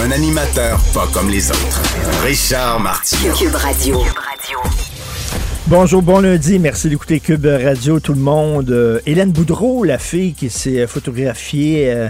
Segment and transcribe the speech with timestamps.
[0.00, 1.82] Un animateur pas comme les autres.
[2.24, 3.34] Richard Martineau.
[3.34, 4.00] Cube Radio.
[5.66, 6.58] Bonjour, bon lundi.
[6.58, 8.70] Merci d'écouter Cube Radio, tout le monde.
[8.70, 12.08] Euh, Hélène Boudreau, la fille qui s'est photographiée euh,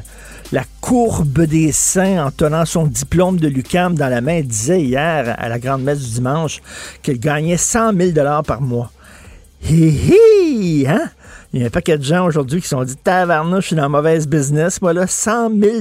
[0.53, 5.35] la courbe des seins en tenant son diplôme de l'UCAM dans la main, disait hier
[5.37, 6.61] à la grande messe du dimanche
[7.03, 8.91] qu'elle gagnait 100 000 par mois.
[9.65, 10.87] Hi hi!
[10.89, 11.11] Hein?
[11.55, 13.91] Il y a un paquet de gens aujourd'hui qui sont dit Tavarnouche, je suis dans
[13.91, 14.79] mauvaise business.
[14.80, 15.80] Voilà, 100 000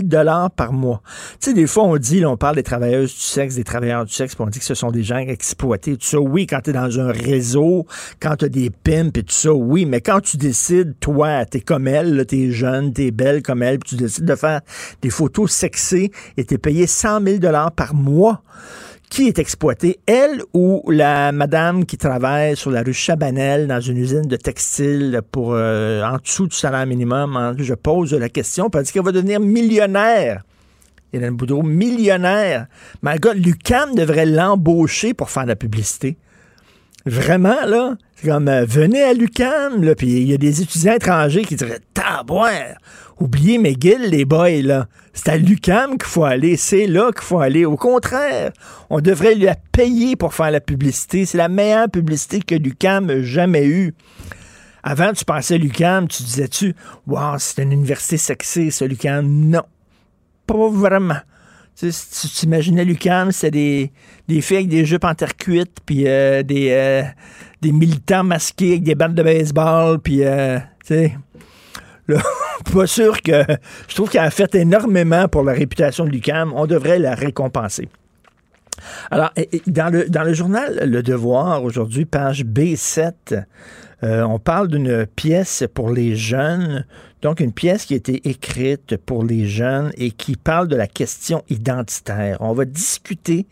[0.53, 1.01] par mois.
[1.39, 4.03] Tu sais, des fois, on dit, là, on parle des travailleuses du sexe, des travailleurs
[4.03, 5.95] du sexe, puis on dit que ce sont des gens exploités.
[5.95, 7.87] Tout ça, oui, quand tu es dans un réseau,
[8.19, 11.61] quand tu as des pimps et tout ça, oui, mais quand tu décides, toi, t'es
[11.61, 14.59] comme elle, t'es jeune, t'es belle comme elle, puis tu décides de faire
[15.01, 17.37] des photos sexées et t'es payé 100 000
[17.77, 18.43] par mois
[19.11, 23.97] qui est exploitée, elle ou la madame qui travaille sur la rue Chabanel dans une
[23.97, 27.35] usine de textile pour euh, en dessous du salaire minimum?
[27.35, 27.53] Hein?
[27.57, 30.43] Je pose la question parce qu'elle va devenir millionnaire.
[31.11, 32.67] Hélène Boudreau, millionnaire.
[33.03, 36.17] Mais gars, Lucam devrait l'embaucher pour faire de la publicité.
[37.05, 40.93] Vraiment, là, c'est comme, euh, venez à l'UCAM, là, puis il y a des étudiants
[40.93, 42.77] étrangers qui diraient, tabouère,
[43.21, 44.87] oubliez McGill, les boys, là.
[45.13, 47.65] C'est à l'UCAM qu'il faut aller, c'est là qu'il faut aller.
[47.65, 48.51] Au contraire,
[48.89, 51.25] on devrait lui payer pour faire la publicité.
[51.25, 53.93] C'est la meilleure publicité que l'UCAM a jamais eue.
[54.83, 59.27] Avant, tu pensais à l'UCAM, tu disais-tu, wow, c'est une université sexy, ça, l'UCAM.
[59.27, 59.63] Non,
[60.47, 61.19] pas vraiment.
[61.77, 63.91] Tu sais, t'imaginais l'UCAM, c'était des,
[64.27, 67.03] des filles avec des jupes en terre cuite, puis euh, des, euh,
[67.61, 71.17] des militants masqués avec des bandes de baseball, puis, euh, tu sais,
[72.73, 73.43] pas sûr que...
[73.87, 76.53] Je trouve qu'elle a fait énormément pour la réputation de l'UCAM.
[76.55, 77.89] On devrait la récompenser.
[79.11, 79.31] Alors,
[79.67, 83.43] dans le, dans le journal Le Devoir, aujourd'hui, page B7,
[84.03, 86.85] euh, on parle d'une pièce pour les jeunes,
[87.21, 90.87] donc une pièce qui a été écrite pour les jeunes et qui parle de la
[90.87, 92.37] question identitaire.
[92.39, 93.45] On va discuter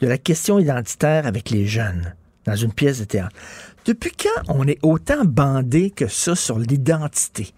[0.00, 3.34] de la question identitaire avec les jeunes dans une pièce de théâtre.
[3.84, 7.52] Depuis quand on est autant bandé que ça sur l'identité?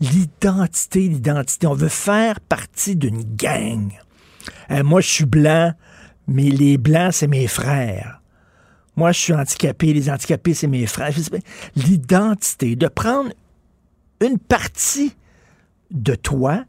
[0.00, 1.66] L'identité, l'identité.
[1.66, 3.90] On veut faire partie d'une gang.
[4.70, 5.72] Euh, moi, je suis blanc,
[6.26, 8.20] mais les blancs, c'est mes frères.
[8.96, 11.12] Moi, je suis handicapé, les handicapés, c'est mes frères.
[11.76, 13.30] L'identité, de prendre
[14.20, 15.14] une partie
[15.90, 16.64] de toi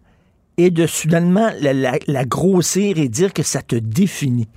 [0.58, 4.48] et de soudainement la, la- grossir et dire que ça te définit.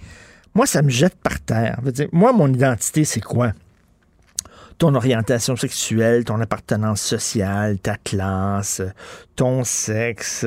[0.54, 1.80] Moi, ça me jette par terre.
[2.12, 3.52] Moi, mon identité, c'est quoi?
[4.78, 8.82] Ton orientation sexuelle, ton appartenance sociale, ta classe,
[9.36, 10.44] ton sexe,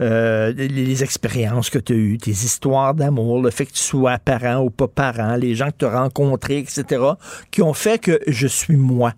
[0.00, 4.18] euh, les, expériences que tu as eues, tes histoires d'amour, le fait que tu sois
[4.18, 7.02] parent ou pas parent, les gens que tu as rencontrés, etc.,
[7.50, 9.12] qui ont fait que je suis moi.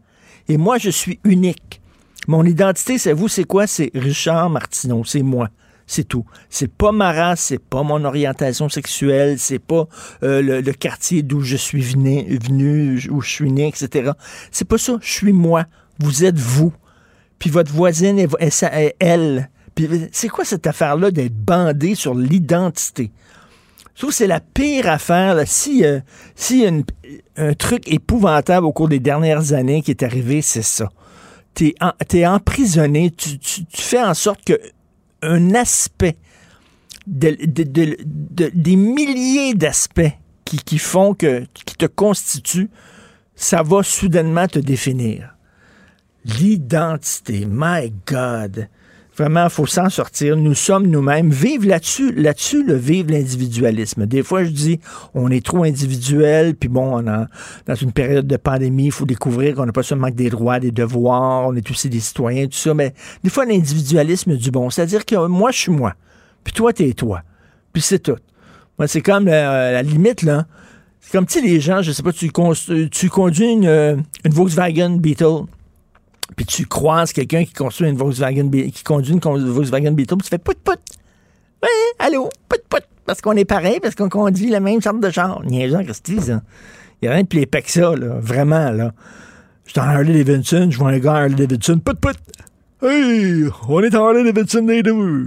[0.49, 1.81] Et moi, je suis unique.
[2.29, 3.67] Mon identité, c'est vous, c'est quoi?
[3.67, 5.49] C'est Richard Martineau, c'est moi.
[5.87, 6.25] C'est tout.
[6.51, 9.87] C'est pas ma race, c'est pas mon orientation sexuelle, c'est pas
[10.23, 14.11] euh, le, quartier d'où je suis venu, où je suis né, etc.
[14.51, 14.99] C'est pas ça.
[15.01, 15.65] Je suis moi.
[16.01, 16.73] Vous êtes vous.
[17.39, 19.51] Puis votre voisine est, est est elle.
[19.75, 23.13] Puis c'est quoi cette affaire-là d'être bandé sur l'identité?
[23.95, 25.35] Je c'est la pire affaire.
[25.35, 25.47] là.
[25.47, 26.01] Si, euh,
[26.35, 26.85] si une-
[27.37, 30.89] un truc épouvantable au cours des dernières années qui est arrivé, c'est ça.
[31.55, 31.93] T'es en-
[32.27, 34.59] emprisonné, tu- tu fais en sorte que
[35.27, 36.17] un aspect,
[37.07, 40.13] de- de- de- de- des milliers d'aspects
[40.45, 42.71] qui, qui font que, qui te constituent,
[43.35, 45.35] ça va soudainement te définir.
[46.25, 48.69] L'identité, my God.
[49.17, 50.37] Vraiment, il faut s'en sortir.
[50.37, 51.31] Nous sommes nous-mêmes.
[51.31, 54.05] Vive là-dessus, là-dessus, le vivre l'individualisme.
[54.05, 54.81] Des fois, je dis,
[55.15, 57.27] on est trop individuel, puis bon, on a,
[57.67, 60.61] dans une période de pandémie, il faut découvrir qu'on n'a pas seulement que des droits,
[60.61, 62.93] des devoirs, on est aussi des citoyens, tout ça, mais
[63.25, 64.69] des fois, l'individualisme du bon.
[64.69, 65.95] C'est-à-dire que moi, je suis moi,
[66.45, 67.23] puis toi, t'es toi,
[67.73, 68.19] puis c'est tout.
[68.79, 70.47] Moi, c'est comme euh, la limite, là.
[71.01, 72.31] C'est comme, sais, les gens, je sais pas, tu,
[72.91, 75.45] tu conduis une, euh, une Volkswagen Beetle,
[76.35, 77.97] puis tu croises quelqu'un qui construit une
[78.71, 80.79] qui conduit une Volkswagen Beetle, puis tu fais pout pout.
[81.63, 81.69] Ouais,
[81.99, 82.83] allô, pout pout.
[83.05, 85.43] Parce qu'on est pareil, parce qu'on conduit la même sorte de char.
[85.45, 86.43] Niaisant, Christy, ça.
[87.01, 88.19] Il n'y a rien de plus épais que ça, là.
[88.21, 88.93] Vraiment, là.
[89.65, 92.17] Je suis en Harley Davidson, je vois un gars Harley Davidson, pout pout.
[92.83, 95.27] Hey, on est en Harley Davidson les deux.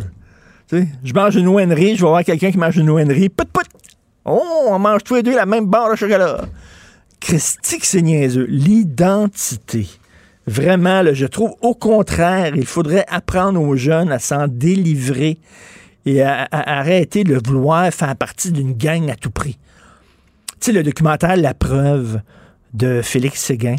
[0.67, 3.29] Tu sais, je mange une ONerie, je vais voir quelqu'un qui mange une ONerie.
[3.29, 3.65] Pout, pout!
[4.25, 6.45] Oh, on mange tous les deux la même barre de chocolat.
[7.19, 8.45] Christique, c'est niaiseux.
[8.47, 9.87] L'identité.
[10.49, 15.37] Vraiment, je trouve au contraire, il faudrait apprendre aux jeunes à s'en délivrer
[16.05, 19.59] et à, arrêter de vouloir faire partie d'une gang à tout prix.
[20.59, 22.21] Tu sais, le documentaire La preuve
[22.73, 23.75] de Félix Séguin.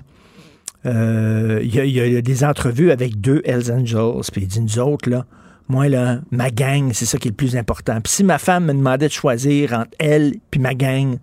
[0.87, 4.47] Euh, Il y, a- il y a des entrevues avec deux Hells Angels, puis il
[4.49, 5.27] dit, nous autres, là,
[5.69, 8.01] moi, là, ma gang, c'est ça qui est le plus important.
[8.01, 11.17] Puis si ma femme me demandait de choisir entre elle puis ma gang,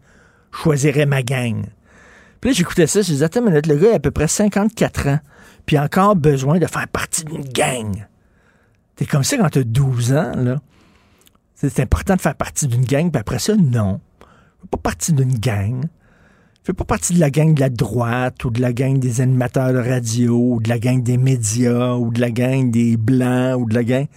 [0.54, 1.64] je choisirais ma gang.
[2.40, 4.12] Puis là, j'écoutais ça, je disais, attends une minute, le gars, il a à peu
[4.12, 5.20] près 54 ans,
[5.68, 8.08] puis encore besoin de faire partie d'une gang.
[8.96, 10.60] T'es comme ça quand t'as 12 ans, là.
[11.54, 14.00] C'est important de faire partie d'une gang, puis après ça, non.
[14.62, 15.86] Fais pas partie d'une gang.
[16.64, 19.74] Fais pas partie de la gang de la droite, ou de la gang des animateurs
[19.74, 23.66] de radio, ou de la gang des médias, ou de la gang des blancs, ou
[23.66, 24.08] de la gang...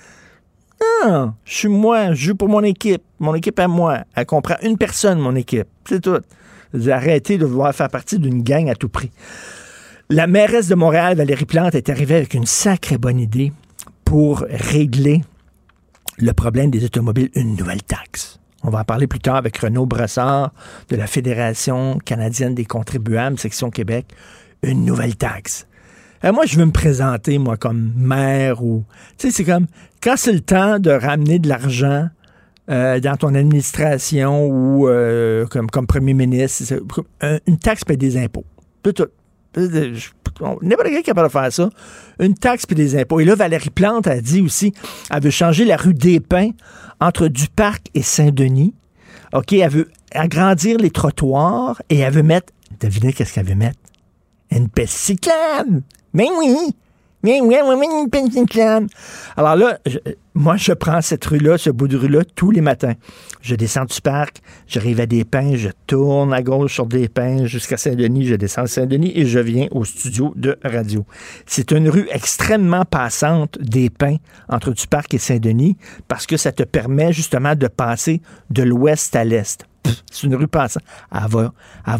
[1.04, 3.02] Non, je suis moi, je joue pour mon équipe.
[3.18, 4.04] Mon équipe à moi.
[4.14, 5.68] Elle comprend une personne, mon équipe.
[5.84, 6.20] C'est tout.
[6.90, 9.10] Arrêtez de vouloir faire partie d'une gang à tout prix.
[10.12, 13.52] La mairesse de Montréal, Valérie Plante, est arrivée avec une sacrée bonne idée
[14.04, 15.22] pour régler
[16.18, 18.40] le problème des automobiles, une nouvelle taxe.
[18.64, 20.52] On va en parler plus tard avec Renaud Brassard
[20.88, 24.06] de la Fédération canadienne des contribuables, section Québec.
[24.64, 25.68] Une nouvelle taxe.
[26.24, 28.84] Euh, moi, je veux me présenter, moi, comme maire ou...
[29.16, 29.68] Tu sais, c'est comme...
[30.02, 32.08] Quand c'est le temps de ramener de l'argent
[32.68, 36.82] euh, dans ton administration ou euh, comme, comme premier ministre,
[37.46, 38.44] une taxe paie des impôts.
[38.84, 39.06] C'est tout.
[39.56, 40.10] Je-
[40.40, 41.70] on- N'importe quelqu'un est capable de faire ça.
[42.18, 43.20] Une taxe puis des impôts.
[43.20, 44.72] Et là, Valérie Plante a dit aussi,
[45.10, 46.50] elle veut changer la rue des Pins
[47.00, 48.74] entre Duparc et Saint-Denis.
[49.32, 53.78] OK, elle veut agrandir les trottoirs et elle veut mettre, devinez qu'est-ce qu'elle veut mettre?
[54.50, 55.82] Une piste cyclable.
[56.12, 56.56] Mais oui.
[59.36, 59.98] Alors là, je-
[60.34, 62.94] moi, je prends cette rue-là, ce bout de rue-là, tous les matins.
[63.42, 64.36] Je descends du parc,
[64.66, 68.66] j'arrive à des pins, je tourne à gauche sur des pins jusqu'à Saint-Denis, je descends
[68.66, 71.04] Saint-Denis et je viens au studio de radio.
[71.46, 74.16] C'est une rue extrêmement passante des pins
[74.48, 75.76] entre du parc et Saint-Denis
[76.08, 79.66] parce que ça te permet justement de passer de l'ouest à l'est.
[80.10, 80.82] C'est une rue passante.
[81.12, 81.52] Elle va,
[81.86, 81.94] elle,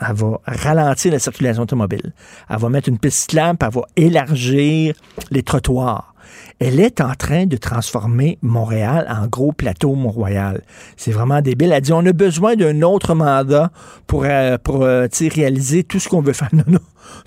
[0.00, 2.12] elle va ralentir la circulation automobile.
[2.48, 4.94] Elle va mettre une piste puis elle va élargir
[5.30, 6.14] les trottoirs.
[6.58, 10.62] Elle est en train de transformer Montréal en gros plateau Mont-Royal.
[10.96, 11.72] C'est vraiment débile.
[11.72, 13.70] Elle dit on a besoin d'un autre mandat
[14.06, 16.50] pour, euh, euh, réaliser tout ce qu'on veut faire.
[16.52, 16.78] Non,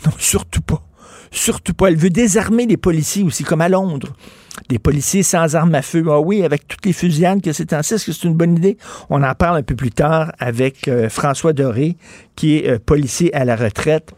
[0.05, 0.81] non, surtout pas.
[1.31, 1.88] Surtout pas.
[1.88, 4.13] Elle veut désarmer les policiers aussi, comme à Londres.
[4.69, 6.03] Des policiers sans armes à feu.
[6.09, 8.77] Ah oui, avec toutes les fusillades que c'est ainsi, est-ce que c'est une bonne idée?
[9.09, 11.97] On en parle un peu plus tard avec euh, François Doré,
[12.35, 14.11] qui est euh, policier à la retraite.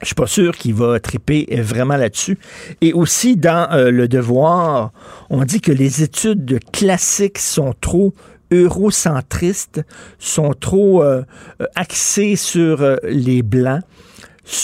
[0.00, 2.38] Je suis pas sûr qu'il va triper euh, vraiment là-dessus.
[2.80, 4.92] Et aussi, dans Le Devoir,
[5.30, 8.14] on dit que les études classiques sont trop
[8.52, 9.82] eurocentristes,
[10.18, 11.04] sont trop
[11.76, 13.82] axées sur les Blancs.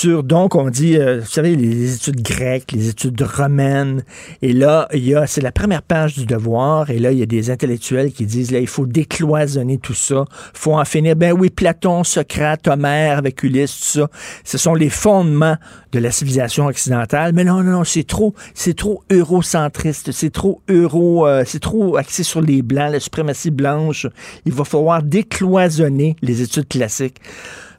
[0.04, 4.02] Donc, on dit, euh, vous savez, les études grecques, les études romaines.
[4.42, 6.90] Et là, il y a, c'est la première page du devoir.
[6.90, 10.24] Et là, il y a des intellectuels qui disent, là, il faut décloisonner tout ça.
[10.54, 11.14] faut en finir.
[11.16, 14.08] Ben oui, Platon, Socrate, Homère, avec Ulysse, tout ça.
[14.44, 15.56] Ce sont les fondements
[15.92, 17.32] de la civilisation occidentale.
[17.34, 20.10] Mais non, non, non, c'est trop, c'est trop eurocentriste.
[20.12, 24.06] C'est trop euro, euh, c'est trop axé sur les blancs, la suprématie blanche.
[24.46, 27.20] Il va falloir décloisonner les études classiques.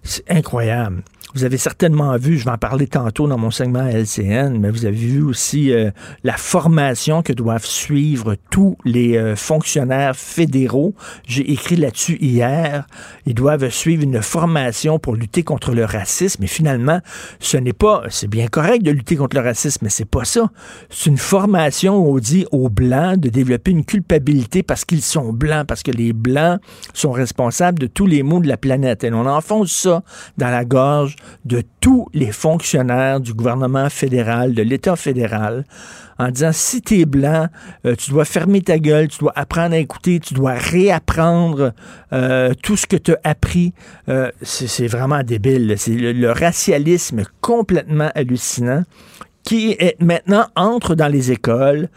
[0.03, 1.03] C'est incroyable.
[1.37, 4.87] Vous avez certainement vu, je vais en parler tantôt dans mon segment LCN, mais vous
[4.87, 5.91] avez vu aussi euh,
[6.23, 10.95] la formation que doivent suivre tous les euh, fonctionnaires fédéraux.
[11.27, 12.87] J'ai écrit là-dessus hier.
[13.27, 16.43] Ils doivent suivre une formation pour lutter contre le racisme.
[16.43, 17.01] Et finalement,
[17.39, 20.49] ce n'est pas, c'est bien correct de lutter contre le racisme, mais c'est pas ça.
[20.89, 25.33] C'est une formation où on dit aux Blancs de développer une culpabilité parce qu'ils sont
[25.33, 26.59] Blancs, parce que les Blancs
[26.95, 29.03] sont responsables de tous les maux de la planète.
[29.03, 30.01] Et on enfonce ça
[30.39, 31.15] dans la gorge
[31.45, 35.65] de tous les fonctionnaires du gouvernement fédéral, de l'État fédéral,
[36.19, 37.47] en disant si t'es blanc,
[37.85, 41.73] euh, tu dois fermer ta gueule, tu dois apprendre à écouter, tu dois réapprendre
[42.13, 43.73] euh, tout ce que tu as appris.
[44.09, 45.75] Euh, c'est vraiment débile.
[45.77, 48.83] C'est le, le racialisme complètement hallucinant
[49.43, 51.87] qui est maintenant entre dans les écoles,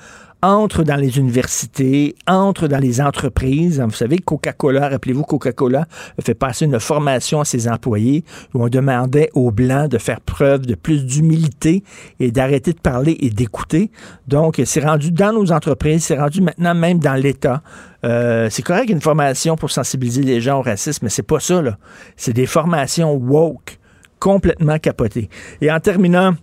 [0.42, 3.80] entre dans les universités, entre dans les entreprises.
[3.80, 5.86] Vous savez, Coca-Cola, rappelez-vous, Coca-Cola
[6.20, 10.66] fait passer une formation à ses employés où on demandait aux Blancs de faire preuve
[10.66, 11.84] de plus d'humilité
[12.18, 13.90] et d'arrêter de parler et d'écouter.
[14.28, 17.62] Donc, c'est rendu dans nos entreprises, c'est rendu maintenant même dans l'État.
[18.04, 21.60] Euh, c'est correct une formation pour sensibiliser les gens au racisme, mais c'est pas ça,
[21.60, 21.76] là.
[22.16, 23.78] C'est des formations woke,
[24.18, 25.28] complètement capotées.
[25.60, 26.34] Et en terminant,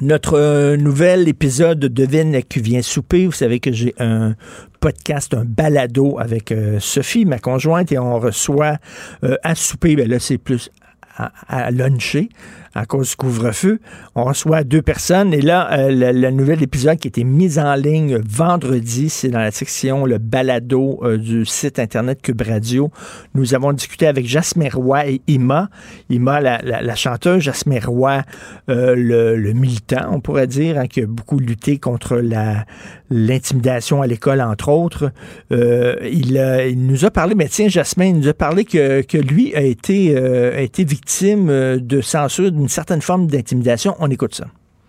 [0.00, 3.26] Notre euh, nouvel épisode de Devine qui vient souper.
[3.26, 4.36] Vous savez que j'ai un
[4.78, 8.76] podcast, un balado avec euh, Sophie, ma conjointe, et on reçoit
[9.24, 10.70] euh, à souper, ben là c'est plus
[11.16, 12.28] à, à luncher,
[12.74, 13.80] à cause du couvre-feu.
[14.14, 17.74] On reçoit deux personnes et là, euh, le, nouvel épisode qui a été mis en
[17.74, 22.90] ligne vendredi, c'est dans la section le balado euh, du site internet Cube Radio.
[23.34, 25.68] Nous avons discuté avec Jasmine Roy et Ima.
[26.10, 28.22] Ima, la, chanteuse, Jasmine Roy,
[28.68, 32.64] euh, le, le, militant, on pourrait dire, hein, qui a beaucoup lutté contre la
[33.10, 35.10] l'intimidation à l'école, entre autres.
[35.52, 36.36] Euh, il,
[36.68, 39.62] il, nous a parlé, mais tiens, Jasmine, il nous a parlé que, que lui a
[39.62, 43.94] été, a été victime de censure d'une certaine forme d'intimidation.
[43.98, 44.46] On écoute ça.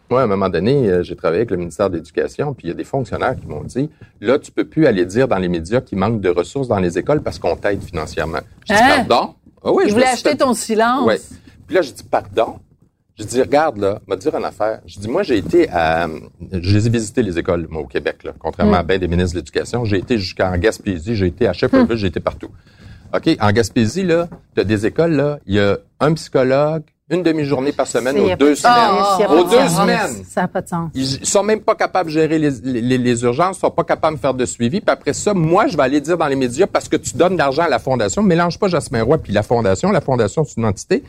[0.10, 2.70] Moi, à un moment donné, euh, j'ai travaillé avec le ministère de l'Éducation, puis il
[2.70, 5.50] y a des fonctionnaires qui m'ont dit là, tu peux plus aller dire dans les
[5.50, 8.40] médias qu'il manque de ressources dans les écoles parce qu'on t'aide financièrement.
[8.68, 9.06] Je dis hein?
[9.08, 9.36] pardon.
[9.64, 11.04] Ah oui, je voulais acheter ton silence.
[11.06, 11.16] Oui.
[11.68, 12.56] Puis là, je dis pardon.
[13.20, 14.80] Je dis regarde là, me dire une affaire.
[14.86, 16.08] Je dis moi j'ai été à,
[16.52, 18.76] j'ai visité les écoles moi au Québec là, contrairement mm.
[18.76, 19.84] à bien des ministres de l'Éducation.
[19.84, 22.00] J'ai été jusqu'en Gaspésie, j'ai été à Shefferville, mm.
[22.00, 22.50] j'ai été partout.
[23.14, 27.24] OK, en Gaspésie là, tu as des écoles là, il y a un psychologue, une
[27.24, 29.04] demi-journée par semaine aux deux semaines.
[29.30, 30.24] Oh, aux deux semaines.
[30.26, 30.92] Ça n'a pas de sens.
[30.94, 34.22] Ils sont même pas capables de gérer les, les, les, urgences, sont pas capables de
[34.22, 34.80] faire de suivi.
[34.80, 37.34] Puis après ça, moi, je vais aller dire dans les médias parce que tu donnes
[37.34, 38.22] de l'argent à la fondation.
[38.22, 39.92] Mélange pas Jasmin Roy puis la fondation.
[39.92, 41.04] La fondation, c'est une entité.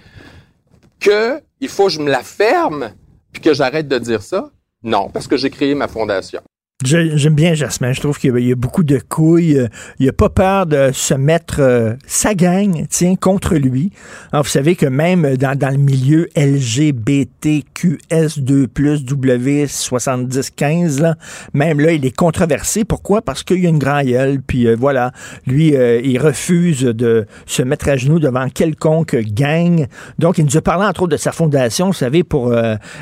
[1.00, 2.93] Que il faut que je me la ferme
[3.33, 4.50] puis que j'arrête de dire ça?
[4.83, 6.40] Non, parce que j'ai créé ma fondation.
[6.82, 7.92] J'aime bien Jasmin.
[7.92, 9.68] Je trouve qu'il y a beaucoup de couilles.
[9.99, 13.92] Il n'a pas peur de se mettre euh, sa gang, tiens, contre lui.
[14.32, 21.16] Alors, vous savez que même dans, dans le milieu LGBTQS2+, W7015, là,
[21.52, 22.87] même là, il est controversé.
[22.87, 23.20] Pourquoi?
[23.20, 25.12] Parce qu'il y a une grande gueule, puis euh, voilà.
[25.46, 29.87] Lui, euh, il refuse de se mettre à genoux devant quelconque gang.
[30.18, 32.54] Donc, il nous a parlé, entre autres, de sa fondation, vous savez, pour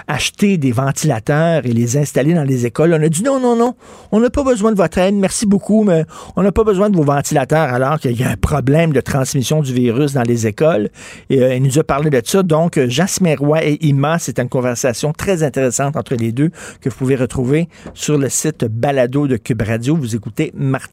[0.09, 2.93] acheter des ventilateurs et les installer dans les écoles.
[2.93, 3.68] On a dit non, non, non
[4.13, 6.05] on n'a pas besoin de votre aide, merci beaucoup, mais
[6.37, 9.61] on n'a pas besoin de vos ventilateurs alors qu'il y a un problème de transmission
[9.61, 10.91] du virus dans les écoles.
[11.31, 12.43] Et euh, il nous a parlé de ça.
[12.43, 16.97] Donc, Jasmin Roy et Ima, c'est une conversation très intéressante entre les deux que vous
[16.97, 19.97] pouvez retrouver sur le site Balado de Cube Radio.
[19.97, 20.93] Vous écoutez Martin.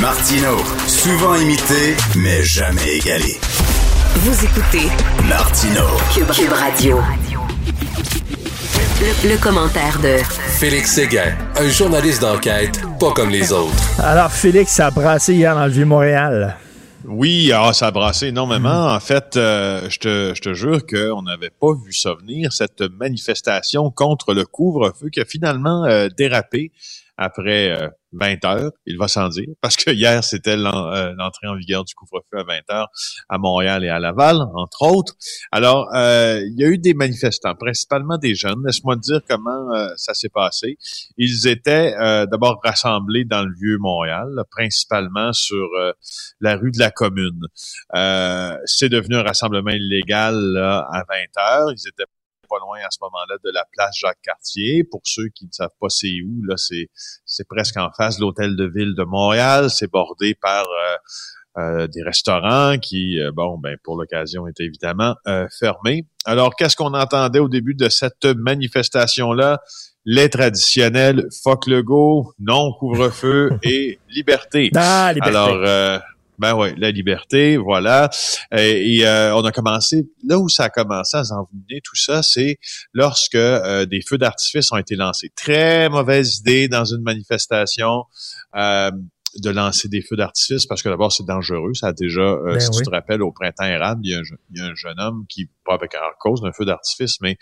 [0.00, 3.36] Martino, souvent imité, mais jamais égalé.
[4.16, 4.88] Vous écoutez
[5.28, 5.84] Martino,
[6.14, 6.98] Cube, Cube Radio.
[9.00, 10.16] Le, le, commentaire de
[10.58, 13.72] Félix Séguin, un journaliste d'enquête pas comme les autres.
[14.02, 16.56] Alors, Félix, ça a brassé hier dans le Vieux-Montréal.
[17.04, 18.92] Oui, ah, ça a brassé énormément.
[18.92, 22.80] En fait, euh, je, te, je te jure qu'on n'avait pas vu ça venir, cette
[22.98, 26.72] manifestation contre le couvre-feu qui a finalement euh, dérapé
[27.18, 31.84] après euh, 20 heures, il va sans dire, parce que hier, c'était l'entrée en vigueur
[31.84, 32.88] du couvre-feu à 20 heures
[33.28, 35.14] à Montréal et à Laval, entre autres.
[35.52, 38.62] Alors, euh, il y a eu des manifestants, principalement des jeunes.
[38.64, 40.78] Laisse-moi te dire comment euh, ça s'est passé.
[41.16, 45.92] Ils étaient euh, d'abord rassemblés dans le vieux Montréal, principalement sur euh,
[46.40, 47.42] la rue de la Commune.
[47.94, 51.72] Euh, c'est devenu un rassemblement illégal là, à 20 heures.
[51.72, 52.04] Ils étaient
[52.48, 54.84] pas loin à ce moment-là de la place Jacques-Cartier.
[54.84, 56.88] Pour ceux qui ne savent pas c'est où, là, c'est,
[57.24, 59.70] c'est presque en face de l'hôtel de ville de Montréal.
[59.70, 60.96] C'est bordé par euh,
[61.58, 66.06] euh, des restaurants qui, euh, bon, ben pour l'occasion, étaient évidemment euh, fermés.
[66.24, 69.58] Alors, qu'est-ce qu'on entendait au début de cette manifestation-là?
[70.04, 74.70] Les traditionnels fuck le go, non couvre-feu et liberté.
[74.76, 75.36] Ah, liberté.
[75.36, 76.00] Alors,
[76.38, 78.10] ben oui, la liberté, voilà.
[78.52, 82.58] Et, euh, on a commencé, là où ça a commencé à s'envenimer, tout ça, c'est
[82.92, 85.30] lorsque euh, des feux d'artifice ont été lancés.
[85.34, 88.04] Très mauvaise idée dans une manifestation.
[88.56, 88.90] Euh,
[89.36, 91.74] de lancer des feux d'artifice parce que d'abord c'est dangereux.
[91.74, 92.76] Ça a déjà, euh, ben si oui.
[92.78, 94.98] tu te rappelles, au printemps érable, il y a un, il y a un jeune
[94.98, 97.36] homme qui, pas avec en cause d'un feu d'artifice, mais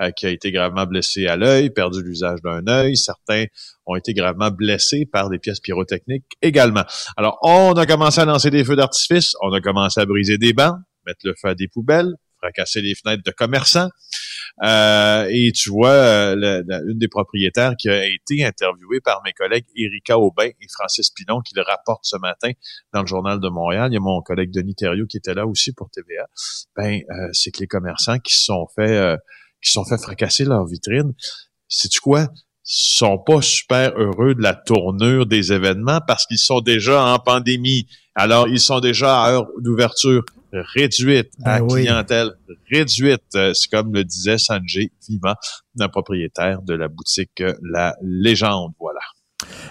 [0.00, 2.96] euh, qui a été gravement blessé à l'œil, perdu l'usage d'un œil.
[2.96, 3.46] Certains
[3.86, 6.84] ont été gravement blessés par des pièces pyrotechniques également.
[7.16, 10.52] Alors, on a commencé à lancer des feux d'artifice, on a commencé à briser des
[10.52, 13.88] bancs, mettre le feu à des poubelles, fracasser les fenêtres de commerçants.
[14.62, 19.64] Euh, et tu vois, euh, une des propriétaires qui a été interviewée par mes collègues
[19.76, 22.50] Erika Aubin et Francis Pinon qui le rapportent ce matin
[22.92, 23.90] dans le journal de Montréal.
[23.90, 26.26] Il y a mon collègue Denis Thériault qui était là aussi pour TVA.
[26.76, 29.16] Ben, euh, c'est que les commerçants qui se sont fait
[29.62, 31.14] qui se sont fait fracasser leur vitrine.
[31.68, 32.28] C'est-tu quoi?
[32.74, 37.86] Sont pas super heureux de la tournure des événements parce qu'ils sont déjà en pandémie.
[38.14, 42.54] Alors, ils sont déjà à heure d'ouverture réduite, à ben clientèle oui.
[42.70, 43.22] réduite.
[43.30, 45.36] C'est comme le disait Sanjay Vima,
[45.78, 48.72] un propriétaire de la boutique La Légende.
[48.80, 49.00] Voilà.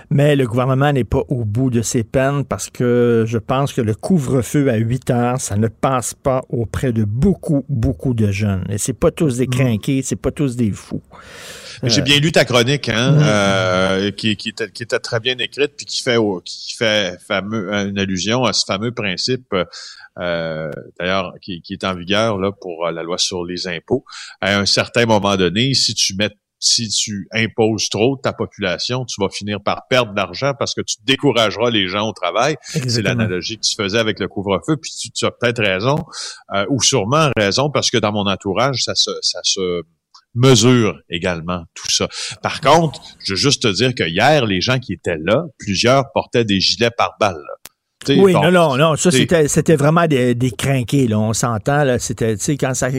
[0.10, 3.82] Mais le gouvernement n'est pas au bout de ses peines parce que je pense que
[3.82, 8.66] le couvre-feu à 8 heures, ça ne passe pas auprès de beaucoup, beaucoup de jeunes.
[8.70, 9.52] Et c'est pas tous des Mm.
[9.52, 11.02] crinqués, c'est pas tous des fous.
[11.84, 13.20] J'ai Euh, bien lu ta chronique, hein, Mm.
[13.24, 17.18] euh, qui, qui, était, qui était très bien écrite, puis qui fait, au- qui fait
[17.26, 19.48] fameux, une allusion à ce fameux principe,
[20.20, 24.04] euh, d'ailleurs, qui, qui est en vigueur là pour la loi sur les impôts.
[24.42, 26.30] À un certain moment donné, si tu mets
[26.62, 30.82] si tu imposes trop ta population, tu vas finir par perdre de l'argent parce que
[30.82, 32.56] tu décourageras les gens au travail.
[32.62, 35.98] C'est l'analogie que tu faisais avec le couvre-feu, puis tu, tu as peut-être raison,
[36.54, 39.82] euh, ou sûrement raison, parce que dans mon entourage, ça se, ça se
[40.36, 42.08] mesure également tout ça.
[42.42, 46.12] Par contre, je veux juste te dire que hier, les gens qui étaient là, plusieurs
[46.14, 47.36] portaient des gilets par balles.
[47.36, 47.61] là.
[48.10, 48.96] Oui, bon, non, non, non.
[48.96, 51.20] Ça, c'était, c'était vraiment des, des crinqués, là.
[51.20, 52.00] On s'entend, là.
[52.00, 52.90] C'était, tu sais, quand ça,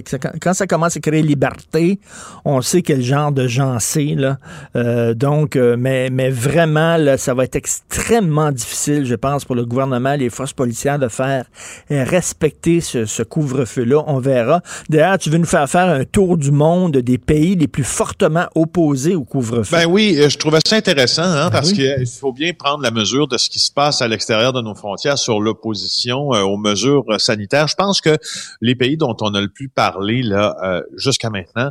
[0.40, 1.98] quand ça commence à créer liberté,
[2.44, 4.38] on sait quel genre de gens c'est, là.
[4.76, 9.56] Euh, donc, euh, mais, mais vraiment, là, ça va être extrêmement difficile, je pense, pour
[9.56, 11.46] le gouvernement, les forces policières de faire
[11.90, 14.04] euh, respecter ce, ce couvre-feu-là.
[14.06, 14.60] On verra.
[14.88, 18.46] D'ailleurs, tu veux nous faire faire un tour du monde des pays les plus fortement
[18.54, 19.76] opposés au couvre-feu?
[19.76, 21.76] Ben oui, euh, je trouvais ça intéressant, hein, Ben parce oui.
[21.76, 24.74] qu'il faut bien prendre la mesure de ce qui se passe à l'extérieur de nos
[24.74, 27.68] frontières sur l'opposition euh, aux mesures euh, sanitaires.
[27.68, 28.16] Je pense que
[28.60, 31.70] les pays dont on a le plus parlé là euh, jusqu'à maintenant,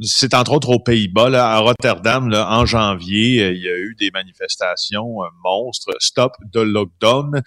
[0.00, 3.94] c'est entre autres aux Pays-Bas, à Rotterdam, là, en janvier, euh, il y a eu
[3.98, 7.42] des manifestations monstres, stop de lockdown.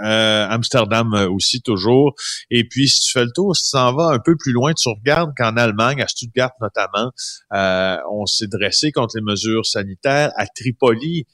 [0.00, 2.14] Amsterdam aussi toujours.
[2.50, 4.72] Et puis, si tu fais le tour, si tu s'en vas un peu plus loin,
[4.72, 7.10] tu regardes qu'en Allemagne, à Stuttgart notamment,
[8.10, 10.30] on s'est dressé contre les mesures sanitaires.
[10.36, 11.26] À Tripoli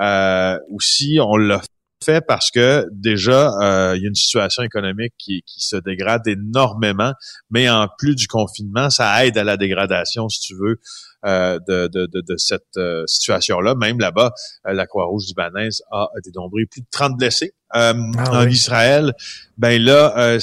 [0.00, 1.60] euh, aussi, on l'a
[2.04, 6.26] fait parce que déjà, euh, il y a une situation économique qui, qui se dégrade
[6.26, 7.12] énormément,
[7.50, 10.80] mais en plus du confinement, ça aide à la dégradation, si tu veux,
[11.24, 13.76] euh, de, de, de, de cette euh, situation-là.
[13.76, 14.32] Même là-bas,
[14.66, 17.54] euh, la Croix-Rouge libanaise a dénombré plus de 30 blessés.
[17.74, 18.52] Euh, Ah en oui.
[18.52, 19.14] Israël,
[19.56, 20.38] ben là, euh,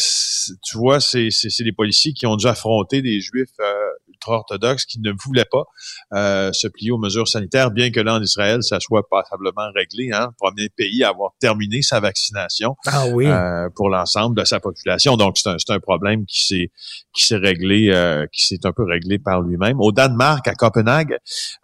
[0.64, 1.30] tu vois, c'est
[1.60, 3.74] des policiers qui ont dû affronter des juifs euh,
[4.20, 5.64] ultra-orthodoxes qui ne voulaient pas
[6.14, 10.12] euh, se plier aux mesures sanitaires, bien que là, en Israël, ça soit passablement réglé.
[10.14, 13.28] Hein, premier pays à avoir terminé sa vaccination ah oui.
[13.28, 15.18] euh, pour l'ensemble de sa population.
[15.18, 16.72] Donc, c'est un, c'est un problème qui s'est
[17.20, 19.80] qui s'est réglé, euh, qui s'est un peu réglé par lui-même.
[19.80, 21.18] Au Danemark, à Copenhague,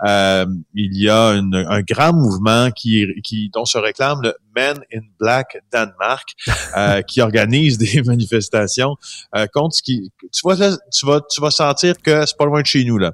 [0.05, 4.77] euh, il y a une- un grand mouvement qui, qui dont se réclame le Men
[4.93, 6.29] in Black Danemark,
[6.77, 8.95] euh, qui organise des manifestations
[9.35, 10.11] euh, contre ce qui.
[10.31, 13.11] Tu vois, tu vas, tu vas sentir que c'est pas loin de chez nous là.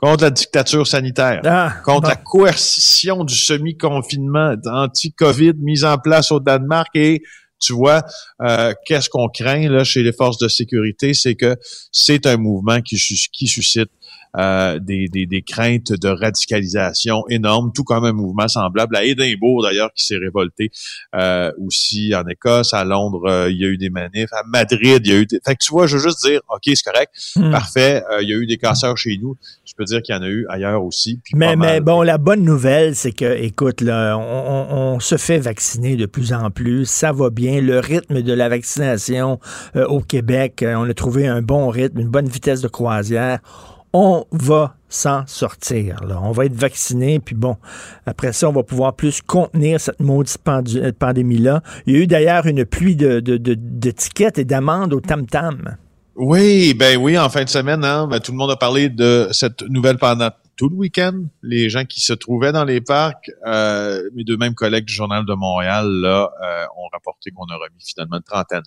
[0.00, 2.08] Contre la dictature sanitaire Ah, contre bon.
[2.08, 7.22] la coercition du semi-confinement anti-COVID mise en place au Danemark et
[7.60, 8.02] tu vois,
[8.42, 11.56] euh, qu'est-ce qu'on craint là chez les forces de sécurité, c'est que
[11.92, 12.96] c'est un mouvement qui,
[13.32, 13.90] qui suscite
[14.36, 19.62] euh, des, des, des craintes de radicalisation énormes, tout comme un mouvement semblable à Édimbourg
[19.62, 20.70] d'ailleurs qui s'est révolté
[21.14, 25.00] euh, aussi en Écosse, à Londres, euh, il y a eu des manifs, à Madrid,
[25.04, 25.40] il y a eu des...
[25.44, 27.50] Fait que tu vois, je veux juste dire, OK, c'est correct, Hmm.
[27.50, 30.18] parfait, euh, il y a eu des casseurs chez nous, je peux dire qu'il y
[30.18, 31.20] en a eu ailleurs aussi.
[31.22, 35.16] puis Mais, mais bon, la bonne nouvelle, c'est que, écoute, là, on, on- on se
[35.16, 36.84] fait vacciner de plus en plus.
[36.86, 37.60] Ça va bien.
[37.60, 39.38] Le rythme de la vaccination
[39.76, 43.38] euh, au Québec, euh, on a trouvé un bon rythme, une bonne vitesse de croisière.
[43.92, 46.04] On va s'en sortir.
[46.04, 46.20] Là.
[46.22, 47.56] On va être vacciné, puis bon,
[48.06, 51.62] après ça, on va pouvoir plus contenir cette maudite euh, pandémie-là.
[51.86, 53.20] Il y a eu d'ailleurs une pluie de,
[53.90, 55.76] tickets et d'amendes au tam-tam.
[56.16, 59.28] Oui, ben oui, en fin de semaine, hein, ben, tout le monde a parlé de
[59.30, 59.98] cette nouvelle
[60.58, 61.22] tout le week-end.
[61.42, 65.24] Les gens qui se trouvaient dans les parcs, euh, mes deux mêmes collègues du Journal
[65.24, 68.64] de Montréal, là, euh, ont rapporté qu'on a remis finalement une trentaine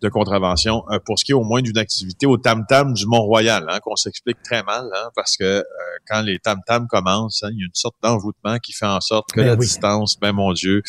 [0.00, 3.66] de contraventions euh, pour ce qui est au moins d'une activité au tam-tam du Mont-Royal,
[3.68, 5.62] hein, qu'on s'explique très mal, hein, parce que euh,
[6.08, 9.30] quand les tam-tam commencent, hein, il y a une sorte d'envoûtement qui fait en sorte
[9.32, 9.60] que Ben la oui.
[9.60, 10.82] distance, ben mon Dieu,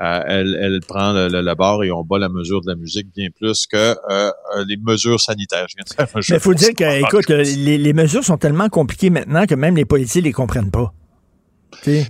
[0.00, 2.76] euh, elle, elle prend le, le, le bord et on bat la mesure de la
[2.76, 4.30] musique bien plus que euh,
[4.68, 5.66] les mesures sanitaires.
[6.28, 9.86] Il faut dire que, écoute, les, les mesures sont tellement compliquées maintenant que même les
[9.86, 10.92] policiers les comprennent pas.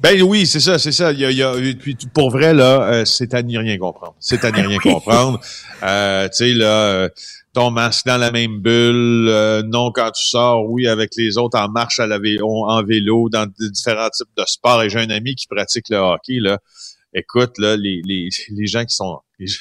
[0.03, 1.13] Ben oui, c'est ça, c'est ça.
[1.13, 3.57] Il y a, il y a- et puis, pour vrai, là, euh, c'est à n'y
[3.57, 4.15] rien comprendre.
[4.19, 5.41] C'est à n'y rien comprendre.
[5.83, 7.09] Euh, tu sais, là, euh,
[7.55, 11.69] ton masque dans la même bulle, non quand tu sors, oui, avec les autres en
[11.69, 14.83] marche à la vélo, en vélo, dans différents types de sports.
[14.83, 16.59] Et j'ai un ami qui pratique le hockey, là.
[17.15, 19.19] Écoute, là, les, les, les gens qui sont...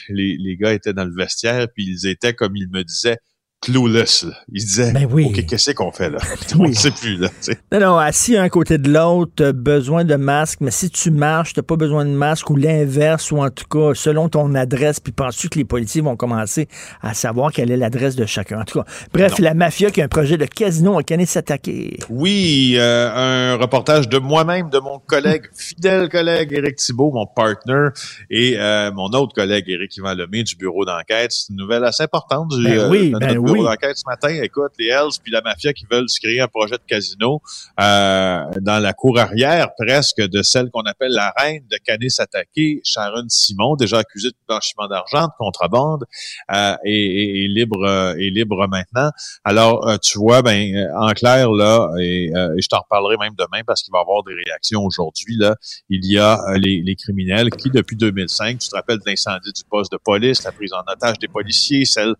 [0.09, 3.17] Les, les gars étaient dans le vestiaire, puis ils étaient, comme il me disait,
[3.62, 4.24] clueless.
[4.24, 4.34] Là.
[4.52, 5.26] Il disait, Ben oui.
[5.28, 6.17] OK, qu'est-ce qu'on fait là?
[6.56, 6.65] Oui.
[6.65, 7.17] On ne sait plus.
[7.17, 7.52] Là, tu.
[7.71, 11.62] Non, non, assis un côté de l'autre, besoin de masque, mais si tu marches, t'as
[11.62, 15.47] pas besoin de masque ou l'inverse, ou en tout cas, selon ton adresse, puis penses-tu
[15.50, 16.67] que les policiers vont commencer
[17.02, 18.62] à savoir quelle est l'adresse de chacun?
[18.62, 19.45] En tout cas, bref, Non.
[19.45, 22.00] la mafia qui a un projet de casino à Canet s'attaquer.
[22.10, 27.89] Oui, euh, un reportage de moi-même, de mon collègue, fidèle collègue Éric Thibault, mon partner,
[28.30, 31.32] et euh, mon autre collègue Éric Yvan Lemay du bureau d'enquête.
[31.32, 33.69] C'est une nouvelle assez importante du, Ben oui, de ben notre bureau oui.
[33.69, 34.29] d'enquête ce matin.
[34.43, 37.41] Écoute, les Hells puis la mafia qui veulent se créer un projet de casino
[37.79, 43.25] euh, dans la cour arrière presque de celle qu'on appelle la reine de Canis-Attaqué, Sharon
[43.29, 46.05] Simon, déjà accusée de blanchiment d'argent, de contrebande,
[46.53, 49.09] euh, et, et- et libre euh, et libre maintenant.
[49.43, 53.17] Alors, euh, tu vois, ben euh, en clair là, et, euh, et je t'en reparlerai
[53.17, 55.55] même demain parce qu'il va y avoir des réactions aujourd'hui là.
[55.89, 59.63] Il y a les, les criminels qui, depuis 2005, tu te rappelles de l'incendie du
[59.69, 62.13] poste de police, la prise en otage des policiers, celle,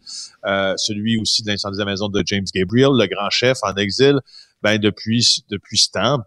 [0.46, 3.74] euh, celui aussi de l'incendie de la maison de James Gabriel, le grand chef en
[3.76, 4.20] exil.
[4.62, 6.20] Ben depuis depuis ce temps,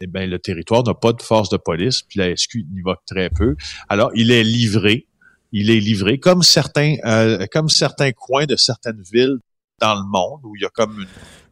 [0.00, 2.96] eh ben le territoire n'a pas de force de police, puis la SQ y va
[3.06, 3.56] très peu.
[3.88, 5.06] Alors, il est livré
[5.54, 9.36] il est livré comme certains euh, comme certains coins de certaines villes
[9.80, 11.06] dans le monde où il y a comme une,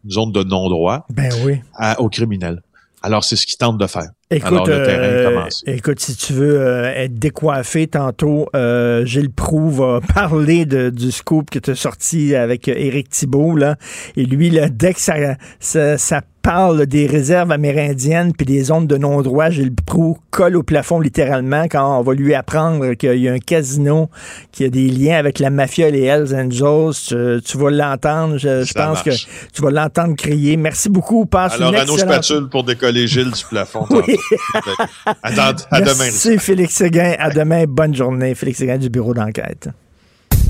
[0.04, 1.60] une zone de non-droit Ben oui.
[1.74, 2.62] à- aux criminels.
[3.02, 4.08] Alors c'est ce qu'ils tentent de faire.
[4.32, 9.32] Écoute, Alors le terrain euh, écoute, si tu veux euh, être décoiffé tantôt, euh, Gilles
[9.32, 13.56] Proux va parler de, du scoop que tu as sorti avec euh, Éric Thibault.
[13.56, 13.74] Là.
[14.16, 15.16] Et lui, là, dès que ça,
[15.58, 20.62] ça, ça parle des réserves amérindiennes puis des zones de non-droit, Gilles Proux colle au
[20.62, 24.10] plafond littéralement quand on va lui apprendre qu'il y a un casino
[24.52, 26.94] qui a des liens avec la mafia les Hells Angels.
[27.06, 28.38] Tu, tu vas l'entendre.
[28.38, 29.26] Je, pense marche.
[29.26, 30.56] que tu vas l'entendre crier.
[30.56, 31.26] Merci beaucoup.
[31.26, 32.24] Passe Alors une excellente...
[32.24, 33.86] spatules pour décoller Gilles du plafond.
[33.90, 34.16] Oui.
[34.54, 35.64] tantôt.
[35.70, 35.94] à, à demain.
[35.98, 37.14] Merci Félix Séguin.
[37.18, 37.64] À demain.
[37.66, 38.34] Bonne journée.
[38.34, 39.68] Félix Séguin du bureau d'enquête.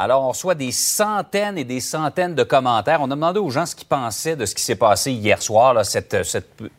[0.00, 3.00] Alors, on reçoit des centaines et des centaines de commentaires.
[3.02, 5.74] On a demandé aux gens ce qu'ils pensaient de ce qui s'est passé hier soir,
[5.74, 6.16] là, cette,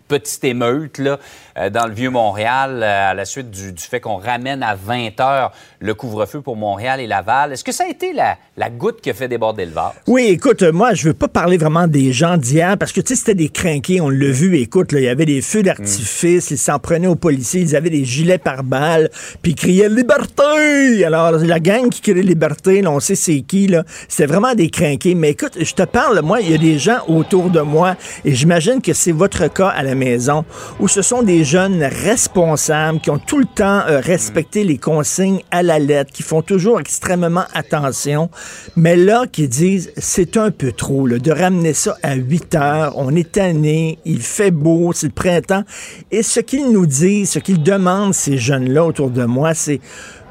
[0.07, 1.19] petite émeute là,
[1.57, 5.19] euh, dans le Vieux-Montréal, euh, à la suite du, du fait qu'on ramène à 20
[5.19, 7.51] heures le couvre-feu pour Montréal et Laval.
[7.51, 9.93] Est-ce que ça a été la, la goutte qui a fait déborder le vase?
[10.07, 13.09] Oui, écoute, euh, moi, je veux pas parler vraiment des gens d'hier parce que, tu
[13.09, 14.57] sais, c'était des crinqués, on l'a vu.
[14.57, 17.89] Écoute, là, il y avait des feux d'artifice, ils s'en prenaient aux policiers, ils avaient
[17.89, 19.09] des gilets pare-balles,
[19.41, 21.03] puis ils criaient Liberté!
[21.05, 23.83] Alors, la gang qui crie Liberté, là, on c'est qui, là.
[24.07, 25.15] C'était vraiment des crinqués.
[25.15, 27.95] Mais écoute, je te parle, moi, il y a des gens autour de moi,
[28.25, 30.45] et j'imagine que c'est votre cas à la maison,
[30.79, 35.41] où ce sont des jeunes responsables qui ont tout le temps euh, respecté les consignes
[35.51, 38.29] à la lettre, qui font toujours extrêmement attention,
[38.75, 42.93] mais là, qui disent, c'est un peu trop, là, de ramener ça à 8 heures,
[42.97, 45.63] on est tanné, il fait beau, c'est le printemps,
[46.11, 49.79] et ce qu'ils nous disent, ce qu'ils demandent, ces jeunes-là autour de moi, c'est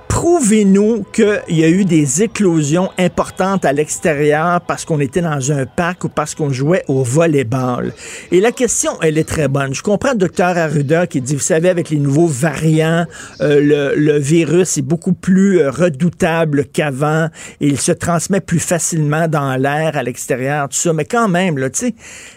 [0.08, 5.66] prouvez-nous qu'il y a eu des éclosions importantes à l'extérieur parce qu'on était dans un
[5.66, 7.92] parc ou parce qu'on jouait au volleyball?
[8.32, 9.74] Et la question, elle est très bonne.
[9.74, 13.06] Je comprends le docteur Arruda qui dit, vous savez, avec les nouveaux variants,
[13.40, 17.28] euh, le, le virus est beaucoup plus euh, redoutable qu'avant
[17.60, 20.92] et il se transmet plus facilement dans l'air à l'extérieur, tout ça.
[20.92, 21.94] Mais quand même, là, tu sais,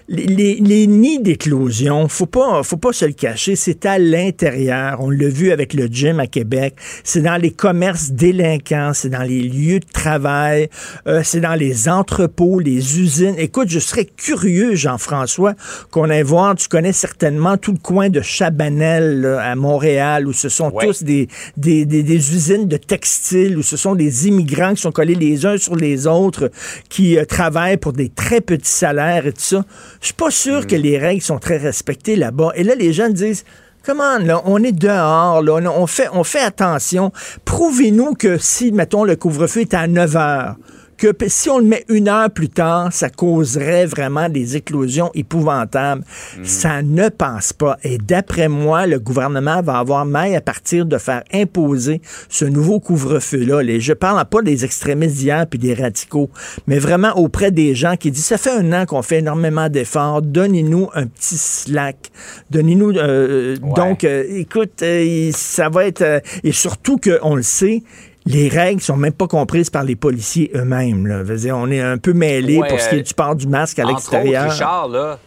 [0.09, 4.97] les, les, les nids d'éclosion, faut pas, faut pas se le cacher, c'est à l'intérieur.
[4.99, 6.75] On l'a vu avec le gym à Québec.
[7.03, 10.67] C'est dans les commerces délinquants, c'est dans les lieux de travail,
[11.07, 13.35] euh, c'est dans les entrepôts, les usines.
[13.37, 15.53] Écoute, je serais curieux, Jean-François,
[15.91, 20.33] qu'on aille voir, tu connais certainement tout le coin de Chabanel là, à Montréal, où
[20.33, 20.87] ce sont Ouais.
[20.87, 24.91] tous des, des, des, des usines de textiles, où ce sont des immigrants qui sont
[24.91, 26.49] collés les uns sur les autres,
[26.89, 29.63] qui euh, travaillent pour des très petits salaires et tout ça.
[29.99, 32.53] Je suis pas sûr que les règles sont très respectées là-bas.
[32.55, 33.43] Et là, les gens disent...
[33.83, 37.11] Comment, là, on est dehors, là, on, fait, on fait attention.
[37.45, 40.55] Prouvez-nous que si, mettons, le couvre-feu est à 9 heures,
[41.01, 46.03] que si on le met une heure plus tard, ça causerait vraiment des éclosions épouvantables.
[46.43, 47.77] Ça ne passe pas.
[47.83, 52.79] Et d'après moi, le gouvernement va avoir maille à partir de faire imposer ce nouveau
[52.79, 53.79] couvre-feu-là.
[53.79, 56.29] Je parle pas des extrémistes d'hier puis des radicaux,
[56.67, 60.21] mais vraiment auprès des gens qui disent, ça fait un an qu'on fait énormément d'efforts,
[60.21, 62.11] donnez-nous un petit slack.
[62.51, 62.91] Donnez-nous...
[62.91, 63.73] euh, Ouais.
[63.75, 66.01] Donc, euh, écoute, euh, ça va être...
[66.01, 67.81] euh, et surtout qu'on le sait,
[68.25, 71.25] les règles sont même pas comprises par les policiers eux-mêmes.
[71.53, 73.79] on est un peu mêlés Ouais, pour ce qui est euh, du port du masque
[73.79, 74.49] à l'extérieur.
[74.51, 75.17] Richard, là,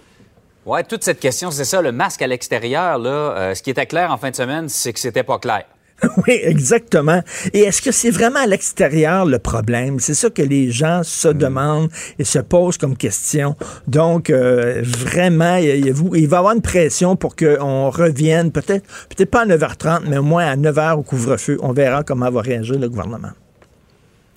[0.89, 4.11] toute cette question, c'est ça, le masque à l'extérieur, là, euh, ce qui était clair
[4.11, 5.65] en fin de semaine, c'est que c'était pas clair.
[6.27, 7.23] oui, exactement.
[7.53, 10.01] Et est-ce que c'est vraiment à l'extérieur le problème?
[10.01, 11.39] C'est ça que les gens se hmm.
[11.39, 13.57] demandent et se posent comme question.
[13.87, 19.43] Donc, euh, vraiment, il, va y avoir une pression pour qu'on revienne, peut-être peut-être pas
[19.43, 21.59] à 9h30, mais au moins à 9h au couvre-feu.
[21.63, 23.31] On verra comment va réagir le gouvernement.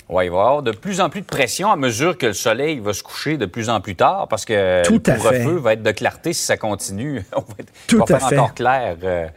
[0.09, 2.33] Oui, il va y avoir de plus en plus de pression à mesure que le
[2.33, 5.73] soleil va se coucher de plus en plus tard parce que Tout le couvre-feu va
[5.73, 7.25] être de clarté si ça continue.
[7.35, 8.95] On va être, Tout va à faire encore clair.
[9.03, 9.27] Euh,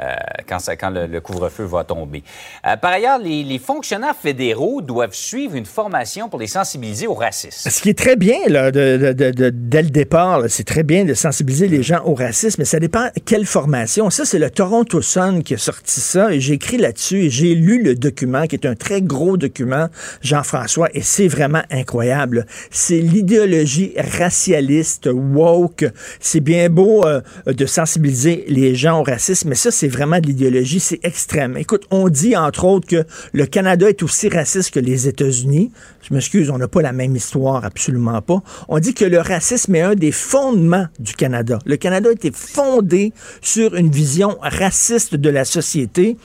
[0.00, 0.14] euh,
[0.46, 2.22] quand, le, couvre-feu va tomber.
[2.66, 7.68] Euh, par ailleurs, les, fonctionnaires fédéraux doivent suivre une formation pour les sensibiliser au racisme.
[7.68, 12.00] Ce qui est très bien, dès le départ, c'est très bien de sensibiliser les gens
[12.04, 14.10] au racisme, mais ça dépend quelle formation.
[14.10, 17.54] Ça, c'est le Toronto Sun qui a sorti ça, et j'ai écrit là-dessus, et j'ai
[17.54, 19.88] lu le document, qui est un très gros document,
[20.22, 22.46] Jean-François, et c'est vraiment incroyable.
[22.70, 25.84] C'est l'idéologie racialiste, woke.
[26.20, 30.26] C'est bien beau euh, de sensibiliser les gens au racisme, mais ça, c'est vraiment de
[30.26, 31.56] l'idéologie, c'est extrême.
[31.56, 35.70] Écoute, on dit entre autres que le Canada est aussi raciste que les États-Unis.
[36.02, 38.42] Je m'excuse, on n'a pas la même histoire, absolument pas.
[38.68, 41.58] On dit que le racisme est un des fondements du Canada.
[41.66, 46.16] Le Canada a été fondé sur une vision raciste de la société.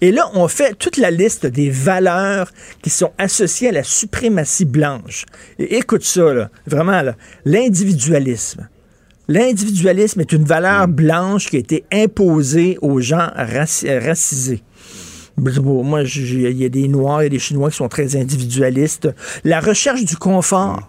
[0.00, 2.50] Et là, on fait toute la liste des valeurs
[2.82, 5.26] qui sont associées à la suprématie blanche.
[5.58, 7.02] Et écoute ça, là, vraiment,
[7.44, 8.68] l'individualisme,
[9.28, 10.92] L'individualisme est une valeur mm.
[10.92, 14.62] blanche qui a été imposée aux gens racisés.
[15.36, 19.08] Moi, il y a des Noirs et des Chinois qui sont très individualistes.
[19.44, 20.76] La recherche du confort.
[20.76, 20.84] Mm.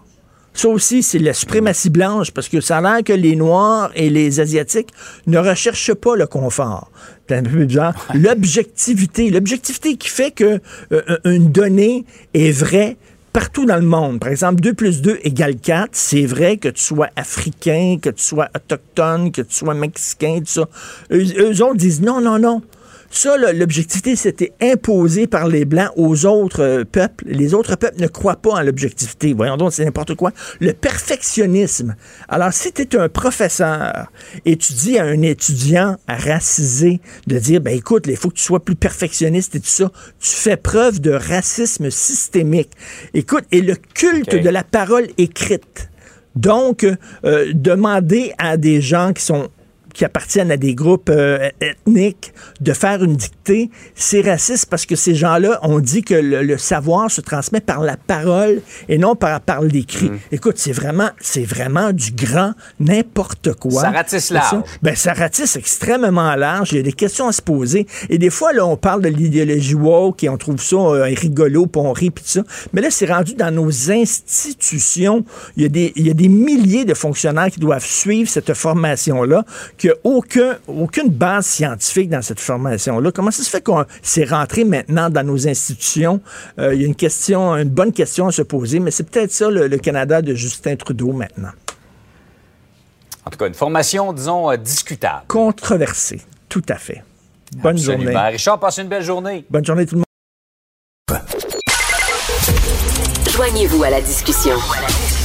[0.56, 4.08] Ça aussi, c'est la suprématie blanche, parce que ça a l'air que les Noirs et
[4.08, 4.90] les Asiatiques
[5.26, 6.92] ne recherchent pas le confort.
[7.28, 7.66] C'est un peu
[8.14, 9.30] L'objectivité.
[9.30, 10.60] L'objectivité qui fait que
[10.92, 12.96] euh, une donnée est vraie
[13.34, 14.20] partout dans le monde.
[14.20, 15.90] Par exemple, 2 plus 2 égale 4.
[15.92, 20.46] C'est vrai que tu sois africain, que tu sois autochtone, que tu sois mexicain, tout
[20.46, 20.68] ça.
[21.10, 22.62] Eux, autres disent non, non, non.
[23.16, 27.24] Ça, l'objectivité, c'était imposé par les Blancs aux autres euh, peuples.
[27.28, 29.32] Les autres peuples ne croient pas en l'objectivité.
[29.32, 30.32] Voyons donc, c'est n'importe quoi.
[30.58, 31.94] Le perfectionnisme.
[32.28, 34.10] Alors, si tu es un professeur
[34.44, 38.42] et tu dis à un étudiant racisé de dire, ben écoute, il faut que tu
[38.42, 42.72] sois plus perfectionniste et tout ça, tu fais preuve de racisme systémique.
[43.14, 45.88] Écoute, et le culte de la parole écrite.
[46.34, 46.84] Donc,
[47.24, 49.50] euh, demander à des gens qui sont
[49.94, 54.96] qui appartiennent à des groupes euh, ethniques de faire une dictée, c'est raciste parce que
[54.96, 59.40] ces gens-là ont dit que le, savoir se transmet par la parole et non par,
[59.40, 60.10] par l'écrit.
[60.10, 60.18] Mm.
[60.32, 63.82] Écoute, c'est vraiment, c'est vraiment du grand n'importe quoi.
[63.82, 64.50] Ça ratisse large.
[64.50, 64.64] Ça?
[64.82, 66.72] Ben, ça ratisse extrêmement large.
[66.72, 67.86] Il y a des questions à se poser.
[68.10, 71.66] Et des fois, là, on parle de l'idéologie woke et on trouve ça euh, rigolo,
[71.66, 72.42] puis on rit, puis tout ça.
[72.72, 75.24] Mais là, c'est rendu dans nos institutions.
[75.56, 78.54] Il y, a des, il y a des milliers de fonctionnaires qui doivent suivre cette
[78.54, 79.44] formation-là
[79.84, 83.12] qu'il n'y a aucun, aucune base scientifique dans cette formation-là.
[83.12, 86.20] Comment ça se fait qu'on s'est rentré maintenant dans nos institutions?
[86.58, 89.30] Euh, il y a une question, une bonne question à se poser, mais c'est peut-être
[89.30, 91.50] ça le, Canada de Justin Trudeau maintenant.
[93.26, 95.24] En tout cas, une formation, disons, euh, discutable.
[95.28, 97.04] Controversée, tout à fait.
[97.56, 98.16] Bonne journée.
[98.16, 99.44] Richard, passe une belle journée.
[99.50, 100.04] Bonne journée tout le monde.
[103.30, 104.56] Joignez-vous à la discussion.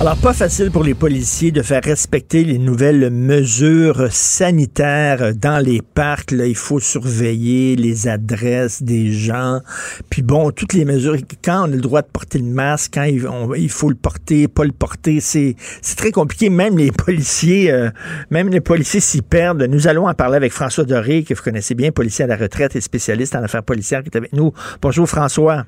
[0.00, 5.82] Alors, pas facile pour les policiers de faire respecter les nouvelles mesures sanitaires dans les
[5.82, 6.30] parcs.
[6.30, 9.60] Là, il faut surveiller les adresses des gens.
[10.08, 13.02] Puis bon, toutes les mesures, quand on a le droit de porter le masque, quand
[13.02, 15.54] il, faut le porter, pas le porter, c'est,
[15.98, 16.48] très compliqué.
[16.48, 17.90] Même les policiers, euh,
[18.30, 19.64] même les policiers s'y perdent.
[19.64, 22.74] Nous allons en parler avec François Doré, que vous connaissez bien, policier à la retraite
[22.74, 24.54] et spécialiste en affaires policières, qui est avec nous.
[24.80, 25.66] Bonjour François.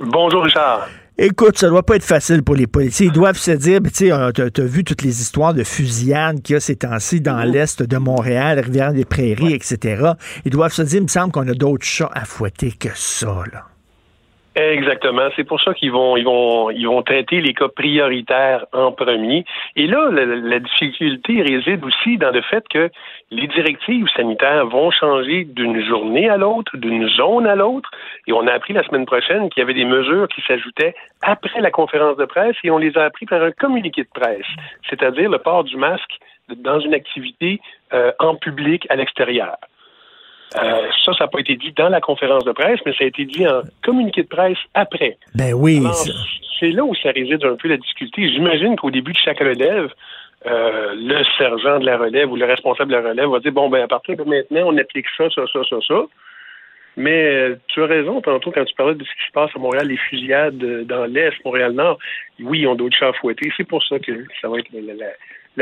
[0.00, 0.88] Bonjour Richard.
[1.22, 3.08] Écoute, ça doit pas être facile pour les policiers.
[3.08, 4.30] Ils doivent se dire, ben, tu as,
[4.60, 8.58] vu toutes les histoires de fusillades qu'il y a ces temps-ci dans l'est de Montréal,
[8.58, 10.12] Rivière-des-Prairies, etc.
[10.46, 13.42] Ils doivent se dire, il me semble qu'on a d'autres chats à fouetter que ça,
[13.52, 13.69] là.
[14.56, 15.28] Exactement.
[15.36, 19.44] C'est pour ça qu'ils vont, ils vont, ils vont traiter les cas prioritaires en premier.
[19.76, 22.90] Et là, la, difficulté réside aussi dans le fait que
[23.30, 27.88] les directives sanitaires vont changer d'une journée à l'autre, d'une zone à l'autre.
[28.26, 31.60] Et on a appris la semaine prochaine qu'il y avait des mesures qui s'ajoutaient après
[31.60, 34.46] la conférence de presse et on les a appris par un communiqué de presse,
[34.88, 36.18] c'est-à-dire le port du masque
[36.56, 37.60] dans une activité
[37.92, 39.56] euh, en public à l'extérieur.
[40.56, 43.06] Euh, ça, ça n'a pas été dit dans la conférence de presse, mais ça a
[43.06, 45.16] été dit en communiqué de presse après.
[45.34, 45.82] Ben oui.
[46.58, 48.28] C'est là où ça réside un peu la difficulté.
[48.28, 49.90] J'imagine qu'au début de chaque relève,
[50.46, 53.68] euh, le sergent de la relève ou le responsable de la relève va dire bon
[53.68, 56.02] ben à partir de maintenant on applique ça ça ça ça ça
[56.96, 59.58] Mais euh, tu as raison tantôt quand tu parlais de ce qui se passe à
[59.58, 61.98] Montréal, les fusillades euh, dans l'Est, Montréal-Nord.
[62.40, 63.52] Oui, ils ont d'autres chats à fouetter.
[63.54, 65.10] C'est pour ça que ça va être la, la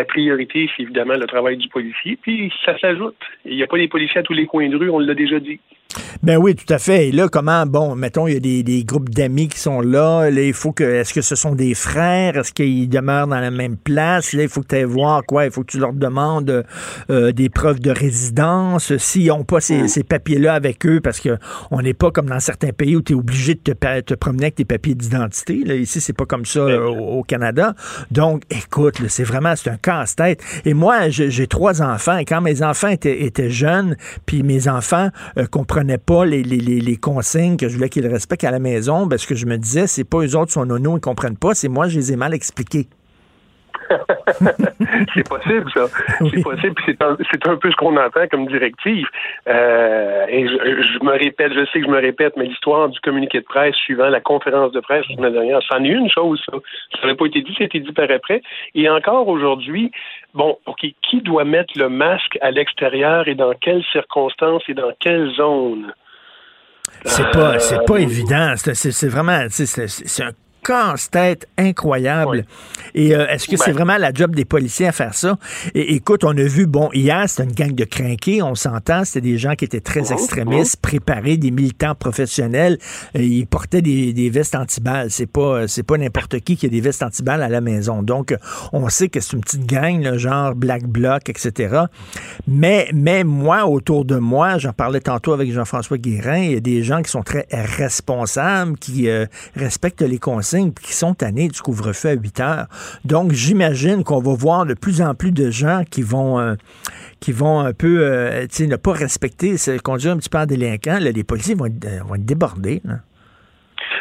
[0.05, 2.19] priorité, c'est évidemment le travail du policier.
[2.21, 3.17] Puis ça s'ajoute.
[3.45, 5.41] Il n'y a pas des policiers à tous les coins de rue, on l'a déjà
[5.41, 5.61] dit.
[6.23, 7.09] Ben oui, tout à fait.
[7.09, 10.31] Et là, comment, bon, mettons, il y a des, des groupes d'amis qui sont là.
[10.31, 12.37] Là, il faut que, est-ce que ce sont des frères?
[12.37, 14.33] Est-ce qu'ils demeurent dans la même place?
[14.33, 15.47] Là, il faut que tu ailles voir quoi?
[15.47, 16.65] Il faut que tu leur demandes
[17.11, 18.97] euh, des preuves de résidence.
[18.99, 19.89] S'ils n'ont pas ces, mm.
[19.89, 21.39] ces papiers-là avec eux, parce que
[21.71, 24.45] on n'est pas comme dans certains pays où tu es obligé de te, te, promener
[24.45, 25.63] avec tes papiers d'identité.
[25.65, 27.75] Là, ici, c'est pas comme ça euh, au, Canada.
[28.11, 30.43] Donc, écoute, c'est vraiment, c'est un casse-tête.
[30.65, 32.19] Et moi, j'ai trois enfants.
[32.19, 37.69] Et quand mes enfants étaient, jeunes, puis mes enfants euh, comprenaient pas les, consignes que
[37.69, 40.19] je voulais qu'ils respectent à la maison, ben, ce que je me disais, c'est pas
[40.19, 42.89] eux autres sont nono, ils comprennent pas, c'est moi, je les ai mal expliqués.
[45.15, 45.87] c'est possible, ça.
[46.19, 46.75] C'est possible.
[46.87, 49.07] C'est un, un, peu ce qu'on entend comme directive.
[49.49, 53.41] Euh, et je, me répète, je sais que je me répète, mais l'histoire du communiqué
[53.41, 56.57] de presse suivant la conférence de presse la semaine dernière, c'en est une chose, ça.
[56.95, 58.43] Ça n'avait pas été dit, c'était dit par après.
[58.75, 59.91] Et encore aujourd'hui,
[60.35, 64.93] bon, OK, qui doit mettre le masque à l'extérieur et dans quelles circonstances et dans
[65.01, 65.93] quelle zone?
[67.05, 68.55] C'est pas, c'est pas euh, évident.
[68.57, 72.45] C'est vraiment, c'est un casse-tête incroyable.
[72.95, 75.39] Et euh, est-ce que c'est vraiment la job des policiers à faire ça?
[75.75, 79.21] Et écoute, on a vu, bon, hier, c'était une gang de crinqués, on s'entend, c'était
[79.21, 80.83] des gens qui étaient très oh, extrémistes, oh.
[80.83, 82.79] préparés, des militants professionnels.
[83.15, 85.11] Et ils portaient des, des vestes antiballes.
[85.11, 88.03] C'est pas, c'est pas n'importe qui qui a des vestes antiballes à la maison.
[88.03, 88.35] Donc,
[88.73, 91.83] on sait que c'est une petite gang, le genre Black Bloc, etc.
[92.47, 96.61] Mais, mais moi, autour de moi, j'en parlais tantôt avec Jean-François Guérin, il y a
[96.61, 100.48] des gens qui sont très responsables, qui euh, respectent les conseils
[100.81, 102.67] qui sont tannés du couvre-feu à 8 heures.
[103.05, 106.55] Donc, j'imagine qu'on va voir de plus en plus de gens qui vont, euh,
[107.21, 110.99] qui vont un peu, euh, ne pas respecter, conduire un petit peu en délinquant.
[111.01, 112.83] les policiers vont être, euh, vont débordés.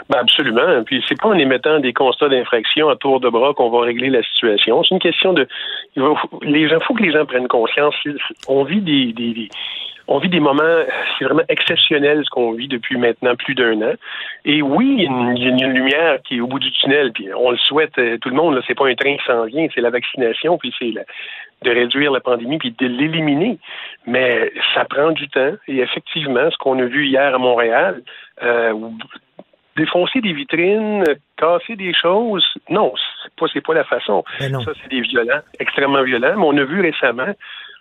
[0.09, 0.83] Ben absolument.
[0.85, 4.09] Puis c'est pas en émettant des constats d'infraction à tour de bras qu'on va régler
[4.09, 4.81] la situation.
[4.83, 5.47] C'est une question de,
[6.43, 7.95] les gens, faut que les gens prennent conscience.
[8.47, 9.49] On vit des
[10.07, 10.83] on vit des moments,
[11.17, 13.93] c'est vraiment exceptionnel ce qu'on vit depuis maintenant plus d'un an.
[14.45, 17.51] Et oui, il y, a une, lumière qui est au bout du tunnel, puis on
[17.51, 19.89] le souhaite, euh, tout le monde, c'est pas un train qui s'en vient, c'est la
[19.89, 20.93] vaccination, puis c'est
[21.63, 23.57] de réduire la pandémie, puis de l'éliminer.
[24.05, 28.01] Mais ça prend du temps, et effectivement, ce qu'on a vu hier à Montréal,
[28.43, 28.73] euh,
[29.75, 31.03] défoncer des vitrines,
[31.37, 32.93] casser des choses, non,
[33.23, 34.23] c'est pas, pas la façon.
[34.39, 36.33] Ça, c'est des violents, extrêmement violents.
[36.35, 37.33] Mais on a vu récemment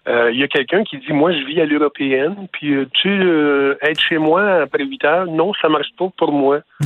[0.06, 3.74] il y a quelqu'un qui dit moi je vis à l'européenne, puis euh, tu euh,
[3.82, 6.60] être chez moi après 8 heures, non, ça marche pas pour moi.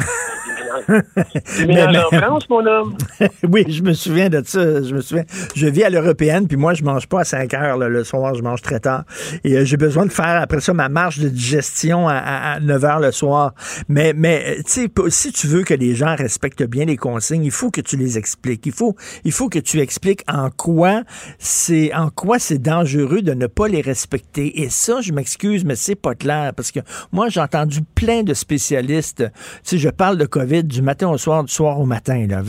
[1.67, 2.97] mais, en France, mon homme.
[3.49, 4.83] oui, je me souviens de ça.
[4.83, 5.25] Je me souviens.
[5.55, 8.43] Je vis à l'européenne, puis moi je mange pas à 5 heures le soir, je
[8.43, 9.05] mange très tard.
[9.45, 13.13] Et j'ai besoin de faire après ça ma marche de digestion à, 9 heures le
[13.13, 13.53] soir.
[13.89, 17.51] Mais mais tu sais, si tu veux que les gens respectent bien les consignes, il
[17.51, 18.65] faut que tu les expliques.
[18.67, 21.03] Il faut il faut que tu expliques en quoi
[21.39, 22.59] c'est en quoi c'est
[23.19, 24.63] de ne pas les respecter.
[24.63, 26.81] Et ça, je m'excuse, mais c'est pas clair parce que
[27.13, 29.25] moi, j'ai entendu plein de spécialistes.
[29.63, 32.27] Si je parle de COVID du matin au soir, du soir au matin.
[32.29, 32.43] Là.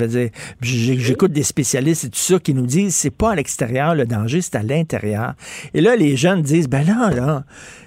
[0.61, 4.41] J'écoute des spécialistes et tout ça qui nous disent c'est pas à l'extérieur le danger,
[4.41, 5.33] c'est à l'intérieur.
[5.73, 7.43] Et là, les jeunes disent ben là, là,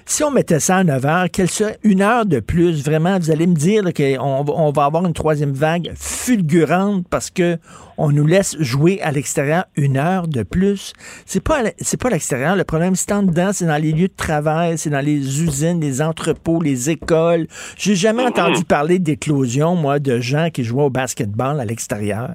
[0.07, 3.31] si on mettait ça à 9 heures, qu'elle serait une heure de plus, vraiment, vous
[3.31, 7.59] allez me dire qu'on on va avoir une troisième vague fulgurante parce que
[7.97, 10.93] on nous laisse jouer à l'extérieur une heure de plus.
[11.27, 12.57] C'est pas c'est pas l'extérieur.
[12.57, 15.81] Le problème, c'est en dedans, c'est dans les lieux de travail, c'est dans les usines,
[15.81, 17.47] les entrepôts, les écoles.
[17.79, 22.31] J'ai jamais entendu parler d'éclosion, moi, de gens qui jouaient au basketball à l'extérieur.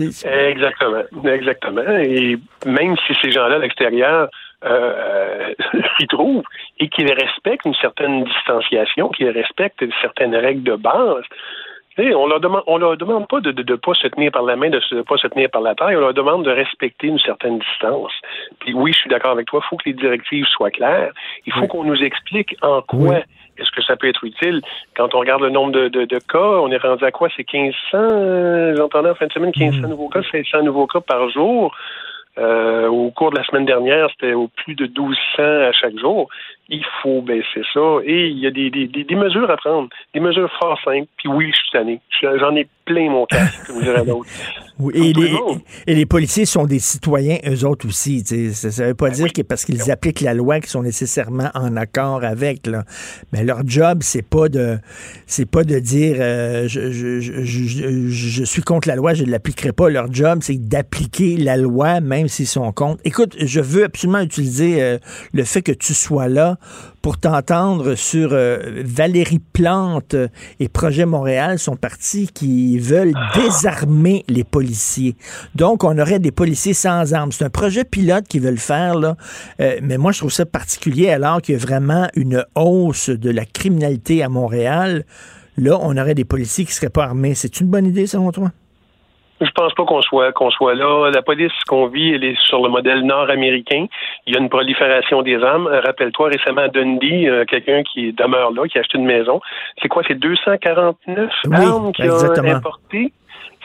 [0.00, 1.82] Exactement, exactement.
[1.98, 4.28] Et même si ces gens-là à l'extérieur
[4.64, 5.54] euh,
[5.98, 6.44] s'y trouvent
[6.78, 11.24] et qu'ils respectent une certaine distanciation, qu'ils respectent certaines règles de base,
[11.98, 14.70] on leur demande, on leur demande pas de ne pas se tenir par la main,
[14.70, 15.96] de ne pas se tenir par la taille.
[15.96, 18.12] On leur demande de respecter une certaine distance.
[18.60, 19.60] Puis oui, je suis d'accord avec toi.
[19.64, 21.12] Il faut que les directives soient claires.
[21.46, 23.16] Il faut qu'on nous explique en quoi
[23.58, 24.60] est-ce que ça peut être utile.
[24.96, 27.28] Quand on regarde le nombre de, de, cas, on est rendu à quoi?
[27.36, 29.90] C'est 1500, j'entendais en fin de semaine, 1500 mm.
[29.90, 31.74] nouveaux cas, 500 nouveaux cas par jour.
[32.38, 36.28] Euh, au cours de la semaine dernière, c'était au plus de 1200 à chaque jour.
[36.70, 37.98] Il faut baisser ça.
[38.04, 41.08] Et il y a des, des, des, mesures à prendre, des mesures fort simples.
[41.16, 42.00] Puis oui, je suis tanné.
[42.20, 44.28] J'en ai plein mon casque, comme dirait l'autre.
[44.78, 45.32] Oui, et, les,
[45.88, 48.20] et, les, policiers sont des citoyens, eux autres aussi.
[48.24, 51.50] Ça ne veut pas ben dire que parce qu'ils appliquent la loi qu'ils sont nécessairement
[51.54, 52.66] en accord avec.
[52.66, 52.84] Là.
[53.32, 54.78] Mais leur job, c'est pas de
[55.26, 59.30] c'est pas de dire euh, je, je, je, je, suis contre la loi, je ne
[59.30, 59.90] l'appliquerai pas.
[59.90, 63.00] Leur job, c'est d'appliquer la loi, même s'ils sont contre.
[63.04, 64.98] Écoute, je veux absolument utiliser euh,
[65.32, 66.57] le fait que tu sois là
[67.02, 70.16] pour t'entendre sur euh, Valérie Plante
[70.60, 75.16] et Projet Montréal sont partis qui veulent désarmer les policiers.
[75.54, 77.32] Donc, on aurait des policiers sans armes.
[77.32, 79.16] C'est un projet pilote qu'ils veulent faire, là.
[79.60, 83.30] Euh, mais moi, je trouve ça particulier alors qu'il y a vraiment une hausse de
[83.30, 85.04] la criminalité à Montréal.
[85.56, 87.34] Là, on aurait des policiers qui seraient pas armés.
[87.34, 88.52] C'est une bonne idée, selon toi?
[89.40, 91.10] Je pense pas qu'on soit qu'on soit là.
[91.10, 93.86] La police qu'on vit, elle est sur le modèle nord-américain.
[94.26, 95.68] Il y a une prolifération des armes.
[95.68, 99.40] Rappelle-toi récemment à Dundee, euh, quelqu'un qui demeure là, qui a acheté une maison.
[99.80, 100.02] C'est quoi?
[100.06, 103.12] C'est 249 armes qu'il a importées.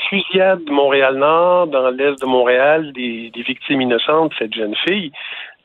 [0.10, 5.12] Fusillade de Montréal-Nord, dans l'est de Montréal, des, des victimes innocentes, cette jeune fille.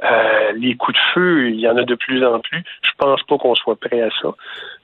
[0.05, 2.63] Euh, les coups de feu, il y en a de plus en plus.
[2.83, 4.29] Je pense pas qu'on soit prêt à ça.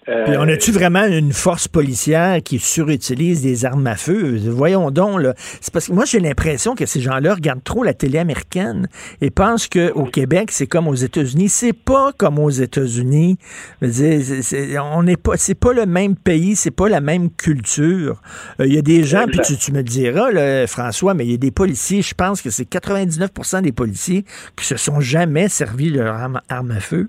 [0.09, 4.37] Euh, on a-tu vraiment une force policière qui surutilise des armes à feu?
[4.49, 5.35] Voyons donc, là.
[5.61, 8.89] C'est parce que moi, j'ai l'impression que ces gens-là regardent trop la télé américaine
[9.21, 11.49] et pensent qu'au Québec, c'est comme aux États-Unis.
[11.49, 13.39] C'est pas comme aux États-Unis.
[13.81, 18.21] On n'est pas, c'est pas le même pays, c'est pas la même culture.
[18.61, 21.35] Euh, il y a des gens, puis tu, me diras, là, François, mais il y
[21.35, 24.25] a des policiers, je pense que c'est 99% des policiers
[24.57, 27.09] qui se sont jamais servi de leur à feu.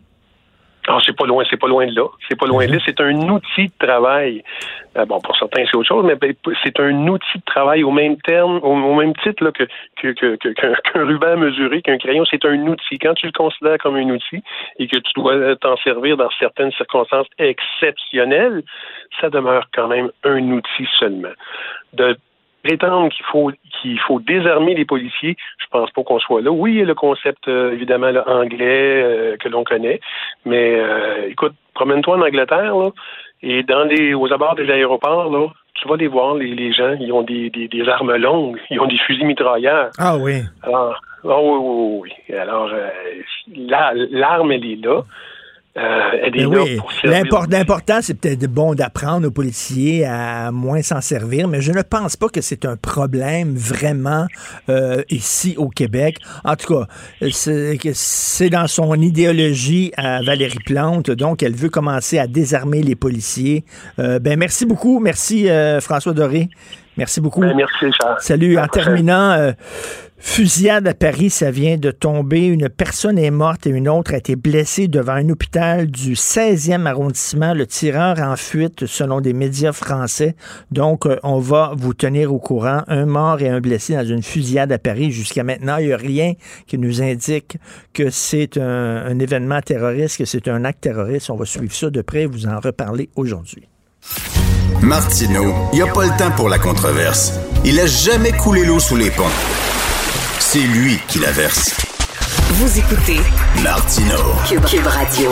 [0.88, 2.07] Ah, c'est pas loin, c'est pas loin de là.
[2.29, 2.77] C'est pas loin de là.
[2.77, 2.83] Mhm.
[2.86, 4.43] C'est un outil de travail.
[4.97, 6.33] Euh, bon, pour certains, c'est autre chose, mais ben,
[6.63, 9.63] c'est un outil de travail au même terme, au, même titre là, que,
[9.97, 12.23] que, que, qu'un ruban mesuré, qu'un crayon.
[12.29, 12.99] C'est un outil.
[12.99, 14.43] Quand tu le considères comme un outil
[14.79, 18.63] et que tu dois t'en servir dans certaines circonstances exceptionnelles,
[19.19, 21.33] ça demeure quand même un outil seulement.
[21.93, 22.15] De
[22.66, 23.51] prétendre qu'il faut
[23.82, 26.51] qu'il faut désarmer les policiers, je pense pas qu'on soit là.
[26.51, 29.99] Oui, il y a le concept euh, évidemment anglais euh, que l'on connaît,
[30.45, 32.89] mais euh, écoute, promène-toi en Angleterre là,
[33.43, 36.95] et dans les aux abords des aéroports là, tu vas les voir, les, les gens,
[36.99, 39.91] ils ont des, des, des, armes longues, ils ont des fusils mitrailleurs.
[39.99, 40.41] Ah oui.
[40.63, 42.36] Alors, oh, oui, oui, oui.
[42.36, 42.72] Alors,
[44.11, 45.03] l'arme, elle est là.
[45.78, 46.80] Euh, oui.
[47.03, 52.15] L'important, c'est peut-être bon d'apprendre aux policiers à moins s'en servir, mais je ne pense
[52.15, 54.26] pas que c'est un problème vraiment
[54.69, 56.19] euh, ici au Québec.
[56.45, 56.88] En tout cas,
[57.30, 63.65] c'est dans son idéologie à Valérie Plante, donc elle veut commencer à désarmer les policiers.
[63.99, 65.49] Euh, ben merci beaucoup, merci
[65.82, 66.49] François Doré.
[66.97, 67.41] Merci beaucoup.
[67.41, 68.15] Ben, merci, Charles.
[68.21, 68.57] Salut.
[68.57, 69.51] En terminant,
[70.28, 72.47] Fusillade à Paris, ça vient de tomber.
[72.47, 76.88] Une personne est morte et une autre a été blessée devant un hôpital du 16e
[76.88, 77.53] arrondissement.
[77.53, 80.36] Le tireur en fuite selon des médias français.
[80.71, 82.82] Donc, euh, on va vous tenir au courant.
[82.88, 85.11] Un mort et un blessé dans une fusillade à Paris.
[85.11, 86.34] Jusqu'à maintenant, il n'y a rien
[86.67, 87.57] qui nous indique
[87.93, 91.30] que c'est un, événement terroriste, que c'est un acte terroriste.
[91.30, 93.69] On va suivre ça de près et vous en reparler aujourd'hui.
[94.82, 97.39] Martineau, il n'y a pas le temps pour la controverse.
[97.63, 99.32] Il a jamais coulé l'eau sous les ponts.
[100.55, 101.75] C'est lui qui la verse.
[102.51, 103.19] Vous écoutez
[103.61, 104.15] Martino
[104.47, 105.31] Cube, Radio.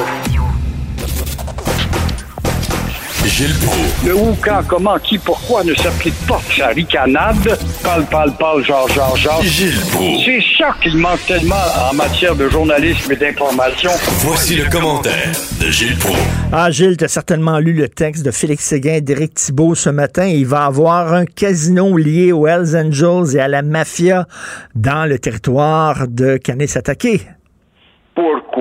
[3.25, 4.05] Gilles Proulx.
[4.05, 7.57] Le où, quand, comment, qui, pourquoi ne s'applique pas sa ricanade?
[7.81, 9.41] Parle, parle, parle, genre, genre, genre.
[9.41, 10.25] Gilles Proulx.
[10.25, 11.55] C'est ça qu'il manque tellement
[11.89, 13.91] en matière de journalisme et d'information.
[14.19, 16.19] Voici le commentaire de Gilles Proulx.
[16.51, 19.89] Ah, Gilles, tu as certainement lu le texte de Félix Séguin et d'Éric Thibault ce
[19.89, 20.25] matin.
[20.25, 24.27] Il va avoir un casino lié aux Hells Angels et à la mafia
[24.75, 27.21] dans le territoire de Canis-Attaqué.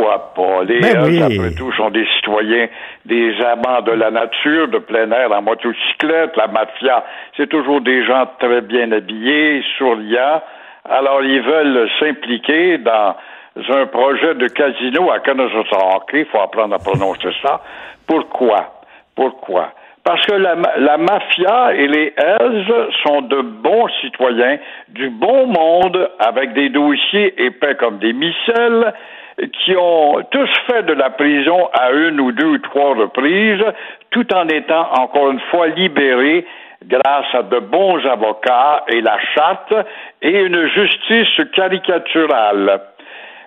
[0.03, 0.65] Pourquoi pas?
[0.65, 1.23] Les Ben oui.
[1.23, 2.67] après tout, sont des citoyens,
[3.05, 6.37] des amants de la nature, de plein air, en motocyclette.
[6.37, 7.05] La mafia,
[7.37, 10.43] c'est toujours des gens très bien habillés, souriants.
[10.89, 13.15] Alors, ils veulent s'impliquer dans
[13.57, 16.11] un projet de casino à Kanazatake.
[16.15, 17.61] Il faut apprendre à prononcer ça.
[18.09, 18.83] Pourquoi?
[19.15, 19.73] Pourquoi?
[20.05, 26.55] Parce que la mafia et les Hells sont de bons citoyens, du bon monde, avec
[26.55, 28.93] des dossiers épais comme des micelles,
[29.37, 33.65] qui ont tous fait de la prison à une ou deux ou trois reprises,
[34.11, 36.45] tout en étant encore une fois libérés
[36.87, 39.73] grâce à de bons avocats et la charte
[40.21, 42.81] et une justice caricaturale.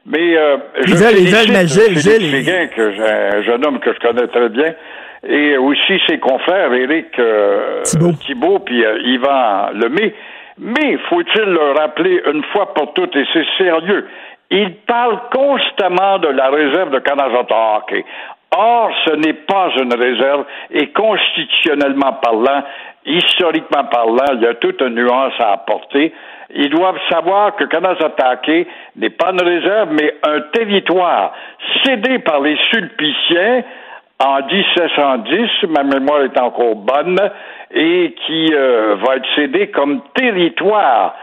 [0.06, 0.96] Mais euh, je
[1.66, 4.76] Gilles, que un jeune homme que je connais très bien,
[5.28, 8.14] et aussi ses confrères, Éric euh, Thibault.
[8.26, 10.14] Thibault puis euh, Yvan Lemay.
[10.58, 14.08] Mais faut-il le rappeler une fois pour toutes, et c'est sérieux,
[14.52, 18.06] il parle constamment de la réserve de Kanazatake.
[18.56, 22.64] Or, ce n'est pas une réserve, et constitutionnellement parlant,
[23.06, 26.14] historiquement parlant, il y a toute une nuance à apporter.
[26.54, 31.34] Ils doivent savoir que Kanazatake n'est pas une réserve, mais un territoire
[31.84, 33.64] cédé par les Sulpiciens
[34.20, 37.20] en 1710, ma mémoire est encore bonne,
[37.72, 41.16] et qui euh, va être cédé comme territoire.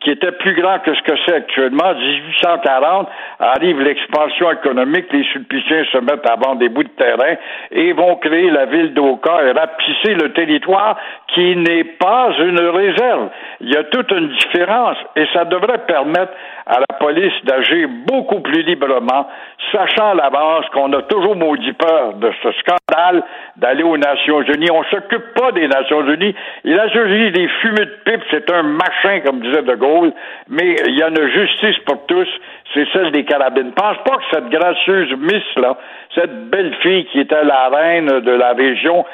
[0.00, 1.94] Qui était plus grand que ce que c'est actuellement.
[1.94, 3.08] 1840
[3.40, 7.36] arrive l'expansion économique, les Sulpiciens se mettent à vendre des bouts de terrain
[7.70, 10.98] et vont créer la ville d'Oka et rapetisser le territoire
[11.34, 13.28] qui n'est pas une réserve.
[13.60, 16.32] Il y a toute une différence et ça devrait permettre
[16.66, 19.28] à la police d'agir beaucoup plus librement,
[19.72, 23.22] sachant à l'avance qu'on a toujours maudit peur de ce scandale
[23.56, 24.70] d'aller aux Nations Unies.
[24.70, 26.34] On s'occupe pas des Nations Unies.
[26.64, 30.12] Les Nations Unies, des fumées de pipe, c'est un machin, comme disait De Gaulle,
[30.48, 32.28] mais il y a une justice pour tous,
[32.74, 33.72] c'est celle des carabines.
[33.72, 35.76] Pense pas que cette gracieuse Miss, là,
[36.14, 39.04] cette belle fille qui était la reine de la région,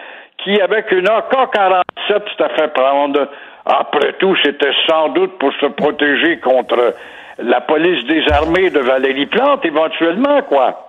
[0.43, 3.29] qui, avec une AK-47, s'est fait prendre,
[3.65, 6.95] après tout, c'était sans doute pour se protéger contre
[7.39, 10.85] la police des armées de Valérie Plante, éventuellement, quoi.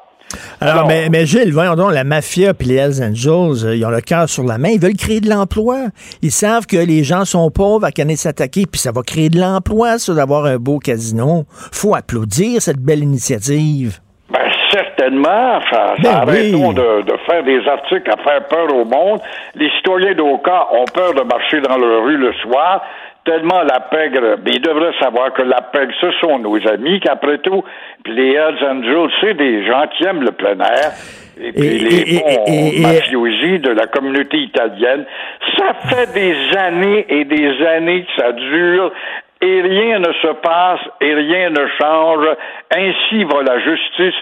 [0.59, 3.89] Alors, mais, mais, Gilles, voyons donc, la mafia puis les Hells Angels, euh, ils ont
[3.89, 5.87] le cœur sur la main, ils veulent créer de l'emploi.
[6.21, 9.39] Ils savent que les gens sont pauvres à canner s'attaquer, puis ça va créer de
[9.39, 11.45] l'emploi, ça, d'avoir un beau casino.
[11.71, 13.99] faut applaudir cette belle initiative.
[15.05, 15.59] Ben, certainement.
[15.71, 19.19] Ça, ben arrêtons de, de, faire des articles à faire peur au monde.
[19.55, 22.81] Les citoyens d'Oka ont peur de marcher dans leur rue le soir
[23.25, 27.39] tellement la pègre, mais ils devraient savoir que la pègre, ce sont nos amis, qu'après
[27.39, 27.63] tout,
[28.03, 30.91] puis les Hells Angels, c'est des gens qui aiment le plein air.
[31.41, 35.05] Et puis les bons mafiosi de la communauté italienne.
[35.57, 38.91] Ça fait des années et des années que ça dure
[39.41, 42.25] et rien ne se passe et rien ne change.
[42.73, 44.15] Ainsi va la justice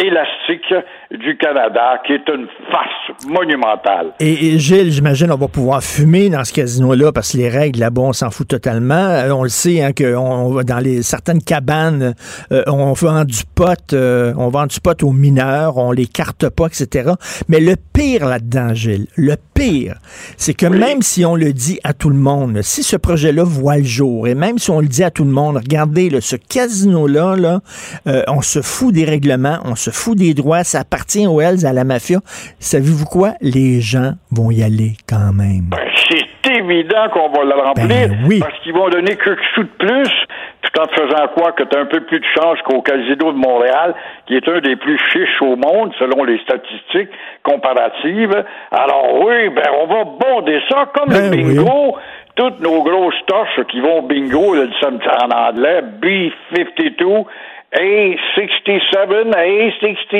[0.00, 0.74] élastique
[1.10, 4.12] du Canada, qui est une farce monumentale.
[4.20, 8.02] Et, Gilles, j'imagine, on va pouvoir fumer dans ce casino-là parce que les règles là-bas,
[8.02, 8.94] on s'en fout totalement.
[8.94, 12.14] Euh, on le sait, hein, qu'on va dans les certaines cabanes,
[12.52, 16.48] euh, on vend du pot, euh, on vend du pot aux mineurs, on les carte
[16.48, 17.10] pas, etc.
[17.48, 19.96] Mais le pire là-dedans, Gilles, le pire,
[20.36, 23.78] c'est que même si on le dit à tout le monde, si ce projet-là voit
[23.78, 27.34] le jour, et même si on le dit à tout le monde, regardez, ce casino-là,
[27.34, 27.60] là,
[28.28, 31.72] on se fout des règlements, on se fout des droits, ça appartient aux Hells, à
[31.72, 32.18] la mafia.
[32.58, 33.32] Savez-vous quoi?
[33.40, 35.70] Les gens vont y aller quand même.
[35.70, 35.78] Ben,
[36.10, 38.08] c'est évident qu'on va le remplir.
[38.28, 40.10] Ben parce qu'ils vont donner quelques sous de plus,
[40.62, 43.38] tout en faisant quoi que tu as un peu plus de chance qu'au Casino de
[43.38, 43.94] Montréal,
[44.26, 47.10] qui est un des plus chiches au monde, selon les statistiques
[47.42, 48.44] comparatives.
[48.70, 51.96] Alors oui, ben on va bonder ça comme le ben bingo.
[52.36, 57.24] Toutes nos grosses torches qui vont bingo, le en anglais, B52,
[57.72, 60.16] a67, A67,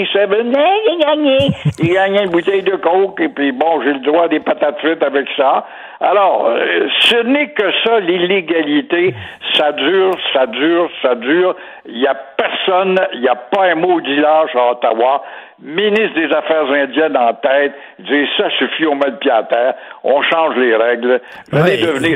[0.88, 1.38] il gagné.
[1.80, 5.02] Il gagné une bouteille de coke et puis bon, j'ai le droit des patates frites
[5.02, 5.66] avec ça.
[6.00, 9.14] Alors, euh, ce n'est que ça, l'illégalité.
[9.54, 11.56] Ça dure, ça dure, ça dure.
[11.86, 15.22] Il n'y a personne, il n'y a pas un mot d'illage à Ottawa
[15.62, 19.74] ministre des Affaires indiennes en tête, dit ça suffit, on met le pied à terre,
[20.04, 21.20] on change les règles.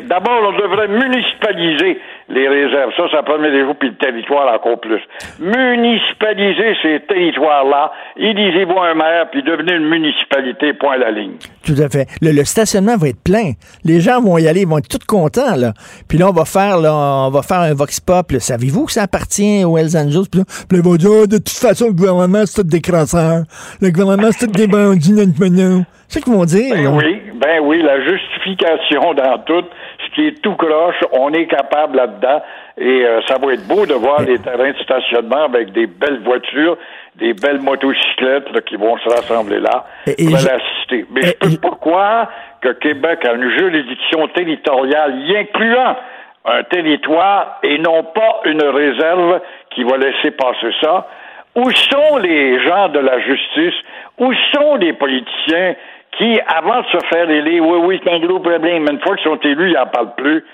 [0.08, 2.90] D'abord, on devrait municipaliser les réserves.
[2.96, 5.00] Ça, ça permet des puis le territoire encore plus.
[5.40, 11.36] Municipaliser ces territoires-là, élisez-vous un maire, puis devenez une municipalité, point à la ligne.
[11.66, 12.06] Tout à fait.
[12.22, 13.52] Le, stationnement va être plein.
[13.84, 15.72] Les gens vont y aller, ils vont être tous contents, là.
[16.08, 18.32] Puis là, on va faire, là, on va faire un vox pop.
[18.38, 20.28] Savez-vous que ça appartient aux Hells Angels?
[20.30, 22.80] Puis là, ils vont dire, oh, de toute façon, le gouvernement, c'est tout des
[23.80, 25.84] le gouvernement, c'est des bandits, maintenant.
[26.14, 26.76] C'est ce qu'ils vont dire.
[26.76, 29.64] Ben oui, ben oui, la justification dans tout,
[29.98, 32.40] ce qui est tout croche, on est capable là-dedans.
[32.78, 36.20] Et euh, ça va être beau de voir les terrains de stationnement avec des belles
[36.22, 36.78] voitures,
[37.16, 41.04] des belles motocyclettes qui vont se rassembler là et, pour l'assister.
[41.10, 42.28] Mais je peux pas croire
[42.60, 45.96] que Québec a une juridiction territoriale y incluant
[46.44, 49.40] un territoire et non pas une réserve
[49.74, 51.08] qui va laisser passer ça.
[51.56, 53.74] Où sont les gens de la justice?
[54.18, 55.74] Où sont les politiciens?
[56.18, 59.16] Qui, avant de se faire élire, oui, oui, c'est un gros problème, mais une fois
[59.16, 60.44] qu'ils sont élus, ils n'en parlent plus.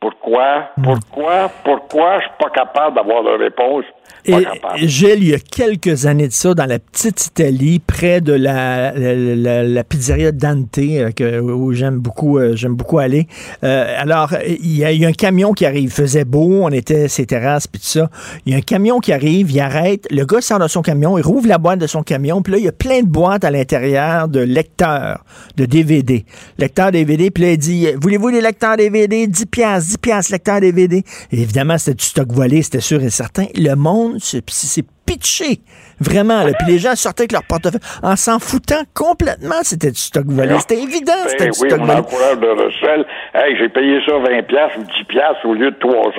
[0.00, 0.70] Pourquoi?
[0.76, 0.82] Hmm.
[0.82, 1.50] Pourquoi?
[1.64, 2.18] Pourquoi?
[2.20, 3.84] Je suis pas capable d'avoir de réponse?
[4.26, 8.32] Et, Gilles, il y a quelques années de ça, dans la petite Italie, près de
[8.32, 13.28] la, la, pizzeria Dante, euh, que, où j'aime beaucoup, euh, j'aime beaucoup aller.
[13.62, 15.84] Euh, alors, il y a eu un camion qui arrive.
[15.84, 18.10] Il faisait beau, on était ses terrasses, puis tout ça.
[18.44, 20.06] Il y a un camion qui arrive, il arrête.
[20.10, 22.58] Le gars sort de son camion, il rouvre la boîte de son camion, puis là,
[22.58, 25.24] il y a plein de boîtes à l'intérieur de lecteurs,
[25.56, 26.24] de DVD.
[26.58, 29.26] Lecteurs DVD, puis là, il dit, voulez-vous des lecteurs DVD?
[29.26, 31.04] 10 piastres, 10 piastres, lecteurs DVD.
[31.30, 33.46] évidemment, c'était du stock volé, c'était sûr et certain.
[33.54, 34.42] Le monde c'est
[35.06, 35.60] pitché.
[36.00, 36.42] Vraiment.
[36.58, 39.62] Puis les gens sortaient avec leur portefeuille en s'en foutant complètement.
[39.62, 40.58] C'était du stock volé.
[40.58, 41.12] C'était évident.
[41.24, 42.36] Ben c'était du oui, stock volé.
[42.36, 43.06] de recel.
[43.34, 46.10] Hey, j'ai payé ça 20 pièces ou 10 pièces au lieu de 300.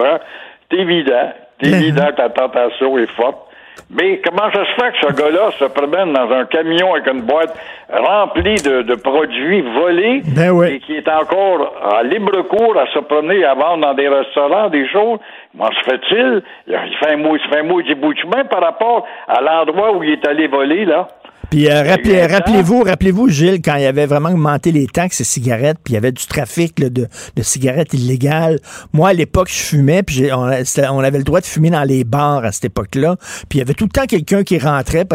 [0.72, 1.34] C'est évident.
[1.62, 3.47] C'est évident que la tentation est forte.
[3.90, 7.22] Mais comment ça se fait que ce gars-là se promène dans un camion avec une
[7.22, 7.58] boîte
[7.90, 13.46] remplie de, produits volés ben et qui est encore à libre cours à se promener
[13.46, 15.20] à vendre dans des restaurants, des choses?
[15.52, 16.44] Comment se fait-il?
[16.68, 19.42] Il fait un mot, il fait un mot du bout de chemin par rapport à
[19.42, 21.08] l'endroit où il est allé voler, là.
[21.50, 25.78] Puis euh, rappelez, vous rappelez-vous, Gilles, quand il avait vraiment augmenté les taxes de cigarettes,
[25.82, 28.60] puis il y avait du trafic de, de, cigarettes illégales.
[28.92, 30.50] Moi, à l'époque, je fumais, puis on,
[30.92, 33.16] on, avait le droit de fumer dans les bars à cette époque-là.
[33.48, 35.06] Puis il y avait tout le temps quelqu'un qui rentrait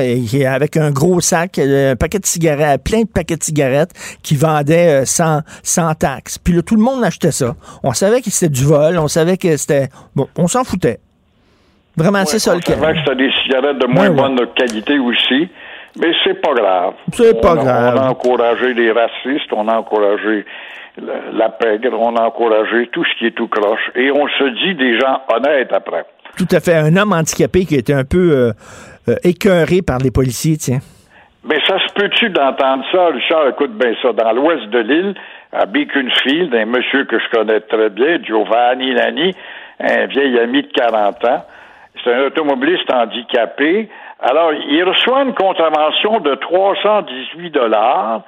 [0.46, 3.92] avec un gros sac, euh, un paquet de cigarettes, plein de paquets de cigarettes,
[4.22, 6.38] qui vendait euh, sans, sans taxes.
[6.38, 7.56] Puis là, tout le monde achetait ça.
[7.82, 9.88] On savait que c'était du vol, on savait que c'était...
[10.16, 10.98] Bon, on s'en foutait.
[11.94, 12.72] Vraiment, c'est ça le cas.
[12.74, 15.50] Que c'était des cigarettes de moins bonne qualité aussi.
[15.98, 16.94] Mais c'est pas grave.
[17.12, 17.94] C'est pas grave.
[17.96, 20.44] On a encouragé les racistes, on a encouragé
[21.32, 23.90] la, pègre, on a encouragé tout ce qui est tout croche.
[23.94, 26.04] Et on se dit des gens honnêtes après.
[26.36, 26.74] Tout à fait.
[26.74, 28.52] Un homme handicapé qui était un peu euh,
[29.08, 30.80] euh, écœuré par les policiers, tiens.
[31.44, 33.48] Mais ça se peut-tu d'entendre ça, Richard?
[33.48, 34.12] Écoute bien ça.
[34.12, 35.14] Dans l'ouest de l'île,
[35.52, 39.34] à Beaconsfield, un monsieur que je connais très bien, Giovanni Nani,
[39.80, 41.44] un vieil ami de 40 ans,
[42.02, 43.88] c'est un automobiliste handicapé.
[44.22, 48.22] Alors, il reçoit une contravention de 318 dollars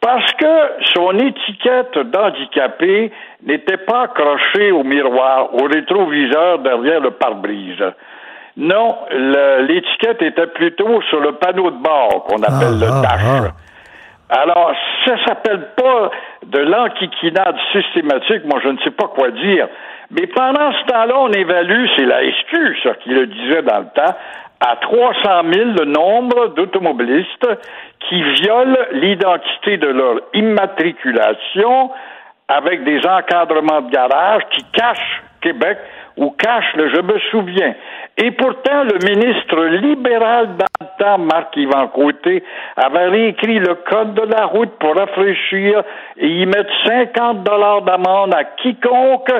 [0.00, 3.10] parce que son étiquette d'handicapé
[3.42, 7.82] n'était pas accrochée au miroir, au rétroviseur derrière le pare-brise.
[8.56, 13.20] Non, l'étiquette était plutôt sur le panneau de bord qu'on appelle le dash.
[13.24, 14.42] Ah, ah.
[14.42, 14.72] Alors,
[15.04, 16.10] ça s'appelle pas
[16.46, 19.68] de l'enquiquinade systématique, moi je ne sais pas quoi dire.
[20.10, 23.88] Mais pendant ce temps-là, on évalue, c'est la SQ, ça, qui le disait dans le
[23.94, 24.14] temps,
[24.60, 25.20] à 300
[25.52, 27.48] 000 le nombre d'automobilistes
[28.08, 31.90] qui violent l'identité de leur immatriculation
[32.48, 35.78] avec des encadrements de garage qui cachent Québec
[36.16, 37.74] ou cachent le je me souviens.
[38.16, 40.48] Et pourtant, le ministre libéral
[40.98, 42.42] temps, Marc-Yvan Côté,
[42.76, 45.82] avait réécrit le code de la route pour rafraîchir
[46.16, 49.32] et y mettre 50 dollars d'amende à quiconque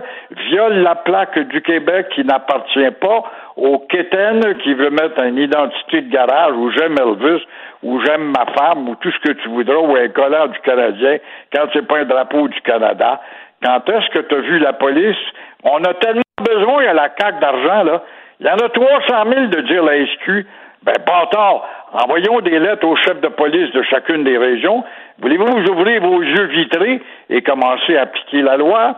[0.49, 3.25] viole la plaque du Québec qui n'appartient pas
[3.57, 7.43] au Kéten qui veut mettre une identité de garage ou j'aime Elvis
[7.83, 11.17] ou j'aime ma femme ou tout ce que tu voudras ou un collant du Canadien
[11.55, 13.21] quand c'est pas un drapeau du Canada.
[13.63, 15.17] Quand est-ce que tu as vu la police?
[15.65, 18.03] On a tellement besoin à la CAQ d'argent, là.
[18.39, 20.47] Il y en a 300 000 de dire la SQ.
[20.83, 21.67] Ben, pas tard.
[21.93, 24.85] Envoyons des lettres aux chefs de police de chacune des régions.
[25.21, 27.01] Voulez-vous vous ouvrir vos yeux vitrés
[27.31, 28.95] et commencer à appliquer la loi?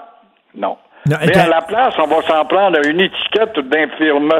[0.54, 0.76] Non.
[1.08, 4.32] Mais à la place, on va s'en prendre à une étiquette d'infirme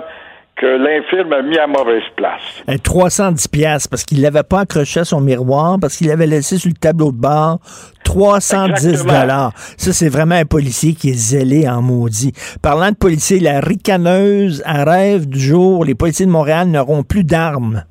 [0.58, 2.64] que l'infirme a mis à mauvaise place.
[2.82, 6.68] 310 pièces parce qu'il l'avait pas accroché à son miroir, parce qu'il l'avait laissé sur
[6.68, 7.60] le tableau de bord.
[8.04, 9.52] 310 dollars.
[9.76, 12.32] Ça, c'est vraiment un policier qui est zélé en maudit.
[12.60, 17.22] Parlant de policier, la ricaneuse à rêve du jour, les policiers de Montréal n'auront plus
[17.22, 17.84] d'armes.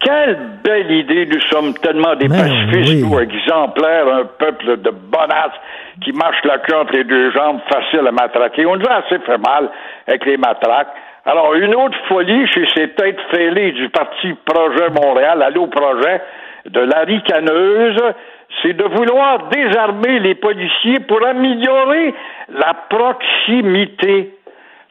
[0.00, 1.26] Quelle belle idée!
[1.26, 5.58] Nous sommes tellement des ben pacifistes, exemplaires, un peuple de bonasses
[6.02, 8.66] qui marche la queue entre les deux jambes, facile à matraquer.
[8.66, 9.70] On nous a assez fait mal
[10.06, 10.94] avec les matraques.
[11.24, 16.22] Alors, une autre folie chez ces têtes fêlées du Parti Projet Montréal, Allo Projet,
[16.66, 18.02] de la ricaneuse,
[18.62, 22.14] c'est de vouloir désarmer les policiers pour améliorer
[22.48, 24.34] la proximité.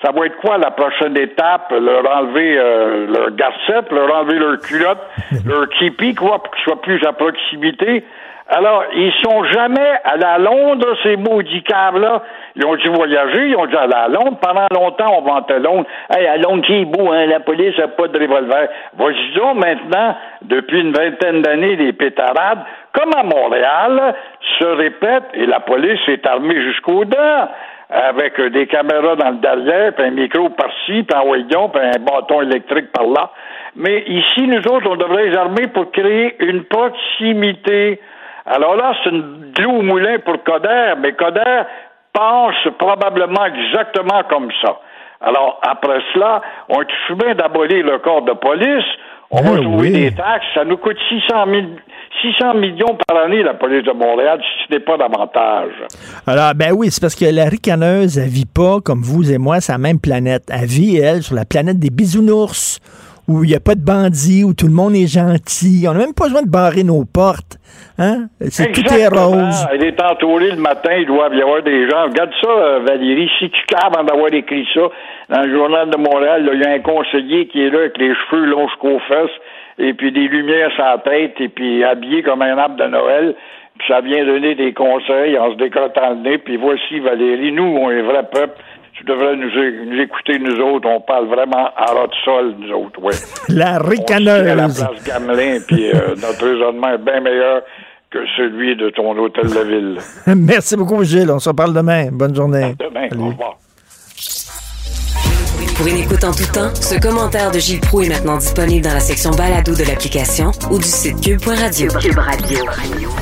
[0.03, 1.72] Ça va être quoi la prochaine étape?
[1.72, 5.01] Leur enlever euh, leur garcette, leur enlever leur culotte,
[5.45, 8.03] leur képi, quoi, pour qu'ils soient plus à proximité?
[8.49, 12.23] Alors, ils sont jamais allés à Londres, ces maudits câbles-là.
[12.55, 14.37] Ils ont dû voyager, ils ont dû aller à Londres.
[14.41, 15.85] Pendant longtemps, on vantait Londres.
[16.09, 17.25] Hey, à Londres, qui est beau, hein?
[17.25, 18.69] La police n'a pas de revolver.
[19.35, 24.15] Donc maintenant, depuis une vingtaine d'années, les pétarades, comme à Montréal,
[24.59, 27.49] se répètent et la police est armée jusqu'aux dents
[27.89, 31.99] avec des caméras dans le derrière, puis un micro par-ci, puis un voyant, puis un
[31.99, 33.29] bâton électrique par là.
[33.75, 38.01] Mais ici, nous autres, on devrait les armer pour créer une proximité
[38.47, 41.63] alors là, c'est une glue au moulin pour Coder, mais Coder
[42.13, 44.79] pense probablement exactement comme ça.
[45.21, 48.85] Alors, après cela, on est bien d'abolir le corps de police,
[49.29, 51.45] on va trouver des taxes, ça nous coûte 600,
[52.21, 55.73] 600 millions par année, la police de Montréal, si ce n'est pas davantage.
[56.25, 59.59] Alors, ben oui, c'est parce que la ricaneuse, elle vit pas, comme vous et moi,
[59.59, 60.43] sur la même planète.
[60.49, 62.79] Elle vit, elle, sur la planète des bisounours
[63.28, 65.86] où il n'y a pas de bandits, où tout le monde est gentil.
[65.88, 67.57] On n'a même pas besoin de barrer nos portes.
[67.99, 68.28] Hein?
[68.49, 69.67] C'est tout est rose.
[69.75, 72.03] Il est entouré le matin, il doit y avoir des gens.
[72.03, 74.89] Regarde ça, euh, Valérie, si tu avant d'avoir écrit ça,
[75.30, 78.13] dans le journal de Montréal, il y a un conseiller qui est là avec les
[78.15, 79.36] cheveux longs jusqu'aux fesses,
[79.78, 83.36] et puis des lumières sur la tête, et puis habillé comme un arbre de Noël.
[83.78, 87.78] Puis ça vient donner des conseils en se décrotant le nez, puis voici Valérie, nous,
[87.78, 88.57] on est vrai peuple,
[88.97, 89.49] Tu devrais nous,
[89.85, 90.87] nous, écouter, nous autres.
[90.87, 93.13] On parle vraiment à ras de sol, nous autres, oui.
[93.49, 94.47] La ricaneuse.
[94.47, 97.61] à la place Gamelin, puis euh, notre raisonnement est bien meilleur
[98.09, 99.97] que celui de ton hôtel de ville.
[100.35, 101.29] Merci beaucoup, Gilles.
[101.29, 102.07] On se reparle demain.
[102.11, 102.63] Bonne journée.
[102.63, 103.07] À demain.
[103.19, 103.57] Au revoir.
[105.78, 108.95] Pour une écoute en tout temps, ce commentaire de Gilles Proux est maintenant disponible dans
[108.95, 111.91] la section balado de l'application ou du site cube.radio.
[112.01, 112.65] Cube Radio.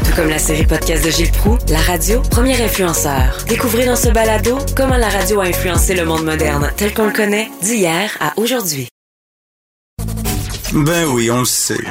[0.05, 3.43] Tout comme la série podcast de Gilles Proux, la radio, premier influenceur.
[3.49, 7.11] Découvrez dans ce balado comment la radio a influencé le monde moderne tel qu'on le
[7.11, 8.87] connaît d'hier à aujourd'hui.
[10.71, 11.83] Ben oui, on le sait.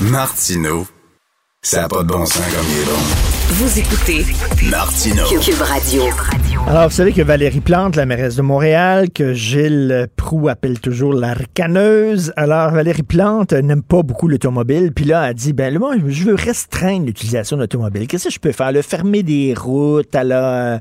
[0.00, 0.86] Martineau,
[1.60, 3.33] ça n'a pas de bon sens comme il est bon.
[3.46, 4.24] Vous écoutez
[4.70, 5.22] Martino.
[5.38, 6.02] Cube Radio.
[6.66, 11.12] Alors, vous savez que Valérie Plante, la mairesse de Montréal, que Gilles Proux appelle toujours
[11.12, 12.32] la ricaneuse.
[12.36, 14.92] Alors, Valérie Plante n'aime pas beaucoup l'automobile.
[14.96, 18.06] Puis là, elle a dit, ben moi, je veux restreindre l'utilisation de l'automobile.
[18.06, 18.72] Qu'est-ce que je peux faire?
[18.72, 20.80] Le fermer des routes, elle, a,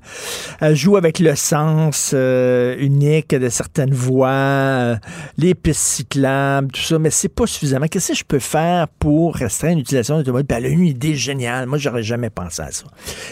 [0.61, 4.95] elle joue avec le sens euh, unique de certaines voies, euh,
[5.37, 7.87] les pistes cyclables, tout ça, mais c'est pas suffisamment.
[7.87, 10.47] Qu'est-ce que je peux faire pour restreindre l'utilisation de l'automobile?
[10.47, 11.67] Puis elle a une idée géniale.
[11.67, 12.85] Moi, j'aurais jamais pensé à ça.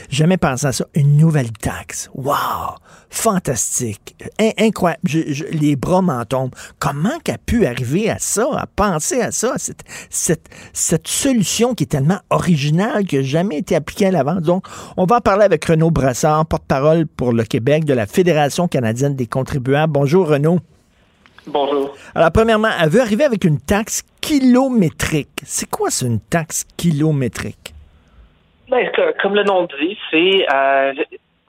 [0.09, 0.85] Jamais pensé à ça.
[0.93, 2.09] Une nouvelle taxe.
[2.13, 2.75] Wow!
[3.09, 4.15] Fantastique.
[4.57, 5.01] incroyable.
[5.51, 6.55] les bras m'en tombent.
[6.79, 11.75] Comment qu'elle a pu arriver à ça, à penser à ça, cette, cette, cette solution
[11.75, 14.35] qui est tellement originale, qui n'a jamais été appliquée à l'avant?
[14.35, 14.65] Donc,
[14.97, 19.15] on va en parler avec Renaud Brassard, porte-parole pour le Québec de la Fédération canadienne
[19.15, 19.91] des contribuables.
[19.91, 20.59] Bonjour, Renaud.
[21.47, 21.93] Bonjour.
[22.15, 25.41] Alors, premièrement, elle veut arriver avec une taxe kilométrique.
[25.43, 27.73] C'est quoi, c'est une taxe kilométrique?
[28.71, 28.89] Ben,
[29.21, 30.93] comme le nom dit, c'est euh,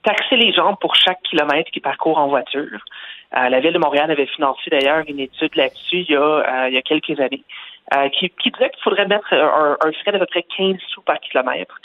[0.03, 2.81] taxer les gens pour chaque kilomètre qu'ils parcourent en voiture.
[3.37, 6.81] Euh, la Ville de Montréal avait financé d'ailleurs une étude là-dessus il, y a, euh,
[6.85, 7.45] quelques années
[8.19, 11.21] qui, qui, disait qu'il faudrait mettre un, un frais d'à peu près 15 sous par
[11.21, 11.81] kilomètre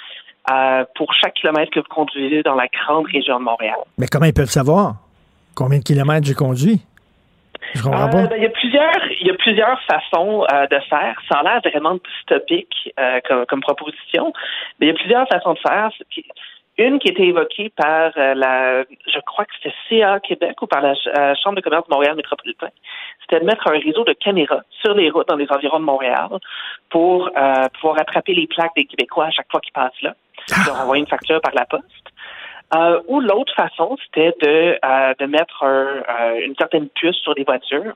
[0.95, 3.75] pour chaque kilomètre que vous conduisez dans la grande région de Montréal.
[3.97, 4.95] Mais comment ils peuvent savoir?
[5.53, 6.81] Combien de kilomètres j'ai conduit?
[7.73, 8.27] Je comprends pas.
[8.27, 11.19] Ben, il y a plusieurs, il y a plusieurs façons de faire.
[11.29, 12.93] Ça a l'air vraiment dystopique
[13.27, 14.33] comme, comme, proposition,
[14.79, 15.91] mais il y a plusieurs façons de faire.
[16.77, 20.81] Une qui était évoquée par euh, la, je crois que c'était CA Québec ou par
[20.81, 22.69] la euh, Chambre de commerce de Montréal métropolitain,
[23.21, 26.29] c'était de mettre un réseau de caméras sur les routes dans les environs de Montréal
[26.91, 30.13] pour euh, pouvoir attraper les plaques des Québécois à chaque fois qu'ils passent là,
[30.67, 32.06] leur envoyer une facture par la poste.
[32.75, 34.77] Euh, ou l'autre façon, c'était de,
[35.19, 35.63] de mettre
[36.43, 37.93] une certaine puce sur des voitures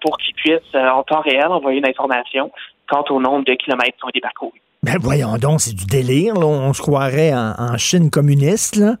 [0.00, 2.52] pour qu'ils puissent, en temps réel, envoyer une information
[2.88, 4.60] quant au nombre de kilomètres qui ont été parcourus.
[4.82, 6.34] Ben voyons donc, c'est du délire.
[6.34, 6.46] Là.
[6.46, 8.76] On se croirait en, Chine communiste.
[8.76, 8.94] Là.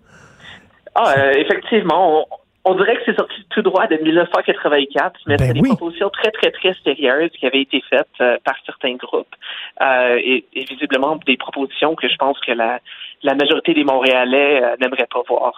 [0.94, 2.26] Ah, euh, effectivement.
[2.64, 6.30] On, dirait que c'est sorti tout droit de 1984, mais ben c'est des propositions très,
[6.32, 9.34] très, très sérieuses qui avaient été faites euh, par certains groupes.
[9.80, 12.80] Euh, et, visiblement des propositions que je pense que la,
[13.22, 15.52] la majorité des Montréalais n'aimeraient pas voir,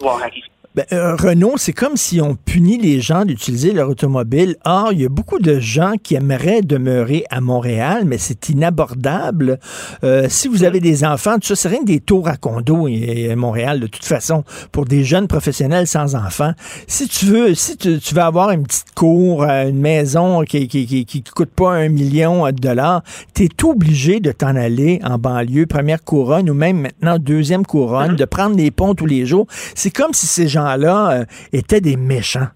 [0.00, 0.50] voir arriver.
[0.76, 4.56] Ben, euh, Renault, c'est comme si on punit les gens d'utiliser leur automobile.
[4.66, 9.58] Or, il y a beaucoup de gens qui aimeraient demeurer à Montréal, mais c'est inabordable.
[10.04, 12.88] Euh, si vous avez des enfants, tout ça, c'est rien que des tours à condo
[12.88, 16.52] à Montréal, de toute façon, pour des jeunes professionnels sans enfants.
[16.86, 21.06] Si tu veux, si tu, veux avoir une petite cour, euh, une maison qui, qui,
[21.06, 23.00] qui, coûte pas un million de dollars,
[23.34, 28.16] tu es obligé de t'en aller en banlieue, première couronne ou même maintenant deuxième couronne,
[28.16, 29.46] de prendre les ponts tous les jours.
[29.50, 32.48] C'est comme si ces gens là euh, étaient des méchants.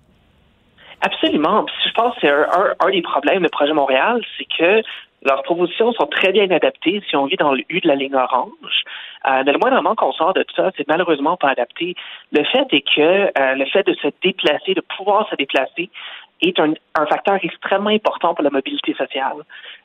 [1.03, 1.65] Absolument.
[1.87, 4.83] je pense que c'est un, des problèmes de Projet Montréal, c'est que
[5.23, 8.15] leurs propositions sont très bien adaptées si on vit dans le U de la ligne
[8.15, 8.85] orange.
[9.27, 11.95] Euh, mais le moindrement qu'on sort de tout ça, c'est malheureusement pas adapté.
[12.33, 15.91] Le fait est que euh, le fait de se déplacer, de pouvoir se déplacer,
[16.43, 16.75] est un,
[17.07, 19.37] facteur extrêmement important pour la mobilité sociale.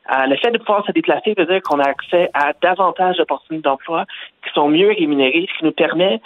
[0.10, 4.06] le fait de pouvoir se déplacer veut dire qu'on a accès à davantage d'opportunités d'emploi
[4.44, 6.22] qui sont mieux rémunérées, ce qui nous permet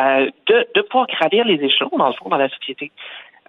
[0.00, 2.90] euh, de, de pouvoir gravir les échelons, dans le fond, dans la société.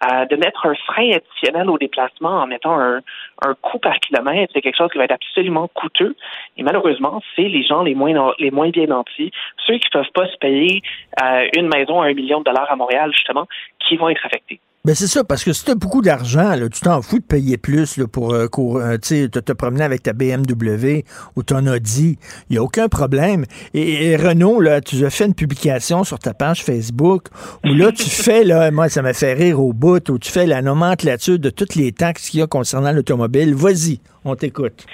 [0.04, 3.02] Euh, de mettre un frein additionnel au déplacement en mettant un,
[3.42, 6.16] un coût par kilomètre, c'est quelque chose qui va être absolument coûteux.
[6.58, 9.32] Et malheureusement, c'est les gens les moins les moins bien nantis,
[9.66, 10.82] ceux qui ne peuvent pas se payer
[11.24, 13.48] euh, une maison à un million de dollars à Montréal, justement,
[13.80, 14.60] qui vont être affectés.
[14.86, 17.58] Ben c'est ça, parce que si tu as beaucoup d'argent, tu t'en fous de payer
[17.58, 21.02] plus là, pour euh, euh te, te promener avec ta BMW
[21.36, 22.20] ou ton Audi.
[22.50, 23.46] Il n'y a aucun problème.
[23.74, 27.30] Et, Renault, là, tu as fait une publication sur ta page Facebook
[27.64, 30.46] où là, tu fais, là, moi, ça m'a fait rire au bout, où tu fais
[30.46, 33.56] la nomenclature de toutes les taxes qu'il y a concernant l'automobile.
[33.56, 34.86] Vas-y, on t'écoute.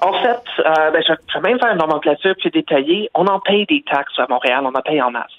[0.00, 3.08] En fait, euh, ben, je, vais même faire une nomenclature plus détaillée.
[3.14, 5.30] On en paye des taxes à Montréal, on en paye en masse.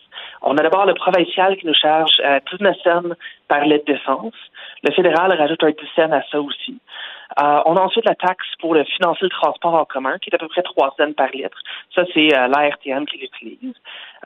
[0.41, 3.15] On a d'abord le provincial qui nous charge euh, 19 cents
[3.47, 4.35] par litre d'essence.
[4.83, 6.79] Le fédéral rajoute un 10 cents à ça aussi.
[7.41, 10.35] Euh, on a ensuite la taxe pour le financer le transport en commun, qui est
[10.35, 11.57] à peu près 3 cents par litre.
[11.93, 13.75] Ça, c'est euh, l'ARTM qui l'utilise.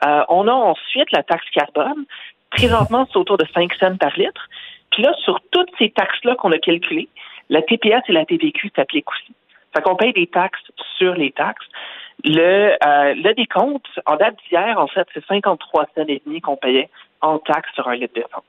[0.04, 2.04] Euh, on a ensuite la taxe carbone,
[2.52, 4.48] Présentement, c'est autour de 5 cents par litre.
[4.90, 7.08] Puis là, sur toutes ces taxes-là qu'on a calculées,
[7.48, 9.34] la TPS et la TVQ s'appliquent aussi.
[9.74, 11.66] Fait qu'on paye des taxes sur les taxes.
[12.24, 16.56] Le, euh, le décompte, en date d'hier, en fait, c'est 53 cents et demi qu'on
[16.56, 16.88] payait
[17.20, 18.42] en taxes sur un litre d'essence.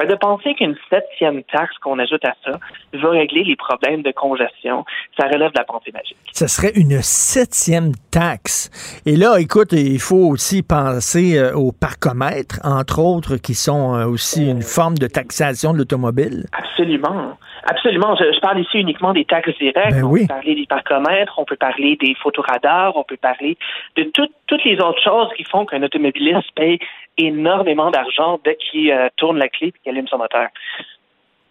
[0.00, 2.58] Fait de penser qu'une septième taxe qu'on ajoute à ça
[2.94, 4.86] va régler les problèmes de congestion,
[5.18, 6.16] ça relève de la pensée magique.
[6.32, 8.70] Ça serait une septième taxe.
[9.04, 14.06] Et là, écoute, il faut aussi penser euh, aux parcomètres, entre autres, qui sont euh,
[14.06, 16.46] aussi une forme de taxation de l'automobile.
[16.52, 17.36] Absolument.
[17.64, 18.16] Absolument.
[18.16, 19.92] Je, parle ici uniquement des taxes directes.
[19.92, 23.56] Ben on peut parler des parcomètres, on peut parler des photoradars, on peut parler
[23.96, 26.78] de toutes les autres choses qui font qu'un automobiliste paye
[27.18, 30.48] énormément d'argent dès qu'il euh, tourne la clé et qu'il allume son moteur.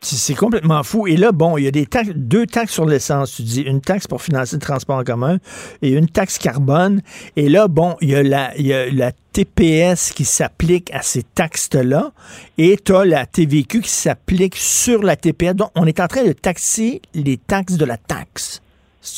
[0.03, 1.05] C'est complètement fou.
[1.05, 3.35] Et là, bon, il y a des taxes, deux taxes sur l'essence.
[3.35, 5.37] Tu dis une taxe pour financer le transport en commun
[5.83, 7.01] et une taxe carbone.
[7.35, 11.03] Et là, bon, il y a la, il y a la TPS qui s'applique à
[11.03, 12.09] ces taxes-là
[12.57, 15.53] et tu as la TVQ qui s'applique sur la TPS.
[15.53, 18.59] Donc, on est en train de taxer les taxes de la taxe.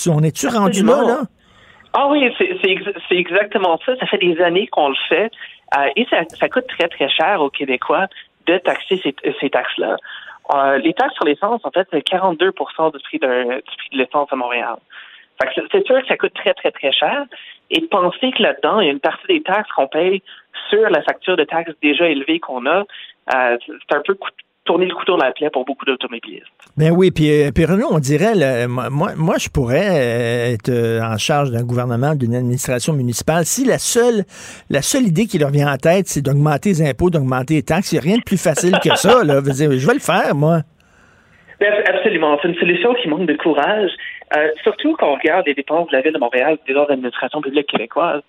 [0.09, 1.21] On est-tu rendu là, là?
[1.93, 3.95] Ah oui, c'est exactement ça.
[4.01, 5.31] Ça fait des années qu'on le fait.
[5.77, 8.07] Euh, et ça, ça, coûte très, très cher aux Québécois
[8.47, 9.95] de taxer ces, ces taxes-là.
[10.53, 13.97] Euh, les taxes sur l'essence, en fait, c'est 42 du prix, de, du prix de
[13.97, 14.75] l'essence à Montréal.
[15.71, 17.25] c'est sûr que ça coûte très, très, très cher.
[17.69, 20.21] Et de penser que là-dedans, il y a une partie des taxes qu'on paye
[20.69, 22.83] sur la facture de taxes déjà élevée qu'on a,
[23.33, 24.15] euh, c'est un peu
[24.65, 26.47] tourner le couteau dans la plaie pour beaucoup d'automobilistes.
[26.77, 28.33] Ben oui, puis, euh, puis Renaud, on dirait,
[28.67, 33.45] moi, moi, je pourrais euh, être euh, en charge d'un gouvernement, d'une administration municipale.
[33.45, 34.23] Si la seule,
[34.69, 37.91] la seule idée qui leur vient en tête, c'est d'augmenter les impôts, d'augmenter les taxes,
[37.91, 39.23] il n'y a rien de plus facile que ça.
[39.23, 39.41] Là.
[39.43, 40.59] Je vais le faire, moi.
[41.59, 42.37] Ben, absolument.
[42.41, 43.91] C'est une solution qui manque de courage.
[44.63, 47.67] surtout quand on regarde les dépenses de la Ville de Montréal, des autres administrations publiques
[47.67, 48.23] québécoises.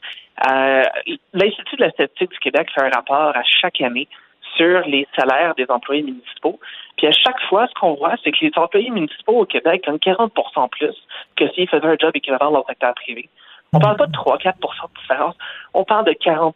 [1.33, 4.09] L'Institut de la statistique du Québec fait un rapport à chaque année
[4.57, 6.59] sur les salaires des employés municipaux.
[6.97, 9.97] Puis à chaque fois, ce qu'on voit, c'est que les employés municipaux au Québec gagnent
[9.97, 10.95] 40% plus
[11.37, 13.29] que s'ils faisaient un job équivalent dans le secteur privé.
[13.73, 15.35] On parle pas de 3-4% de différence,
[15.73, 16.53] on parle de 40%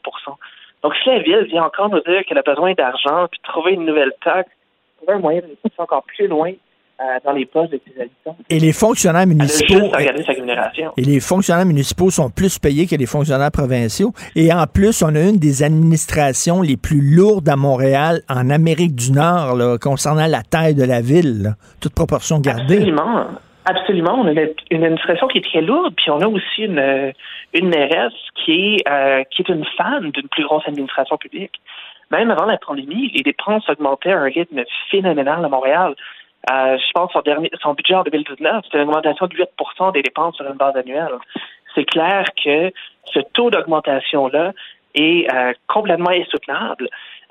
[0.82, 3.72] Donc, si la Ville vient encore nous dire qu'elle a besoin d'argent, puis de trouver
[3.72, 4.50] une nouvelle taxe,
[4.98, 6.52] trouver un moyen de encore plus loin
[7.24, 8.36] dans les de ses habitants.
[8.50, 9.90] Et les fonctionnaires municipaux.
[10.96, 14.12] Et les fonctionnaires municipaux sont plus payés que les fonctionnaires provinciaux.
[14.34, 18.94] Et en plus, on a une des administrations les plus lourdes à Montréal, en Amérique
[18.94, 22.76] du Nord, là, concernant la taille de la ville, toute proportion gardée.
[22.76, 23.26] Absolument.
[23.64, 24.14] Absolument.
[24.20, 24.32] On a
[24.70, 27.12] une administration qui est très lourde, puis on a aussi une,
[27.52, 31.60] une mairesse qui est, euh, qui est une fan d'une plus grosse administration publique.
[32.10, 35.94] Même avant la pandémie, les dépenses augmentaient à un rythme phénoménal à Montréal.
[36.50, 40.02] Euh, je pense son dernier, son budget en 2019, c'était une augmentation de 8% des
[40.02, 41.12] dépenses sur une base annuelle.
[41.74, 42.72] C'est clair que
[43.12, 44.52] ce taux d'augmentation-là
[44.94, 46.88] est euh, complètement insoutenable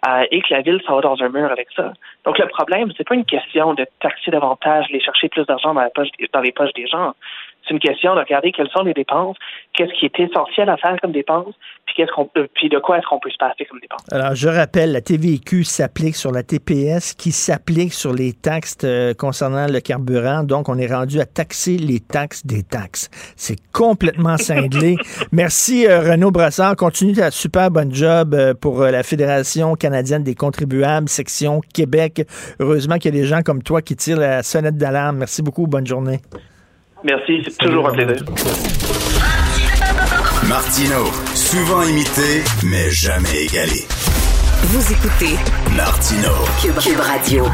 [0.07, 1.93] euh, et que la ville s'en va dans un mur avec ça.
[2.25, 5.87] Donc le problème, c'est pas une question de taxer davantage, les chercher plus d'argent dans,
[6.33, 7.13] dans les poches des gens.
[7.67, 9.35] C'est une question de regarder quelles sont les dépenses,
[9.73, 11.55] qu'est-ce qui est essentiel à faire comme dépenses,
[11.85, 14.05] puis qu'est-ce qu'on puis de quoi est-ce qu'on peut se passer comme dépenses.
[14.11, 19.13] Alors, je rappelle, la TVQ s'applique sur la TPS, qui s'applique sur les taxes euh,
[19.13, 20.43] concernant le carburant.
[20.43, 23.09] Donc, on est rendu à taxer les taxes des taxes.
[23.35, 24.95] C'est complètement cinglé.
[25.31, 26.75] Merci, euh, Renaud Brassard.
[26.75, 32.23] Continue ta super bonne job euh, pour la Fédération canadienne des contribuables, section Québec.
[32.59, 35.17] Heureusement qu'il y a des gens comme toi qui tirent la sonnette d'alarme.
[35.17, 35.67] Merci beaucoup.
[35.67, 36.19] Bonne journée.
[37.07, 38.21] Merci, c'est toujours un plaisir.
[40.49, 43.87] Martino, souvent imité, mais jamais égalé.
[44.63, 45.37] Vous écoutez
[45.77, 47.45] Martino, Cube, Radio.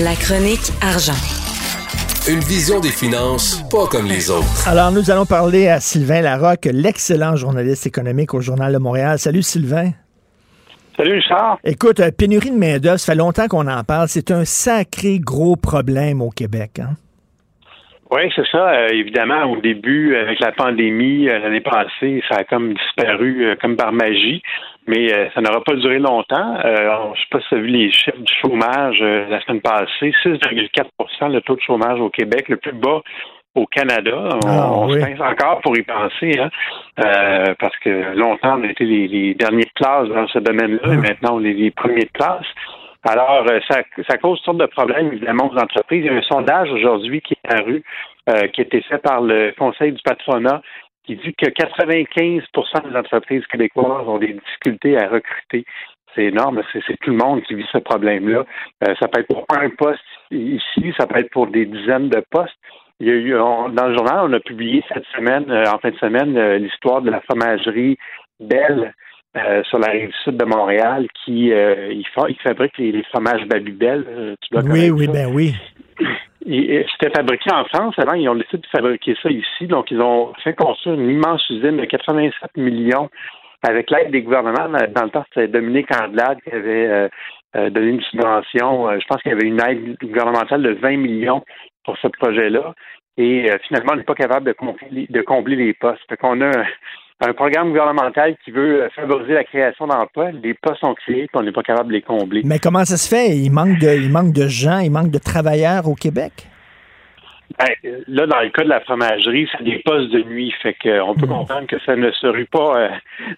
[0.00, 1.18] La chronique argent.
[2.30, 4.68] Une vision des finances pas comme les autres.
[4.68, 9.18] Alors, nous allons parler à Sylvain Larocque, l'excellent journaliste économique au Journal de Montréal.
[9.18, 9.90] Salut, Sylvain.
[10.96, 11.58] Salut, Richard.
[11.64, 14.06] Écoute, euh, pénurie de main-d'œuvre, ça fait longtemps qu'on en parle.
[14.06, 16.78] C'est un sacré gros problème au Québec.
[16.78, 16.90] Hein?
[18.10, 18.70] Oui, c'est ça.
[18.70, 23.56] Euh, évidemment, au début, avec la pandémie, euh, l'année passée, ça a comme disparu euh,
[23.60, 24.42] comme par magie,
[24.86, 26.56] mais ça n'aura pas duré longtemps.
[26.64, 30.14] je ne sais pas si tu as vu les chiffres du chômage la semaine passée,
[30.24, 33.02] 6,4% le taux de chômage au Québec, le plus bas
[33.54, 34.38] au Canada.
[34.46, 36.48] On, ah, se pince encore pour y penser, hein,
[37.60, 40.96] parce que longtemps, on était les, les derniers de classe dans ce domaine-là, et ah.
[40.96, 42.46] maintenant, on est les premiers de classe.
[43.10, 46.04] Alors, euh, ça, ça cause toutes sortes de problèmes, évidemment, aux entreprises.
[46.04, 47.82] Il y a un sondage aujourd'hui qui est paru,
[48.28, 50.60] euh, qui a été fait par le Conseil du patronat,
[51.04, 55.64] qui dit que 95% des entreprises québécoises ont des difficultés à recruter.
[56.14, 58.44] C'est énorme, c'est tout le monde qui vit ce problème-là.
[58.86, 62.22] Euh, ça peut être pour un poste ici, ça peut être pour des dizaines de
[62.30, 62.58] postes.
[63.00, 65.96] Il y a eu, dans le journal, on a publié cette semaine, en fin de
[65.96, 67.96] semaine, l'histoire de la fromagerie
[68.40, 68.92] Belle
[69.36, 73.02] euh, sur la rive sud de Montréal qui euh, ils, fa- ils fabriquent les, les
[73.04, 74.04] fromages Babybel.
[74.08, 75.12] euh, tu dois Oui, oui, ça.
[75.12, 75.54] ben oui.
[76.44, 77.94] C'était fabriqué en France.
[77.98, 79.66] Avant, ils ont décidé de fabriquer ça ici.
[79.66, 83.10] Donc, ils ont fait construire une immense usine de 87 millions
[83.66, 84.68] avec l'aide des gouvernements.
[84.94, 87.08] Dans le temps, c'était Dominique Andelade qui avait
[87.56, 88.88] euh, donné une subvention.
[88.98, 91.44] Je pense qu'il y avait une aide gouvernementale de 20 millions
[91.84, 92.72] pour ce projet-là.
[93.18, 96.00] Et euh, finalement, on n'est pas capable de combler, de combler les postes.
[96.08, 96.52] Fait qu'on a
[97.20, 100.30] un, programme gouvernemental qui veut favoriser la création d'emplois.
[100.30, 102.42] Les postes sont créés, puis on n'est pas capable de les combler.
[102.44, 103.36] Mais comment ça se fait?
[103.36, 106.32] Il manque de, il manque de gens, il manque de travailleurs au Québec?
[107.58, 107.74] Ben,
[108.06, 110.52] là, dans le cas de la fromagerie, c'est des postes de nuit.
[110.62, 112.88] Fait que, on peut comprendre que ça ne se rue pas euh,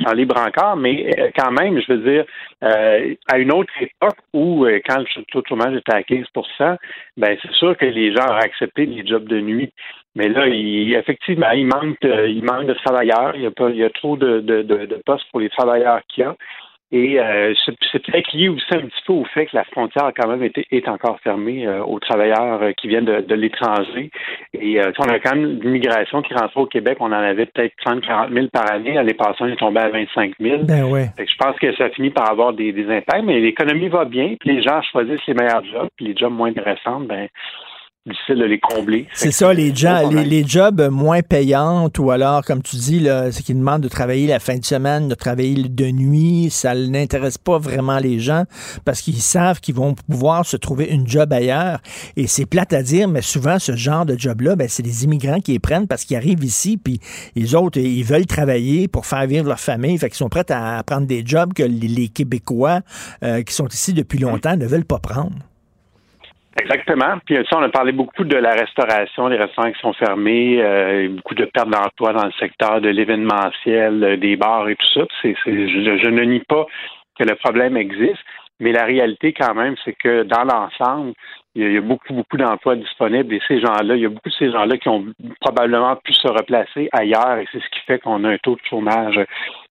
[0.01, 2.25] dans les brancards, mais euh, quand même, je veux dire,
[2.63, 6.77] euh, à une autre époque où, euh, quand le taux de chômage était à 15%
[7.17, 9.73] ben c'est sûr que les gens auraient accepté les jobs de nuit.
[10.17, 13.33] Mais là, il, effectivement, il manque, de, il manque de travailleurs.
[13.37, 15.51] Il y a, pas, il y a trop de, de, de, de postes pour les
[15.51, 16.37] travailleurs qu'il y a.
[16.93, 17.55] Et euh,
[17.93, 20.43] c'est peut-être lié aussi un petit peu au fait que la frontière a quand même
[20.43, 24.11] été est encore fermée euh, aux travailleurs euh, qui viennent de, de l'étranger.
[24.55, 26.97] Et euh, on a quand même une migration qui rentre au Québec.
[26.99, 28.95] On en avait peut-être 30 40 000 par année.
[28.95, 30.65] L'année passée, on est tombé à 25 000.
[30.65, 31.07] Ben ouais.
[31.17, 34.05] Fait que je pense que ça finit par avoir des, des impacts, mais l'économie va
[34.05, 37.29] bien, puis les gens choisissent les meilleurs jobs, puis les jobs moins intéressants, ben
[38.07, 39.07] difficile de les combler.
[39.13, 43.43] C'est ça, les, gens, les, jobs moins payantes ou alors, comme tu dis, là, c'est
[43.43, 47.59] qu'ils demandent de travailler la fin de semaine, de travailler de nuit, ça n'intéresse pas
[47.59, 48.45] vraiment les gens
[48.87, 51.81] parce qu'ils savent qu'ils vont pouvoir se trouver une job ailleurs.
[52.17, 55.41] Et c'est plate à dire, mais souvent, ce genre de job-là, ben, c'est les immigrants
[55.41, 57.01] qui les prennent parce qu'ils arrivent ici, puis
[57.37, 60.83] les autres, ils veulent travailler pour faire vivre leur famille, fait qu'ils sont prêts à
[60.85, 62.81] prendre des jobs que les, les Québécois
[63.23, 65.37] euh, qui sont ici depuis longtemps ne veulent pas prendre.
[66.61, 67.15] Exactement.
[67.25, 71.09] Puis ça, on a parlé beaucoup de la restauration, les restaurants qui sont fermés, euh,
[71.09, 75.07] beaucoup de pertes d'emploi dans le secteur de l'événementiel, euh, des bars et tout ça.
[75.23, 76.67] C'est, c'est- je, je ne nie pas
[77.19, 78.23] que le problème existe,
[78.61, 81.13] mais la réalité quand même, c'est que dans l'ensemble,
[81.55, 84.35] il y a, beaucoup, beaucoup d'emplois disponibles et ces gens-là, il y a beaucoup de
[84.35, 85.05] ces gens-là qui ont
[85.41, 88.61] probablement pu se replacer ailleurs et c'est ce qui fait qu'on a un taux de
[88.69, 89.19] chômage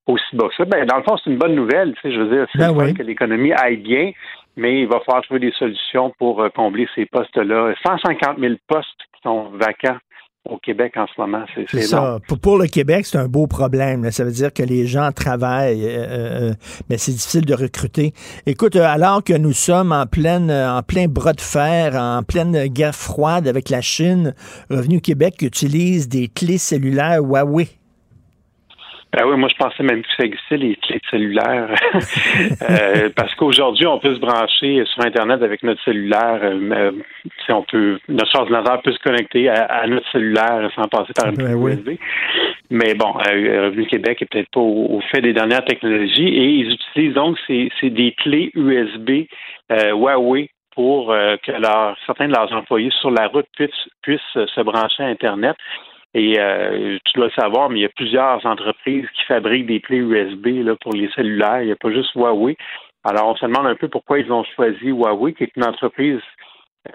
[0.06, 0.66] aussi bas que ça.
[0.66, 1.94] Ben, dans le fond, c'est une bonne nouvelle.
[1.96, 2.94] Tu sais, je veux dire, c'est Ben oui.
[2.94, 4.12] que l'économie aille bien,
[4.60, 7.74] mais il va falloir trouver des solutions pour euh, combler ces postes-là.
[7.86, 9.98] 150 000 postes qui sont vacants
[10.46, 11.46] au Québec en ce moment.
[11.54, 12.20] C'est, ça.
[12.28, 14.04] Pour, pour le Québec, c'est un beau problème.
[14.04, 14.12] là.
[14.12, 16.54] Ça veut dire que les gens travaillent, euh, euh,
[16.90, 18.14] mais c'est difficile de recruter.
[18.46, 22.96] Écoute, alors que nous sommes en pleine, en plein bras de fer, en pleine guerre
[22.96, 24.34] froide avec la Chine,
[24.70, 27.79] Revenu Québec utilise des clés cellulaires Huawei.
[29.12, 31.74] Ben oui, moi je pensais même que ça existait les clés cellulaires.
[32.70, 36.40] Euh, parce qu'aujourd'hui, on peut se brancher sur Internet avec notre cellulaire.
[36.44, 36.92] euh, euh,
[37.46, 41.30] si on peut, notre ordinateur peut se connecter à, à notre cellulaire sans passer par
[41.30, 41.72] une Ben oui.
[41.74, 41.90] USB.
[42.70, 46.46] Mais bon, euh, Revenu Québec est peut-être pas au, au fait des dernières technologies et
[46.46, 49.26] ils utilisent donc ces, c'est des clés USB
[49.72, 54.22] euh, Huawei pour euh, que leur, certains de leurs employés sur la route puissent, puissent
[54.34, 55.56] se brancher à Internet.
[56.16, 59.80] Et euh, tu dois le savoir, mais il y a plusieurs entreprises qui fabriquent des
[59.80, 61.62] clés USB là, pour les cellulaires.
[61.62, 62.58] Il n'y a pas juste Huawei.
[63.04, 66.20] Alors, on se demande un peu pourquoi ils ont choisi Huawei, qui est une entreprise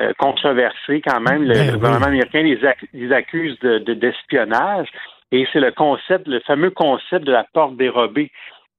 [0.01, 1.45] euh, controversée quand même.
[1.45, 4.89] Le, Ben le gouvernement américain les, ac- les accuse de, de- d'espionnage.
[5.33, 8.31] Et c'est le concept, le fameux concept de la porte dérobée,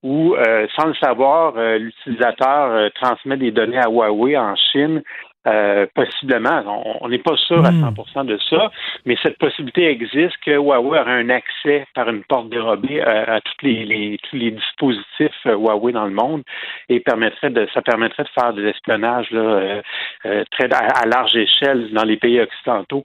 [0.04, 5.02] où, euh, sans le savoir, euh, l'utilisateur euh, transmet des données à Huawei en Chine.
[5.48, 6.64] Euh, possiblement,
[7.02, 7.82] on- n'est pas sûr à Hmm.
[7.94, 8.72] 100% de ça,
[9.06, 13.42] mais cette possibilité existe que Huawei aurait un accès par une porte dérobée à, à
[13.42, 16.42] tous les, les- tous les dispositifs euh, Huawei dans le monde
[16.90, 19.82] et permettrait de ça permettrait de faire des espionnages là, euh,
[20.26, 23.04] euh, très à, à large échelle dans les pays occidentaux.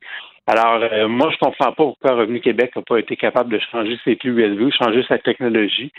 [0.50, 3.96] Alors, euh, moi, je comprends pas pourquoi Revenu Québec n'a pas été capable de changer
[4.02, 5.92] ses clés USB ou changer sa technologie.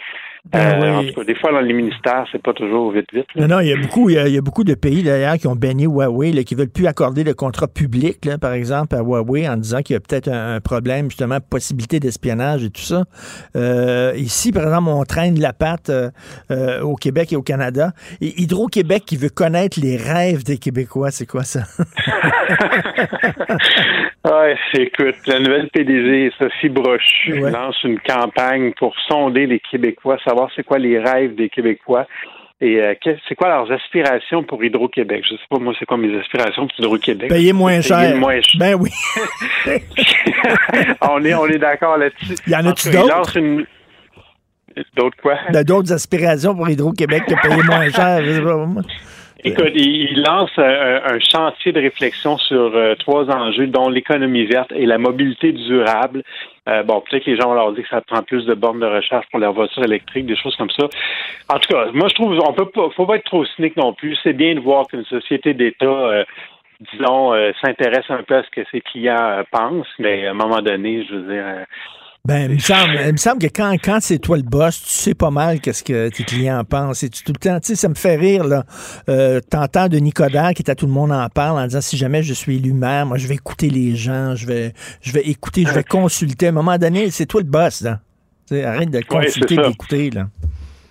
[0.51, 0.89] Ben Euh, oui.
[0.89, 3.27] En tout cas, des fois, dans les ministères, c'est pas toujours vite, vite.
[3.35, 3.47] là.
[3.47, 5.03] Non, non, il y a beaucoup, il y a, il y a beaucoup de pays
[5.03, 8.51] d'ailleurs qui ont banni Huawei, là, qui veulent plus accorder de contrat public, là, par
[8.51, 12.65] exemple, à Huawei, en disant qu'il y a peut-être un, un problème, justement, possibilité d'espionnage
[12.65, 13.03] et tout ça.
[13.55, 16.09] Euh, ici, par exemple, on traîne la patte euh,
[16.49, 17.91] euh, au Québec et au Canada.
[18.19, 21.61] Et Hydro-Québec qui veut connaître les rêves des Québécois, c'est quoi ça?
[24.41, 27.51] Ouais, écoute, la nouvelle PDG, Sophie Brochu, Ouais.
[27.51, 32.05] lance une campagne pour sonder les Québécois, savoir c'est quoi les rêves des Québécois
[32.63, 32.93] et euh,
[33.27, 35.23] c'est quoi leurs aspirations pour Hydro-Québec.
[35.27, 37.29] Je sais pas, moi, c'est quoi mes aspirations pour Hydro-Québec?
[37.29, 38.17] Payer moins Payer cher.
[38.17, 38.59] moins cher.
[38.59, 38.91] Ben oui.
[41.01, 42.35] on est, on est d'accord là-dessus.
[42.47, 43.37] Y en a-tu il d'autres?
[43.37, 43.65] une...
[44.95, 45.35] D'autres quoi?
[45.49, 48.21] Il y a d'autres aspirations pour Hydro-Québec que payer moins cher.
[49.43, 54.85] Écoute, il lance un, chantier de réflexion sur euh, trois enjeux, dont l'économie verte et
[54.85, 56.23] la mobilité durable.
[56.69, 58.79] Euh, bon, peut-être que les gens vont leur dire que ça prend plus de bornes
[58.79, 60.87] de recharge pour leur voiture électrique, des choses comme ça.
[61.49, 63.93] En tout cas, moi, je trouve, on peut pas, faut pas être trop cynique non
[63.93, 64.15] plus.
[64.21, 66.23] C'est bien de voir qu'une société d'État, euh,
[66.93, 67.33] disons,
[67.63, 71.15] s'intéresse un peu à ce que ses clients pensent, mais à un moment donné, je
[71.15, 71.65] veux dire,
[72.23, 74.89] ben, il me semble, il me semble que quand, quand c'est toi le boss, tu
[74.89, 77.01] sais pas mal qu'est-ce que tes clients pensent.
[77.01, 78.63] Et tu, tout le temps, tu sais, ça me fait rire, là.
[79.09, 81.97] Euh, T'entends de Nicodère qui est à tout le monde en parle en disant si
[81.97, 85.21] jamais je suis élu maire, moi, je vais écouter les gens, je vais, je vais
[85.27, 86.45] écouter, je vais consulter.
[86.45, 88.01] À un moment donné, c'est toi le boss, là.
[88.51, 90.27] arrête de consulter et d'écouter, là.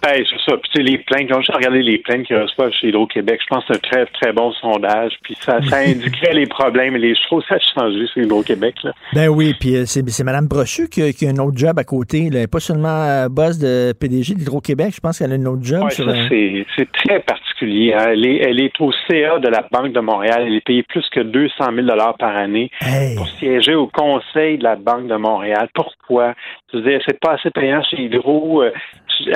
[0.02, 0.56] Hey, c'est ça.
[0.56, 3.38] Puis, tu sais, les plaintes, j'ai regardé les plaintes qu'ils reçoivent chez Hydro-Québec.
[3.42, 5.12] Je pense que c'est un très, très bon sondage.
[5.22, 8.92] Puis, ça, ça indiquerait les problèmes et les choses à changer chez Hydro-Québec, là.
[9.12, 11.78] Ben oui, puis euh, c'est, c'est Mme Brochu qui a, qui a, un autre job
[11.78, 12.26] à côté.
[12.26, 14.92] Elle n'est pas seulement euh, boss de PDG d'Hydro-Québec.
[14.94, 15.84] Je pense qu'elle a un autre job.
[15.84, 17.92] Ouais, ça, c'est, c'est très particulier.
[17.92, 18.06] Hein.
[18.12, 20.44] Elle, est, elle est au CA de la Banque de Montréal.
[20.46, 21.88] Elle est payée plus que 200 000
[22.18, 22.70] par année
[23.16, 25.68] pour siéger au conseil de la Banque de Montréal.
[25.74, 26.34] Pourquoi?
[26.72, 28.62] Je veux dire, c'est pas assez payant chez Hydro.
[28.62, 28.72] Euh,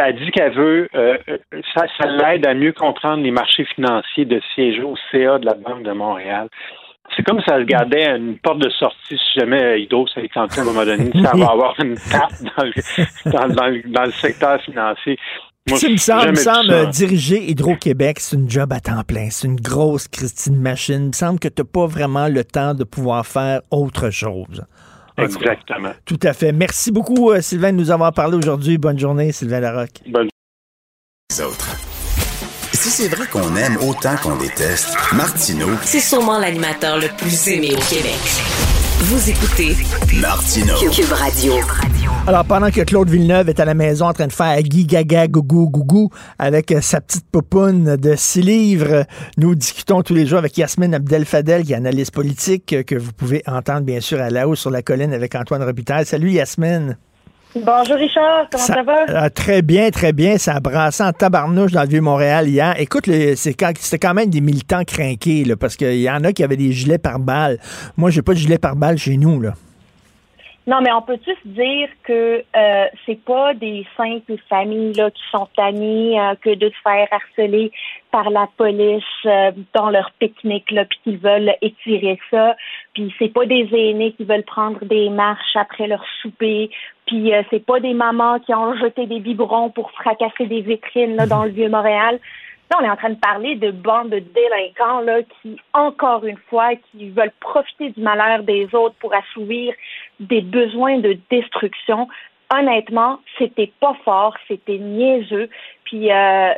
[0.00, 1.16] elle dit qu'elle veut, euh,
[1.74, 5.55] ça, ça l'aide à mieux comprendre les marchés financiers de siéger au CA de la
[5.55, 6.48] Banque de Montréal.
[7.16, 10.62] C'est comme ça elle gardait une porte de sortie si jamais Hydro s'est tenté à
[10.62, 14.61] un moment donné, ça va avoir une tape dans le, dans, le, dans le secteur
[14.62, 15.18] financier.
[15.68, 19.28] Moi, me semble, me semble diriger Hydro-Québec, c'est une job à temps plein.
[19.30, 21.05] C'est une grosse Christine machine.
[21.05, 24.62] Il me semble que tu n'as pas vraiment le temps de pouvoir faire autre chose.
[25.16, 25.92] Exactement.
[26.05, 26.52] Tout à fait.
[26.52, 28.76] Merci beaucoup, euh, Sylvain, de nous avoir parlé aujourd'hui.
[28.76, 30.02] Bonne journée, Sylvain Larocque.
[30.07, 30.28] Bonne
[31.40, 31.76] autres.
[32.72, 37.70] Si c'est vrai qu'on aime autant qu'on déteste, Martineau, c'est sûrement l'animateur le plus aimé
[37.72, 38.18] au Québec.
[39.00, 39.76] Vous écoutez
[40.20, 40.74] Martineau.
[40.92, 41.54] Cube Radio.
[42.26, 45.26] Alors, pendant que Claude Villeneuve est à la maison en train de faire Guy Gaga
[45.26, 49.04] Gougou Gougou avec euh, sa petite popoune de six livres,
[49.36, 53.12] nous discutons tous les jours avec Yasmine Abdel-Fadel, qui est analyste politique, euh, que vous
[53.12, 56.06] pouvez entendre bien sûr à la haut sur la colline avec Antoine Robitaille.
[56.06, 56.96] Salut Yasmine.
[57.57, 59.05] Bonjour Richard, comment ça, va?
[59.09, 60.38] Euh, très bien, très bien.
[60.38, 62.74] Ça a brassé en tabarnouche dans le Vieux-Montréal hier.
[62.80, 63.05] Écoute,
[63.36, 66.72] c'était quand même des militants craqués, là, parce qu'il y en a qui avaient des
[66.72, 67.59] gilets par balles.
[67.96, 69.40] Moi, j'ai pas de gilet par balles chez nous.
[69.40, 69.52] Là.
[70.66, 75.22] Non, mais on peut tous dire que euh, c'est pas des simples familles là, qui
[75.30, 77.70] sont tannées euh, que de se faire harceler
[78.11, 82.57] par la police euh, dans leur pique-nique puis qu'ils veulent étirer ça.
[82.94, 86.70] Puis c'est pas des aînés qui veulent prendre des marches après leur souper.
[87.14, 91.14] Puis euh, c'est pas des mamans qui ont jeté des biberons pour fracasser des vitrines
[91.14, 92.18] là, dans le vieux Montréal.
[92.72, 96.38] Là, on est en train de parler de bandes de délinquants là, qui, encore une
[96.50, 99.74] fois, qui veulent profiter du malheur des autres pour assouvir
[100.18, 102.08] des besoins de destruction.
[102.52, 105.48] Honnêtement, c'était pas fort, c'était niaiseux.
[105.84, 106.52] Puis euh,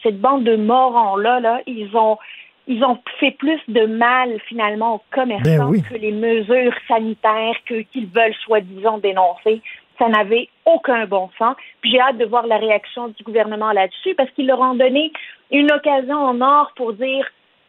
[0.00, 2.18] cette bande de morons là, là, ils ont
[2.66, 7.80] ils ont fait plus de mal finalement aux commerçants ben que les mesures sanitaires que
[7.82, 9.62] qu'ils veulent soi-disant dénoncer.
[9.98, 11.56] Ça n'avait aucun bon sens.
[11.80, 15.12] Puis j'ai hâte de voir la réaction du gouvernement là-dessus parce qu'ils leur ont donné
[15.50, 17.26] une occasion en or pour dire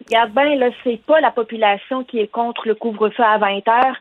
[0.07, 3.97] regarde bien, là, c'est pas la population qui est contre le couvre-feu à 20 heures,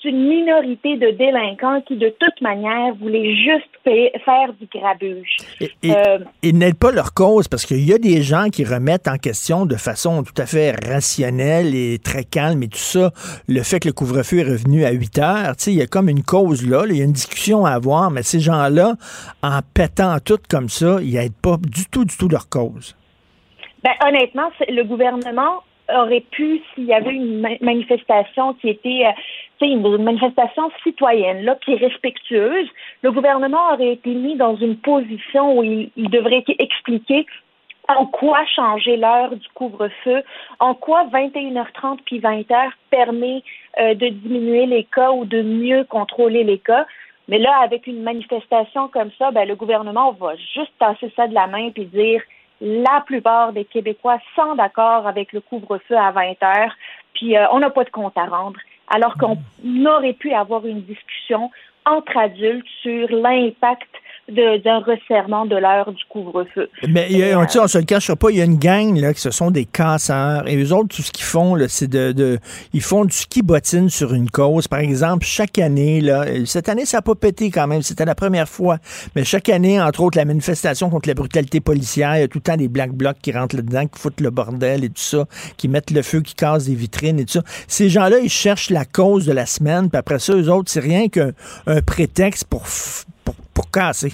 [0.00, 5.36] c'est une minorité de délinquants qui, de toute manière, voulaient juste faire du grabuge.
[5.60, 9.08] Et, euh, ils n'aident pas leur cause parce qu'il y a des gens qui remettent
[9.08, 13.10] en question de façon tout à fait rationnelle et très calme et tout ça,
[13.48, 15.52] le fait que le couvre-feu est revenu à 8 heures.
[15.66, 18.22] Il y a comme une cause là, il y a une discussion à avoir, mais
[18.22, 18.94] ces gens-là,
[19.42, 22.96] en pétant tout comme ça, ils n'aident pas du tout, du tout leur cause.
[23.82, 25.62] Ben, honnêtement, le gouvernement
[25.94, 29.04] aurait pu, s'il y avait une manifestation qui était
[29.66, 32.68] une manifestation citoyenne, là, qui est respectueuse,
[33.02, 37.26] le gouvernement aurait été mis dans une position où il, devrait expliquer
[37.88, 40.22] en quoi changer l'heure du couvre-feu,
[40.60, 43.42] en quoi 21h30 puis 20h permet
[43.80, 46.86] euh, de diminuer les cas ou de mieux contrôler les cas.
[47.28, 51.34] Mais là, avec une manifestation comme ça, ben, le gouvernement va juste passer ça de
[51.34, 52.22] la main puis dire
[52.60, 56.74] la plupart des Québécois sont d'accord avec le couvre-feu à 20 heures,
[57.14, 58.58] puis euh, on n'a pas de compte à rendre
[58.90, 59.36] alors qu'on
[59.86, 61.50] aurait pu avoir une discussion
[61.84, 63.88] entre adultes sur l'impact
[64.28, 66.68] d'un resserrement de l'heure du couvre-feu.
[66.86, 69.30] Mais on, on se le cachera pas, il y a une gang là, qui ce
[69.30, 70.46] sont des casseurs.
[70.48, 72.38] Et eux autres, tout ce qu'ils font, c'est de, de,
[72.72, 74.68] Ils font du ski bottine sur une cause.
[74.68, 78.14] Par exemple, chaque année, là, cette année, ça n'a pas pété quand même, c'était la
[78.14, 78.78] première fois.
[79.16, 82.38] Mais chaque année, entre autres, la manifestation contre la brutalité policière, il y a tout
[82.38, 85.24] le temps des black blocs qui rentrent là-dedans, qui foutent le bordel et tout ça,
[85.56, 87.42] qui mettent le feu, qui cassent des vitrines et tout ça.
[87.66, 90.80] Ces gens-là, ils cherchent la cause de la semaine, puis après ça, eux autres, c'est
[90.80, 91.32] rien qu'un
[91.86, 92.66] prétexte pour
[93.24, 93.34] pour,
[93.70, 94.12] casser.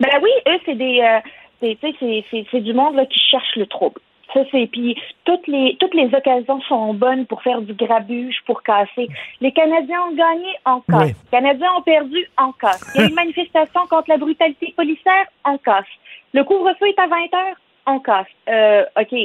[0.00, 1.00] Ben oui, eux, c'est des.
[1.00, 1.20] Euh,
[1.60, 4.00] C'est du monde là, qui cherche le trouble.
[4.34, 8.62] Ça, c'est puis toutes les toutes les occasions sont bonnes pour faire du grabuge, pour
[8.62, 9.08] casser.
[9.40, 11.08] Les Canadiens ont gagné, en casse.
[11.08, 12.84] Les Canadiens ont perdu, en casse.
[12.94, 15.86] Il y a une manifestation contre la brutalité policière, en casse.
[16.34, 17.56] Le couvre-feu est à 20 heures,
[17.86, 18.26] en casse.
[18.48, 19.16] Euh, OK,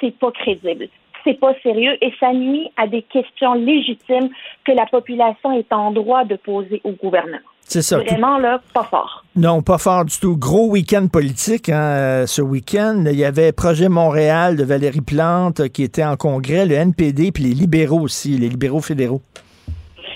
[0.00, 0.88] c'est pas crédible
[1.24, 4.30] c'est pas sérieux et ça nuit à des questions légitimes
[4.64, 7.38] que la population est en droit de poser au gouvernement.
[7.70, 7.98] C'est ça.
[7.98, 9.24] Vraiment, là, pas fort.
[9.36, 10.36] Non, pas fort du tout.
[10.36, 13.04] Gros week-end politique hein, euh, ce week-end.
[13.06, 17.44] Il y avait Projet Montréal de Valérie Plante qui était en congrès, le NPD, puis
[17.44, 19.20] les libéraux aussi, les libéraux fédéraux.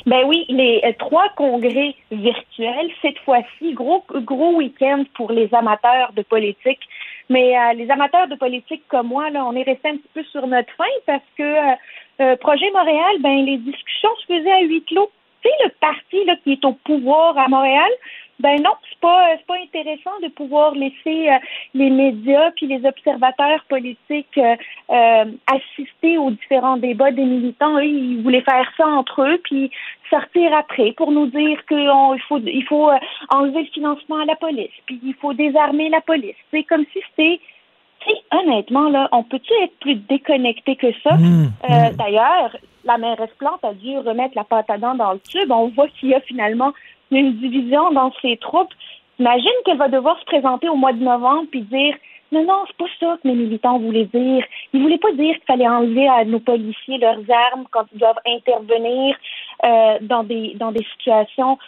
[0.05, 6.13] Ben oui, les euh, trois congrès virtuels, cette fois-ci, gros, gros week-end pour les amateurs
[6.17, 6.81] de politique.
[7.31, 10.25] Mais euh, les amateurs de politique comme moi, là, on est resté un petit peu
[10.25, 15.11] sur notre faim parce que Projet Montréal, ben les discussions se faisaient à huis clos
[15.65, 17.91] le parti là, qui est au pouvoir à Montréal,
[18.41, 21.39] ben non, c'est pas c'est pas intéressant de pouvoir laisser euh,
[21.73, 24.57] les médias puis les observateurs politiques euh,
[24.91, 27.79] euh, assister aux différents débats des militants.
[27.79, 29.71] Eux, ils voulaient faire ça entre eux puis
[30.11, 32.91] sortir après pour nous dire qu'il faut il faut
[33.31, 36.37] enlever le financement à la police puis il faut désarmer la police.
[36.51, 37.41] C'est comme si c'était
[38.33, 41.15] honnêtement, là, on peut-tu être plus déconnecté que ça?
[41.15, 41.97] Mmh, mmh.
[41.97, 45.51] D'ailleurs, la mairesse Plante a dû remettre la pâte à dents dans le tube.
[45.51, 46.73] On voit qu'il y a finalement
[47.11, 48.73] une division dans ses troupes.
[49.19, 51.95] Imagine qu'elle va devoir se présenter au mois de novembre puis dire
[52.33, 54.45] non, non, c'est pas ça que mes militants voulaient dire.
[54.73, 57.23] Ils voulaient pas dire qu'il fallait enlever à nos policiers leurs
[57.53, 59.17] armes quand ils doivent intervenir
[59.65, 61.59] euh, dans des dans des situations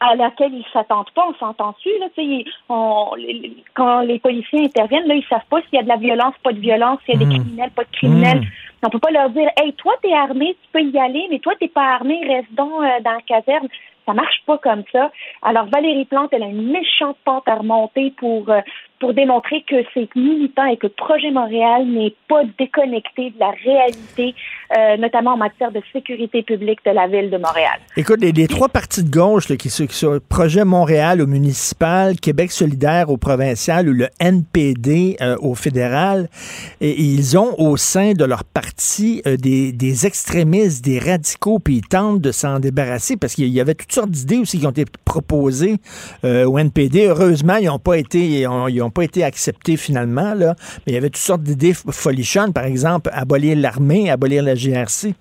[0.00, 2.06] à laquelle ils s'attendent pas, on s'entend-tu, là,
[2.68, 3.10] on,
[3.74, 6.52] quand les policiers interviennent, là, ils savent pas s'il y a de la violence, pas
[6.52, 7.40] de violence, s'il y a des hmm.
[7.40, 8.40] criminels, pas de criminels.
[8.40, 8.86] Hmm.
[8.86, 11.54] On peut pas leur dire, hey, toi, t'es armé, tu peux y aller, mais toi,
[11.58, 13.68] t'es pas armé, reste donc euh, dans la caserne.
[14.04, 15.10] Ça marche pas comme ça.
[15.42, 18.60] Alors, Valérie Plante, elle a une méchante pente à remonter pour, euh,
[18.98, 24.34] pour démontrer que c'est militant et que Projet Montréal n'est pas déconnecté de la réalité,
[24.76, 27.78] euh, notamment en matière de sécurité publique de la ville de Montréal.
[27.96, 29.86] Écoute, les, trois partis de gauche qui, sont
[30.28, 36.28] Projet Montréal au municipal, Québec solidaire au provincial ou le NPD euh, au fédéral,
[36.80, 42.20] ils ont au sein de leur parti euh, des, extrémistes, des radicaux, puis ils tentent
[42.20, 45.76] de s'en débarrasser parce qu'il y avait toutes sortes d'idées aussi qui ont été proposées
[46.22, 47.06] au NPD.
[47.06, 48.46] Heureusement, ils n'ont pas été...
[48.90, 50.54] pas été acceptés finalement, là,
[50.86, 55.14] mais il y avait toutes sortes d'idées folichonnes, par exemple, abolir l'armée, abolir la GRC.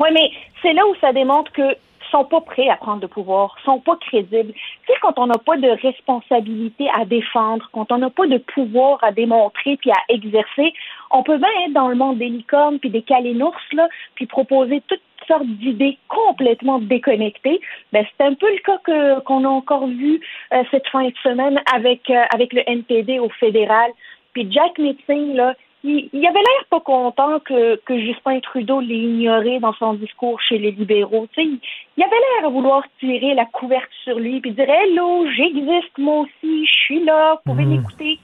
[0.00, 0.30] Oui, mais
[0.62, 1.76] c'est là où ça démontre que
[2.14, 4.52] sont pas prêts à prendre le pouvoir, sont pas crédibles.
[4.86, 9.02] Tu quand on n'a pas de responsabilité à défendre, quand on n'a pas de pouvoir
[9.02, 10.72] à démontrer puis à exercer,
[11.10, 14.80] on peut bien être dans le monde des licornes puis des calénours, là, puis proposer
[14.86, 17.60] toutes sortes d'idées complètement déconnectées.
[17.92, 20.20] Ben, c'est un peu le cas que, qu'on a encore vu
[20.52, 23.90] euh, cette fin de semaine avec, euh, avec le NPD au fédéral.
[24.32, 28.96] Puis Jack Meeting, là, il, il, avait l'air pas content que, que Justin Trudeau l'ait
[28.96, 31.26] ignoré dans son discours chez les libéraux.
[31.34, 31.48] Tu sais,
[31.96, 36.20] il, avait l'air à vouloir tirer la couverte sur lui puis dire Hello, j'existe moi
[36.20, 37.76] aussi, je suis là, vous pouvez hmm.
[37.76, 38.18] m'écouter.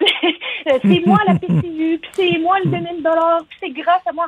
[0.66, 4.26] c'est moi la PCU, puis c'est moi le 2000 dollars, puis c'est grâce à moi.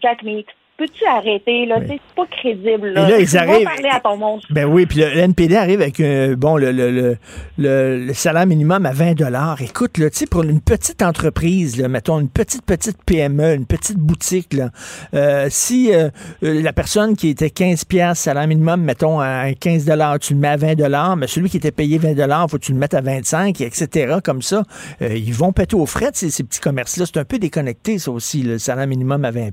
[0.00, 0.46] Jack Meat,
[0.76, 1.78] peux-tu arrêter, là?
[1.86, 3.08] C'est pas crédible, là.
[3.08, 3.64] là, ils arrivent.
[3.64, 4.40] parler à ton monde.
[4.50, 7.16] Ben oui, puis le NPD arrive avec, euh, bon, le, le,
[7.58, 9.12] le, salaire minimum à 20
[9.60, 13.66] Écoute, là, tu sais, pour une petite entreprise, là, mettons, une petite, petite PME, une
[13.66, 14.70] petite boutique, là,
[15.14, 17.84] euh, si euh, la personne qui était 15
[18.14, 19.84] salaire minimum, mettons, à 15
[20.20, 22.78] tu le mets à 20 mais celui qui était payé 20 faut que tu le
[22.78, 24.62] mettes à 25, etc., comme ça,
[25.00, 27.06] ils vont péter aux frais, ces, ces petits commerces-là.
[27.06, 29.50] C'est un peu déconnecté, ça aussi, le salaire minimum à 20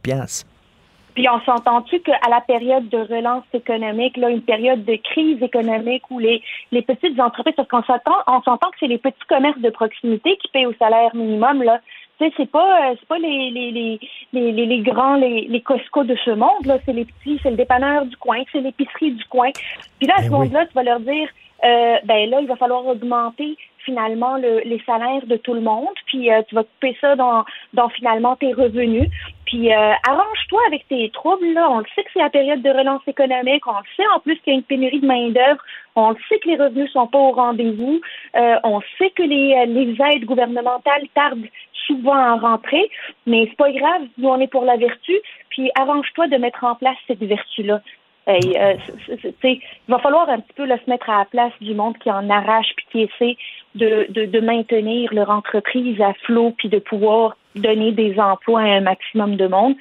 [1.19, 6.03] puis on s'entend-tu qu'à la période de relance économique, là, une période de crise économique
[6.09, 6.41] où les,
[6.71, 10.37] les petites entreprises, parce qu'on s'entend, on s'entend que c'est les petits commerces de proximité
[10.37, 11.81] qui payent au salaire minimum, là.
[12.19, 13.99] Tu sais, c'est pas, euh, c'est pas les, les, les,
[14.31, 16.77] les, les grands, les, les Costco de ce monde, là.
[16.85, 19.49] C'est les petits, c'est le dépanneur du coin, c'est l'épicerie du coin.
[19.99, 21.27] Puis là, à ce ben moment-là, tu vas leur dire,
[21.65, 25.95] euh, ben là, il va falloir augmenter finalement le, les salaires de tout le monde,
[26.05, 29.09] puis euh, tu vas couper ça dans, dans finalement tes revenus.
[29.45, 31.53] Puis euh, arrange-toi avec tes troubles.
[31.53, 31.69] Là.
[31.69, 33.65] On le sait que c'est la période de relance économique.
[33.65, 35.61] On le sait en plus qu'il y a une pénurie de main-d'œuvre.
[35.95, 37.99] On le sait que les revenus sont pas au rendez-vous.
[38.35, 41.47] Euh, on sait que les, les aides gouvernementales tardent
[41.87, 42.89] souvent à rentrer.
[43.25, 45.13] Mais c'est pas grave, nous on est pour la vertu.
[45.49, 47.81] Puis arrange-toi de mettre en place cette vertu-là.
[48.29, 48.75] Euh,
[49.43, 52.29] il va falloir un petit peu se mettre à la place du monde qui en
[52.29, 53.37] arrache puis qui essaie
[53.75, 58.65] de, de, de maintenir leur entreprise à flot puis de pouvoir donner des emplois à
[58.65, 59.75] un maximum de monde.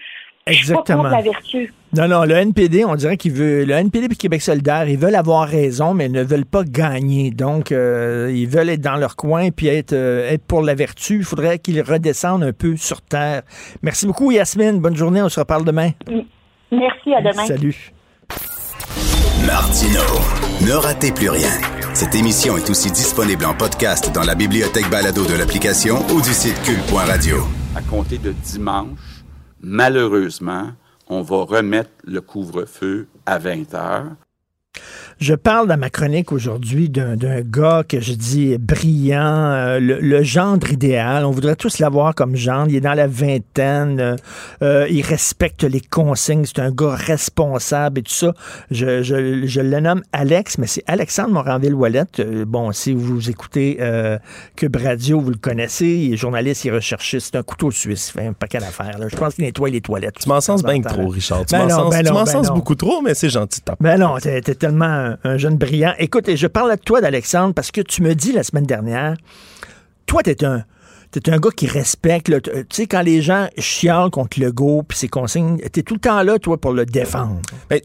[0.47, 0.55] Exactement.
[0.57, 1.75] Je suis pas contre la vertu.
[1.97, 3.65] Non, non, le NPD, on dirait qu'il veut.
[3.65, 7.31] Le NPD et Québec solidaire, ils veulent avoir raison, mais ils ne veulent pas gagner.
[7.31, 11.17] Donc, euh, ils veulent être dans leur coin puis être, euh, être pour la vertu.
[11.17, 13.43] Il faudrait qu'ils redescendent un peu sur terre.
[13.83, 14.81] Merci beaucoup, Yasmine.
[14.81, 15.23] Bonne journée.
[15.23, 15.91] On se reparle demain.
[16.71, 17.47] Merci, à demain.
[17.47, 17.93] Salut.
[19.47, 20.03] Martino,
[20.67, 21.78] ne ratez plus rien.
[21.99, 26.33] Cette émission est aussi disponible en podcast dans la bibliothèque balado de l'application ou du
[26.33, 27.39] site cul.radio.
[27.75, 29.25] À compter de dimanche,
[29.61, 30.71] malheureusement,
[31.09, 34.13] on va remettre le couvre-feu à 20 heures.
[35.21, 40.73] Je parle dans ma chronique aujourd'hui d'un gars que je dis brillant, euh, le, gendre
[40.73, 41.25] idéal.
[41.25, 42.69] On voudrait tous l'avoir comme gendre.
[42.69, 43.99] Il est dans la vingtaine.
[43.99, 44.17] Euh,
[44.63, 46.45] euh, il respecte les consignes.
[46.45, 48.33] C'est un gars responsable et tout ça.
[48.71, 52.23] Je, je, je le nomme Alex, mais c'est Alexandre Moranville-Ouellette.
[52.47, 53.81] bon, si vous écoutez
[54.55, 55.87] Cube Radio, vous le connaissez.
[55.87, 57.31] Il est journaliste, il est recherchiste.
[57.33, 58.11] C'est un couteau suisse.
[58.11, 58.97] Fait un paquet d'affaires.
[59.09, 60.19] Je pense qu'il nettoie les toilettes.
[60.21, 61.45] Tu m'en sens bien trop, Richard.
[61.45, 63.61] Tu Ben m'en sens, ben ben beaucoup trop, mais c'est gentil.
[63.81, 65.95] Ben non, t'es tellement un, un jeune brillant.
[65.99, 69.15] Écoute, et je parle de toi, d'Alexandre, parce que tu me dis la semaine dernière,
[70.07, 70.65] toi, t'es un.
[71.11, 72.31] T'es un gars qui respecte.
[72.43, 76.01] Tu sais, quand les gens chialent contre le go puis ses consignes, t'es tout le
[76.01, 77.41] temps là, toi, pour le défendre.
[77.71, 77.81] Ben,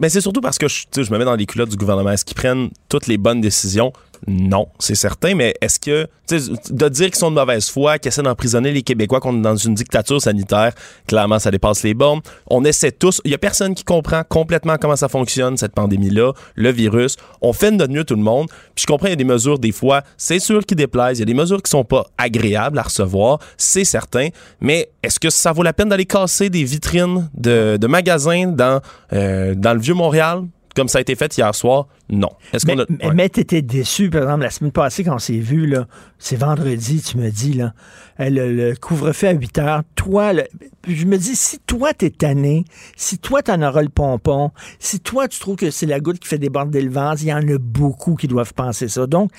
[0.00, 2.10] mais c'est surtout parce que je, je me mets dans les culottes du gouvernement.
[2.10, 3.92] Est-ce qu'ils prennent toutes les bonnes décisions?
[4.32, 8.22] Non, c'est certain, mais est-ce que, de dire qu'ils sont de mauvaise foi, qu'ils essaient
[8.22, 10.72] d'emprisonner les Québécois, qu'on est dans une dictature sanitaire,
[11.08, 12.20] clairement, ça dépasse les bornes.
[12.46, 13.20] On essaie tous.
[13.24, 17.16] Il y a personne qui comprend complètement comment ça fonctionne, cette pandémie-là, le virus.
[17.42, 18.46] On fait de notre mieux, tout le monde.
[18.76, 21.18] Puis je comprends, il y a des mesures, des fois, c'est sûr qui déplaisent.
[21.18, 24.28] Il y a des mesures qui sont pas agréables à recevoir, c'est certain.
[24.60, 28.80] Mais est-ce que ça vaut la peine d'aller casser des vitrines de, magasins dans,
[29.12, 30.44] euh, le Vieux-Montréal?
[30.76, 32.28] Comme ça a été fait hier soir, non.
[32.52, 33.14] Est-ce Mais, qu'on a- mais- ouais.
[33.14, 35.86] mais t'étais déçu, par exemple, la semaine passée, quand on s'est vu, là,
[36.18, 37.72] c'est vendredi, tu me dis, là,
[38.20, 40.44] euh, le, le couvre-feu à 8 heures, toi, le-
[40.86, 42.64] je me dis, si toi, t'es tanné,
[42.96, 46.28] si toi, t'en auras le pompon, si toi, tu trouves que c'est la goutte qui
[46.28, 49.06] fait déborder le vase, il y en a beaucoup qui doivent penser ça.
[49.08, 49.32] Donc,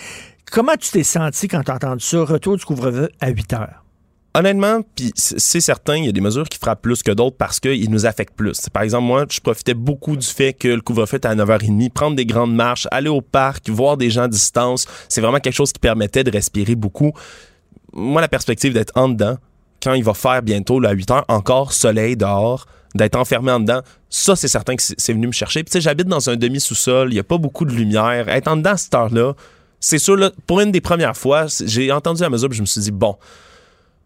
[0.52, 3.81] comment tu t'es senti quand t'as entendu ça, retour du couvre-feu à 8 heures?
[4.34, 7.60] Honnêtement, puis c'est certain, il y a des mesures qui frappent plus que d'autres parce
[7.60, 8.70] qu'ils nous affectent plus.
[8.70, 12.16] Par exemple, moi, je profitais beaucoup du fait que le couvre-feu était à 9h30, prendre
[12.16, 14.86] des grandes marches, aller au parc, voir des gens à distance.
[15.10, 17.12] C'est vraiment quelque chose qui permettait de respirer beaucoup.
[17.91, 19.36] Moi, la perspective d'être en dedans,
[19.84, 23.60] quand il va faire bientôt, là, à 8 heures, encore soleil dehors, d'être enfermé en
[23.60, 25.64] dedans, ça, c'est certain que c'est venu me chercher.
[25.64, 28.30] Puis, tu sais, j'habite dans un demi-sous-sol, il n'y a pas beaucoup de lumière.
[28.30, 29.34] Être en dedans à cette heure-là,
[29.82, 32.68] c'est sûr, là, pour une des premières fois, j'ai entendu la mesure, puis je me
[32.68, 33.18] suis dit, bon,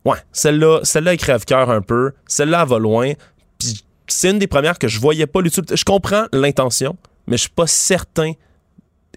[0.05, 2.11] Ouais, celle-là, celle-là, elle crève-cœur un peu.
[2.27, 3.11] Celle-là, elle va loin.
[3.57, 5.75] Puis c'est une des premières que je voyais pas l'utilité.
[5.75, 6.95] Je comprends l'intention,
[7.27, 8.33] mais je suis pas certain,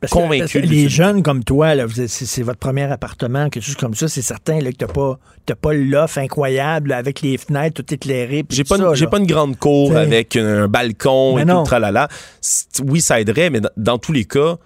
[0.01, 0.41] Parce que- convaincu.
[0.41, 1.75] parce que de les jeunes comme toi,
[2.07, 5.57] c'est votre premier appartement, quelque chose comme ça, c'est certain là, que t'as pas, t'as
[5.57, 8.45] pas l'offre incroyable là, avec les fenêtres tout éclairées.
[8.49, 11.59] J'ai pas, j'ai pas une grande cour avec un balcon Mais et non.
[11.65, 12.09] tout tralala.
[12.87, 14.57] Oui, ça aiderait, mais dans, dans tous les cas,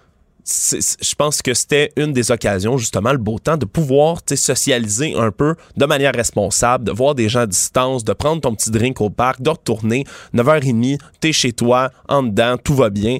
[0.45, 5.15] je pense que c'était une des occasions, justement, le beau temps, de pouvoir sais, socialiser
[5.15, 8.71] un peu de manière responsable, de voir des gens à distance, de prendre ton petit
[8.71, 10.05] drink au parc, de retourner.
[10.33, 13.19] 9h30, t'es chez toi, en dedans, tout va bien.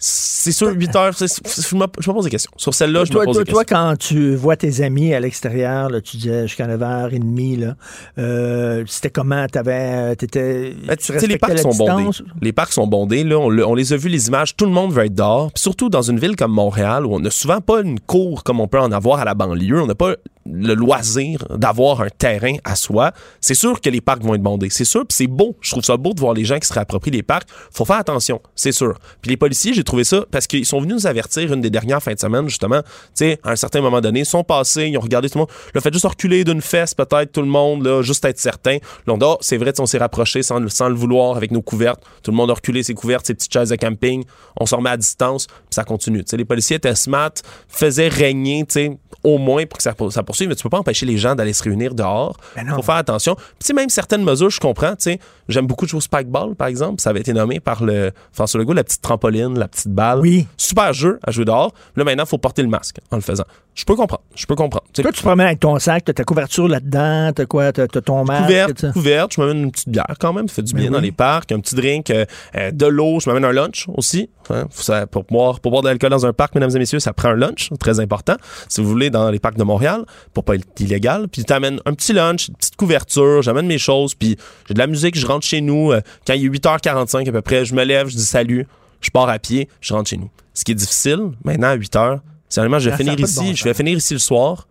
[0.00, 2.52] C'est sûr, 8 heures, je me pose des questions.
[2.56, 5.90] Sur celle-là, je me pose toi, des toi, quand tu vois tes amis à l'extérieur,
[6.04, 7.74] tu disais jusqu'à 9h30, là,
[8.18, 9.44] euh, c'était comment?
[9.48, 12.10] T'avais, t'étais, Ben, tu sais, les respectais parcs la sont bondés.
[12.40, 13.24] Les parcs sont bondés.
[13.24, 14.54] Là, on, le- on les a vus, les images.
[14.56, 15.50] Tout le monde veut être dehors.
[15.56, 18.68] Surtout dans une ville comme Montréal, où on n'a souvent pas une cour comme on
[18.68, 19.82] peut en avoir à la banlieue.
[19.82, 20.14] On n'a pas
[20.50, 23.12] le loisir d'avoir un terrain à soi.
[23.40, 24.68] C'est sûr que les parcs vont être bondés.
[24.70, 25.00] C'est sûr.
[25.06, 25.56] Puis c'est beau.
[25.60, 27.48] Je trouve ça beau de voir les gens qui se réapproprient les parcs.
[27.72, 28.40] Faut faire attention.
[28.54, 28.98] C'est sûr.
[29.22, 32.02] Puis les policiers, j'ai trouvé ça parce qu'ils sont venus nous avertir une des dernières
[32.02, 32.82] fins de semaine, justement.
[32.82, 35.40] Tu sais, à un certain moment donné, ils sont passés, ils ont regardé tout le
[35.40, 35.50] monde.
[35.74, 38.78] Le fait juste reculer d'une fesse, peut-être, tout le monde, là, juste être certain.
[39.06, 42.00] Là, on dit, Ah, c'est vrai, on s'est rapproché sans, le- vouloir avec nos couvertes.
[42.22, 44.24] Tout le monde a reculé ses couvertes, ses petites chaises de camping.
[44.58, 46.24] On se remet à distance, puis ça continue.
[46.24, 47.32] Tu sais, les policiers étaient smart,
[47.68, 50.78] faisaient régner, tu sais, au moins pour que ça, ça poursuive, mais tu peux pas
[50.78, 52.36] empêcher les gens d'aller se réunir dehors.
[52.76, 53.36] faut faire attention.
[53.58, 55.18] Puis, même certaines mesures, je comprends, tu sais,
[55.48, 57.00] j'aime beaucoup de jouer au spikeball, par exemple.
[57.00, 60.20] Ça avait été nommé par le François Legault, la petite trampoline, la petite balle.
[60.20, 60.46] Oui.
[60.56, 61.72] Super jeu à jouer dehors.
[61.96, 63.44] Là, maintenant, il faut porter le masque en le faisant.
[63.74, 64.22] Je peux comprendre.
[64.34, 64.84] Je peux comprendre.
[64.92, 67.72] Tu sais, Toi, tu te promènes avec ton sac, t'as ta couverture là-dedans, t'as quoi,
[67.72, 68.42] t'as, ton masque.
[68.42, 70.98] couverte, couverte, je m'amène une petite bière quand même, ça fait du Ben bien dans
[71.00, 72.24] les parcs, un petit drink, euh,
[72.56, 74.30] euh, de l'eau, je m'amène un lunch aussi.
[74.50, 74.64] hein.
[74.72, 77.28] Ça- pour, boire, pour boire de l'alcool dans un parc, mesdames et messieurs, ça prend
[77.28, 78.34] un lunch, très important.
[78.68, 80.04] Si vous voulez, dans les parcs de Montréal,
[80.34, 84.14] pour pas être illégal, puis t'amènes un petit lunch, une petite couverture, j'amène mes choses,
[84.14, 84.36] puis
[84.66, 87.42] j'ai de la musique, je rentre chez nous, euh, quand il est 8h45 à peu
[87.42, 88.66] près, je me lève, je dis salut,
[89.00, 90.30] je pars à pied, je rentre chez nous.
[90.54, 93.54] Ce qui est difficile, maintenant à 8h, c'est vraiment, je vais Ah, finir ici, bon
[93.54, 94.66] je vais finir ici le soir,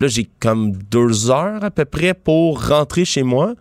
[0.00, 3.54] Là, j'ai comme deux heures à peu près pour rentrer chez moi.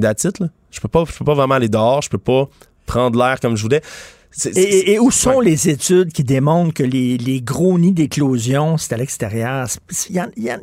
[0.00, 0.46] That's it, là.
[0.70, 2.48] Je peux pas, je peux pas vraiment aller dehors, je peux pas
[2.86, 3.82] prendre l'air comme je voulais.
[4.32, 5.44] C'est- Et, et- et où sont Ouais.
[5.46, 9.66] les études qui démontrent que les, les gros nids d'éclosion, c'est à l'extérieur?
[10.08, 10.56] Il y, en-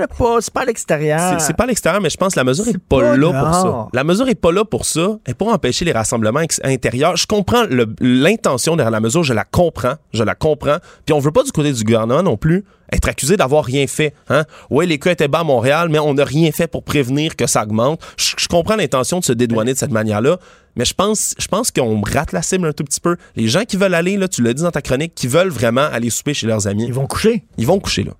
[0.00, 1.40] a pas, c'est pas à l'extérieur.
[1.40, 3.54] C'est- pas à l'extérieur, mais je pense que la mesure est pas, pas là pour
[3.54, 3.88] ça.
[3.94, 5.18] La mesure est pas là pour ça.
[5.24, 7.16] Elle pour empêcher les rassemblements intérieurs.
[7.16, 7.64] Je comprends
[8.00, 10.76] l'intention derrière la mesure, je la comprends, je la comprends.
[11.06, 14.14] Puis on veut pas du côté du gouvernement non plus être accusé d'avoir rien fait.
[14.28, 14.44] Hein?
[14.70, 17.46] Oui, les cas étaient bas à Montréal, mais on n'a rien fait pour prévenir que
[17.46, 18.00] ça augmente.
[18.16, 20.38] Je, je comprends l'intention de se dédouaner de cette manière-là,
[20.76, 23.16] mais je pense, je pense qu'on rate la cible un tout petit peu.
[23.36, 25.82] Les gens qui veulent aller, là, tu l'as dit dans ta chronique, qui veulent vraiment
[25.92, 26.84] aller souper chez leurs amis.
[26.86, 27.44] Ils vont coucher.
[27.58, 28.12] Ils vont coucher, là.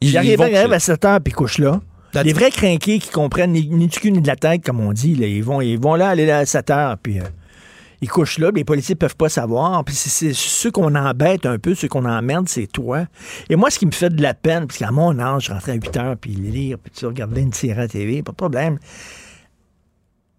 [0.00, 1.80] Ils, arrivent, ils arrivent à 7 heures puis ils couchent là.
[2.24, 4.92] Les vrais crinqués qui comprennent ni, ni du cul ni de la tête, comme on
[4.92, 7.24] dit, là, ils, vont, ils vont là aller là à 7 heures puis euh,
[8.02, 8.50] ils couchent là.
[8.50, 9.84] puis Les policiers peuvent pas savoir.
[9.84, 13.04] Puis c'est- c'est ceux qu'on embête un peu, ceux qu'on emmerde, c'est toi.
[13.48, 15.72] Et moi, ce qui me fait de la peine, parce qu'à mon âge, je rentrais
[15.72, 18.36] à 8 heures puis lire, puis tu regardais une série à la TV, pas de
[18.36, 18.78] problème.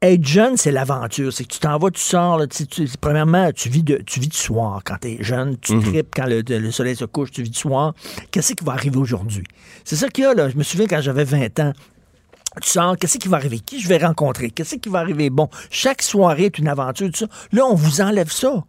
[0.06, 1.32] Être jeune, c'est l'aventure.
[1.32, 2.38] C'est que tu t'en vas, tu sors.
[2.38, 5.58] là, tu- tu- premièrement, tu vis, de, tu vis du soir quand tu es jeune.
[5.60, 5.84] Tu Mhm.
[5.84, 7.94] tripes quand le, le soleil se couche, tu vis du soir.
[8.30, 9.46] Qu'est-ce qui va arriver aujourd'hui?
[9.86, 10.34] C'est ça qu'il y a.
[10.34, 10.50] Là.
[10.50, 11.72] Je me souviens quand j'avais 20 ans.
[12.62, 13.60] Tu sors, qu'est-ce qui va arriver?
[13.60, 14.52] Qui je vais rencontrer?
[14.52, 15.30] Qu'est-ce qui va arriver?
[15.30, 17.28] Bon, chaque soirée est une aventure, tout ça.
[17.54, 18.64] Là, on vous enlève ça.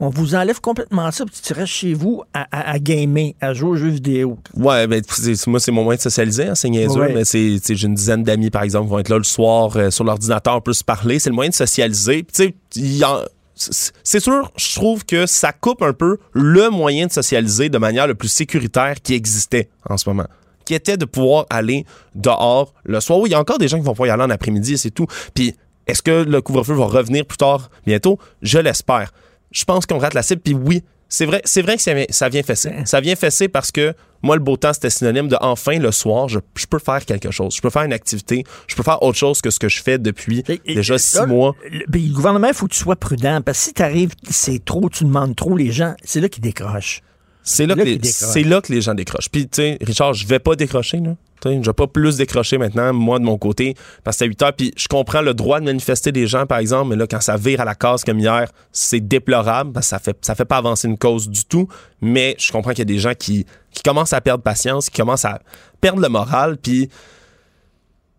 [0.00, 3.54] On vous enlève complètement ça, puis tu restes chez vous à, à, à gamer, à
[3.54, 4.38] jouer aux jeux vidéo.
[4.56, 5.02] Ouais, ben,
[5.46, 7.12] moi, c'est mon moyen de socialiser, hein, c'est niaiseux, Ouais.
[7.14, 9.90] mais c'est, j'ai une dizaine d'amis, par exemple, qui vont être là le soir euh,
[9.90, 11.18] sur l'ordinateur, on peut se parler.
[11.18, 12.24] C'est le moyen de socialiser.
[12.32, 17.68] Tu sais, c'est sûr, je trouve que ça coupe un peu le moyen de socialiser
[17.68, 20.26] de manière le plus sécuritaire qui existait en ce moment
[20.64, 21.84] qui était de pouvoir aller
[22.14, 23.18] dehors le soir.
[23.18, 24.76] Oui, il y a encore des gens qui vont pouvoir y aller en après-midi et
[24.78, 25.06] c'est tout.
[25.34, 25.54] Puis,
[25.86, 28.18] est-ce que le couvre-feu va revenir plus tard, bientôt?
[28.40, 29.12] Je l'espère.
[29.54, 30.42] Je pense qu'on rate la cible.
[30.42, 32.72] Puis oui, c'est vrai, c'est vrai que ça vient, ça vient fesser.
[32.84, 36.28] Ça vient fesser parce que moi, le beau temps, c'était synonyme de enfin, le soir,
[36.28, 37.54] je, je peux faire quelque chose.
[37.54, 38.44] Je peux faire une activité.
[38.66, 41.54] Je peux faire autre chose que ce que je fais depuis déjà six Là, mois.
[41.70, 44.12] Le, ben, le gouvernement, il faut que tu sois prudent, parce que si tu arrives,
[44.28, 47.02] c'est trop, tu demandes trop, les gens, c'est là qu'ils décrochent.
[47.44, 49.28] C'est là, là que les gens décrochent.
[49.28, 51.14] Puis, tu sais, Richard, je vais pas décrocher, là.
[51.42, 54.28] Tu sais, Je vais pas plus décrocher maintenant, moi, de mon côté, parce que c'est
[54.28, 54.52] 8 heures.
[54.54, 57.36] Puis, je comprends le droit de manifester des gens, par exemple, mais là, quand ça
[57.36, 60.56] vire à la case comme hier, c'est déplorable, parce que ça fait, ça fait pas
[60.56, 61.68] avancer une cause du tout.
[62.00, 64.98] Mais je comprends qu'il y a des gens qui, qui commencent à perdre patience, qui
[64.98, 65.40] commencent à
[65.80, 66.88] perdre le moral, puis.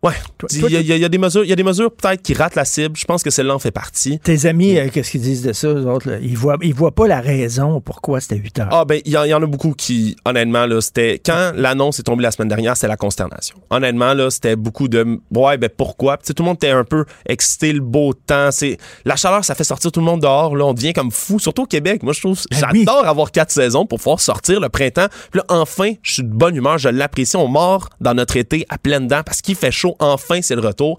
[0.06, 0.14] Ouais,
[0.52, 2.56] il y, a- y y des mesures, il y a des mesures peut-être qui ratent
[2.56, 2.96] la cible.
[2.96, 4.20] Je pense que celle-là en fait partie.
[4.20, 6.10] Tes amis, euh, qu'est-ce qu'ils disent de ça, eux autres?
[6.10, 6.18] là?
[6.22, 8.68] Ils voient, ils voient pas la raison pourquoi c'était 8 heures.
[8.72, 11.52] Ah ben il y, en- il y en a beaucoup qui honnêtement là c'était quand
[11.56, 13.58] l'annonce est tombée la semaine dernière c'était la consternation.
[13.70, 16.18] Honnêtement là c'était beaucoup de ouais ben pourquoi?
[16.18, 19.56] Puis, tout le monde était un peu excité le beau temps c'est la chaleur ça
[19.56, 22.14] fait sortir tout le monde dehors là on devient comme fou surtout au Québec moi
[22.14, 26.14] je trouve j'adore avoir quatre saisons pour pouvoir sortir le printemps puis là enfin je
[26.14, 29.42] suis de bonne humeur je l'apprécie on mord dans notre été à pleines dents parce
[29.42, 30.98] qu'il fait chaud enfin c'est le retour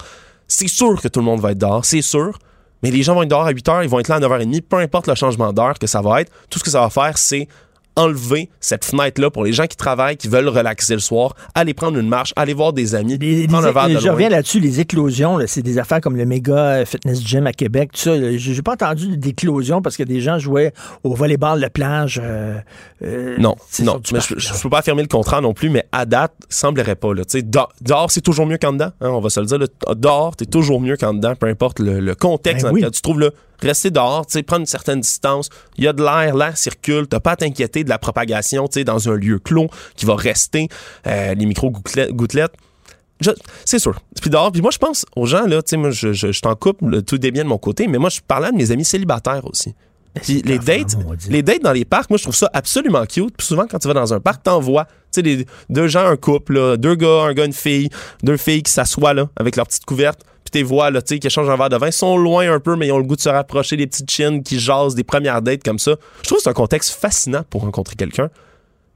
[0.49, 2.39] c'est sûr que tout le monde va être dehors c'est sûr
[2.83, 4.63] mais les gens vont être dehors à 8 heures, ils vont être là à 9h30,
[4.63, 6.31] peu importe le changement d'heure que ça va être.
[6.51, 7.49] Tout ce que ça va faire, c'est
[7.97, 11.99] enlever cette fenêtre-là pour les gens qui travaillent, qui veulent relaxer le soir, aller prendre
[11.99, 13.19] une marche, aller voir des amis,
[13.49, 14.13] prendre un verre de je loin.
[14.13, 17.91] reviens là-dessus, les éclosions, là, c'est des affaires comme le méga fitness gym à Québec,
[17.93, 18.37] tout ça.
[18.37, 20.73] J'ai pas entendu d'éclosion parce que des gens jouaient
[21.05, 22.21] au volleyball de plage.
[22.23, 22.59] euh,
[23.03, 24.01] euh, Non, non.
[24.13, 26.97] Mais parc, je, je peux pas affirmer le contraire non plus, mais à date, semblerait
[26.97, 27.15] pas.
[27.15, 27.25] Là.
[27.25, 28.91] Tu sais, Dehors, dehors, c'est toujours mieux qu'en dedans.
[29.01, 29.59] hein, on va se le dire.
[29.59, 29.67] là.
[29.95, 32.81] Dehors, t'es toujours mieux qu'en dedans, peu importe le, le contexte Ben dans oui.
[32.81, 33.21] lequel tu trouves.
[33.21, 35.49] Là, rester dehors, prendre une certaine distance.
[35.77, 37.07] Il y a de l'air, l'air circule.
[37.07, 40.69] T'as pas à t'inquiéter de la propagation dans un lieu clos qui va rester.
[41.07, 42.53] Euh, les micro-gouttelettes.
[43.65, 43.99] C'est sûr.
[44.21, 46.41] Puis dehors, puis moi je pense aux gens là, tu sais moi je, je, je
[46.43, 48.71] t'en coupe le- tout est bien de mon côté, mais moi je parlais de mes
[48.73, 49.75] amis célibataires aussi.
[50.23, 50.97] Puis les dates,
[51.31, 53.35] les dates dans les parcs, moi je trouve ça absolument cute.
[53.37, 54.85] Puis souvent quand tu vas dans un parc, t'en vois,
[55.15, 57.89] tu sais deux gens un couple, là, deux gars, un gars, une fille,
[58.23, 60.21] deux filles qui s'assoient là avec leur petite couverte.
[60.57, 62.77] T'es vois là, tu sais qui échangent un verre de vin, sont loin un peu
[62.77, 65.43] mais ils ont le goût de se rapprocher, des petites chines qui jasent des premières
[65.43, 65.97] dates comme ça.
[66.23, 68.31] Je trouve que c'est un contexte fascinant pour rencontrer quelqu'un.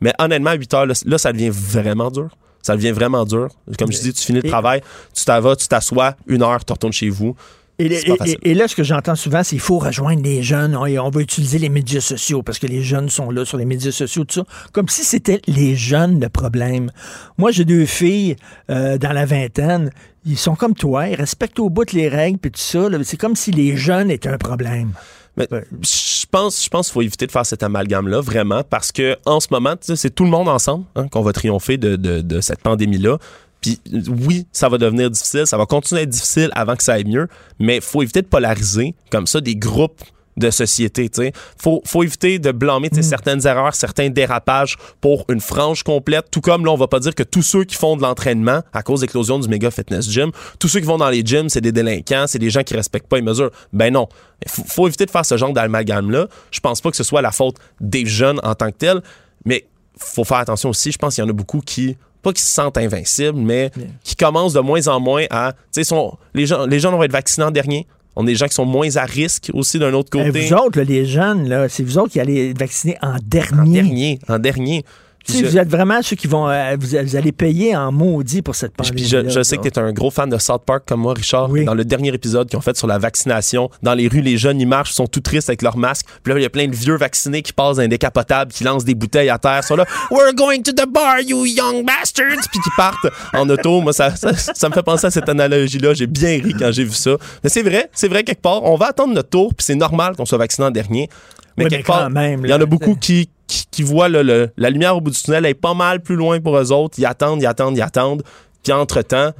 [0.00, 2.30] Mais honnêtement, à 8 heures, là, là, ça devient vraiment dur.
[2.62, 3.48] Ça devient vraiment dur.
[3.78, 4.80] Comme je dis, tu finis le travail,
[5.14, 7.36] tu t'en vas, tu t'assois, une heure, tu retournes chez vous.
[7.80, 11.08] Et là, ce que j'entends souvent, c'est qu'il faut rejoindre les jeunes on, et on
[11.08, 14.24] va utiliser les médias sociaux parce que les jeunes sont là sur les médias sociaux,
[14.24, 14.44] tout ça.
[14.72, 16.90] Comme si c'était les jeunes le problème.
[17.38, 18.36] Moi, j'ai deux filles
[18.70, 19.90] euh, dans la vingtaine.
[20.26, 22.88] Ils sont comme toi, ils respectent au bout les règles puis tout ça.
[23.04, 24.92] C'est comme si les jeunes étaient un problème.
[25.36, 25.46] Mais
[25.82, 29.40] je pense, je pense qu'il faut éviter de faire cet amalgame-là, vraiment, parce que en
[29.40, 32.60] ce moment, c'est tout le monde ensemble hein, qu'on va triompher de, de- de cette
[32.60, 33.16] pandémie-là.
[33.60, 33.78] Puis
[34.08, 37.04] oui, ça va devenir difficile, ça va continuer à être difficile avant que ça aille
[37.04, 37.28] mieux,
[37.58, 40.00] mais il faut éviter de polariser comme ça des groupes
[40.40, 41.10] de société.
[41.18, 43.02] Il faut, faut éviter de blâmer Mm.
[43.02, 46.26] certaines erreurs, certains dérapages pour une frange complète.
[46.30, 48.82] Tout comme là, on va pas dire que tous ceux qui font de l'entraînement à
[48.82, 51.60] cause de l'éclosion du méga fitness gym, tous ceux qui vont dans les gyms, c'est
[51.60, 53.50] des délinquants, c'est des gens qui respectent pas les mesures.
[53.72, 54.08] Ben non.
[54.44, 56.26] Il faut, faut éviter de faire ce genre d'amalgame-là.
[56.50, 59.02] Je pense pas que ce soit la faute des jeunes en tant que tels,
[59.44, 60.92] mais faut faire attention aussi.
[60.92, 63.70] Je pense qu'il y en a beaucoup qui pas qui se sentent invincibles, mais
[64.04, 65.54] qui commencent de moins en moins à.
[65.72, 65.94] Tu sais,
[66.34, 67.86] les gens, les gens vont être vaccinés en dernier.
[68.16, 70.46] On est des gens qui sont moins à risque aussi d'un autre Eh, côté.
[70.48, 73.60] vous autres, là, les jeunes, là, c'est vous autres qui allez être vaccinés en dernier.
[73.60, 74.84] En dernier, en dernier.
[75.28, 76.48] Je- Vous êtes vraiment ceux qui vont.
[76.48, 79.04] euh, vous, allez payer en maudit pour cette pandémie.
[79.04, 81.48] Je, je sais que tu es un gros fan de South Park comme moi, Richard.
[81.48, 84.60] Dans le dernier épisode qu'ils ont fait sur la vaccination, dans les rues, les jeunes,
[84.60, 86.06] ils marchent, ils sont tout tristes avec leur masque.
[86.22, 88.64] Puis là, il y a plein de vieux vaccinés qui passent dans un décapotable, qui
[88.64, 89.60] lancent des bouteilles à terre.
[89.62, 92.40] Ils sont là, We're going to the bar, you young bastards!
[92.50, 93.80] Puis qui partent en auto.
[93.82, 95.94] Moi, ça, ça, ça me fait penser à cette analogie-là.
[95.94, 97.12] J'ai bien ri quand j'ai vu ça.
[97.44, 98.62] Mais c'est vrai, c'est vrai quelque part.
[98.64, 101.08] On va attendre notre tour, puis c'est normal qu'on soit vacciné en dernier.
[101.56, 103.82] Mais Oui, quelque mais quand part, même, il y en a beaucoup qui, qui, qui
[103.82, 106.72] voient le- la lumière au bout du tunnel, est pas mal plus loin pour eux
[106.72, 106.98] autres.
[106.98, 108.22] Ils attendent, ils attendent, ils attendent.
[108.62, 109.32] Puis entre-temps,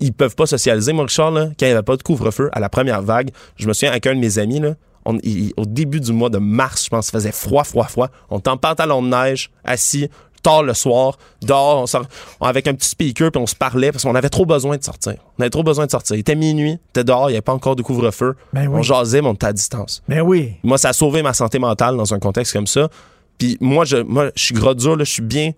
[0.00, 0.92] ils peuvent pas socialiser.
[0.92, 3.66] Moi, Richard, là, quand il n'y avait pas de couvre-feu, à la première vague, je
[3.68, 4.74] me souviens avec un de mes amis, là,
[5.04, 8.08] on- il- au début du mois de mars, je pense, il faisait froid, froid, froid.
[8.30, 10.08] On était en pantalon de neige, assis,
[10.46, 12.06] tard le soir, dehors, on sort-
[12.40, 14.82] on- avec un petit speaker, puis on se parlait parce qu'on avait trop besoin de
[14.84, 15.14] sortir.
[15.38, 16.16] On avait trop besoin de sortir.
[16.16, 18.34] Il était minuit, était dehors, il n'y avait pas encore de couvre-feu.
[18.52, 18.78] Ben oui.
[18.78, 20.02] On jasait, mais on était à distance.
[20.08, 20.54] Mais oui.
[20.62, 22.88] Moi, ça a sauvé ma santé mentale dans un contexte comme ça.
[23.38, 25.50] Puis moi, je, moi, je suis gros dur, là, je suis bien.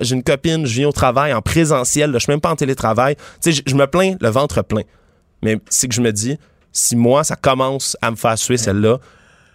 [0.00, 2.56] J'ai une copine, je viens au travail en présentiel, là, je suis même pas en
[2.56, 3.16] télétravail.
[3.16, 4.82] Tu sais, je, je me plains le ventre plein.
[5.42, 6.38] Mais c'est que je me dis,
[6.72, 8.98] si moi, ça commence à me faire suer celle-là,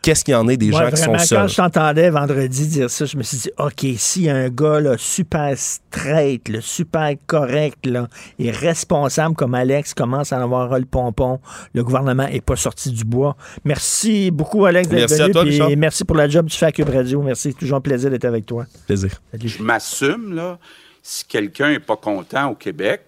[0.01, 1.39] qu'est-ce qu'il y en est des gens qui sont seuls?
[1.39, 4.49] quand je t'entendais vendredi dire ça, je me suis dit, OK, s'il y a un
[4.49, 8.07] gars là, super straight, là, super correct là,
[8.39, 11.39] et responsable comme Alex commence à en avoir le pompon,
[11.73, 13.35] le gouvernement est pas sorti du bois.
[13.63, 15.33] Merci beaucoup, Alex, d'être Merci à venu.
[15.33, 15.69] toi, puis Richard.
[15.77, 17.21] merci pour la job tu fais à Cube Radio.
[17.21, 17.53] Merci.
[17.53, 18.65] Toujours un plaisir d'être avec toi.
[18.87, 19.11] Plaisir.
[19.43, 20.57] Je m'assume, là,
[21.01, 23.01] si quelqu'un n'est pas content au Québec,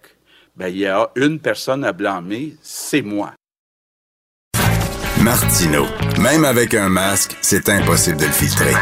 [0.56, 3.34] ben, il y a une personne à blâmer, c'est moi.
[5.24, 5.86] Martino.
[6.20, 8.74] Même avec un masque, c'est impossible de le filtrer.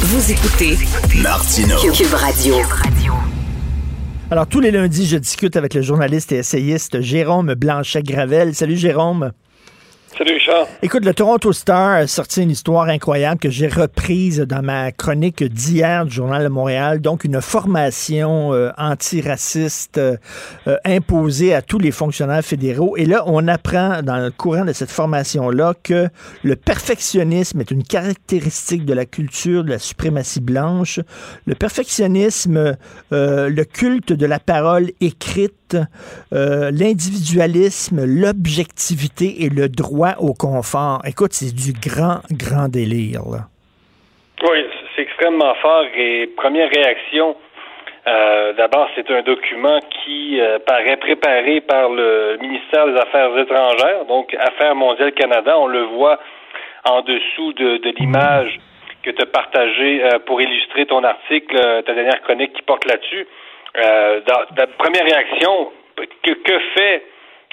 [0.00, 0.76] Vous écoutez
[1.22, 1.76] Martino.
[1.92, 2.56] Cube Radio.
[4.32, 8.52] Alors, tous les lundis, je discute avec le journaliste et essayiste Jérôme Blanchet-Gravel.
[8.56, 9.30] Salut, Jérôme.
[10.20, 10.66] Salut Richard.
[10.82, 15.42] Écoute, le Toronto Star a sorti une histoire incroyable que j'ai reprise dans ma chronique
[15.42, 17.00] d'hier du Journal de Montréal.
[17.00, 20.18] Donc, une formation euh, antiraciste euh,
[20.66, 22.98] euh, imposée à tous les fonctionnaires fédéraux.
[22.98, 26.08] Et là, on apprend dans le courant de cette formation-là que
[26.42, 31.00] le perfectionnisme est une caractéristique de la culture de la suprématie blanche.
[31.46, 32.76] Le perfectionnisme,
[33.10, 41.00] le culte de la parole écrite, euh, l'individualisme, l'objectivité et le droit au confort.
[41.06, 43.22] Écoute, c'est du grand, grand délire.
[43.30, 43.48] Là.
[44.42, 44.64] Oui,
[44.94, 45.84] c'est extrêmement fort.
[45.96, 47.36] Et première réaction,
[48.06, 54.06] euh, d'abord, c'est un document qui euh, paraît préparé par le ministère des Affaires étrangères,
[54.06, 55.58] donc Affaires mondiales Canada.
[55.58, 56.18] On le voit
[56.84, 58.58] en dessous de, de l'image
[59.02, 63.26] que tu as partagée euh, pour illustrer ton article, ta dernière chronique qui porte là-dessus.
[63.76, 65.72] Euh, dans, dans- première réaction,
[66.22, 67.02] que, que fait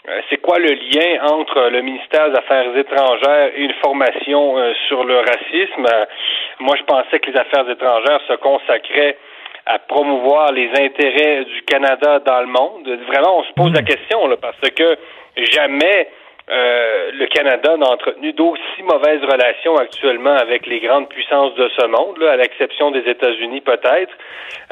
[0.10, 4.74] euh, c'est quoi le lien entre le ministère des Affaires étrangères et une formation euh,
[4.88, 5.86] sur le racisme?
[5.86, 6.06] Euh,
[6.60, 9.18] moi, je pensais que les Affaires étrangères se consacraient
[9.66, 12.88] à promouvoir les intérêts du Canada dans le monde.
[13.08, 14.98] Vraiment, on se pose la question, là, parce que
[15.36, 16.08] jamais
[16.50, 21.86] euh, le Canada n'a entretenu d'aussi mauvaises relations actuellement avec les grandes puissances de ce
[21.86, 24.14] monde, là, à l'exception des États-Unis peut-être,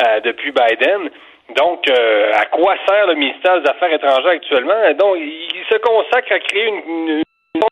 [0.08, 1.10] euh, depuis Biden.
[1.56, 4.92] Donc, euh, à quoi sert le ministère des Affaires étrangères actuellement?
[4.98, 7.24] Donc, il se consacre à créer une, une-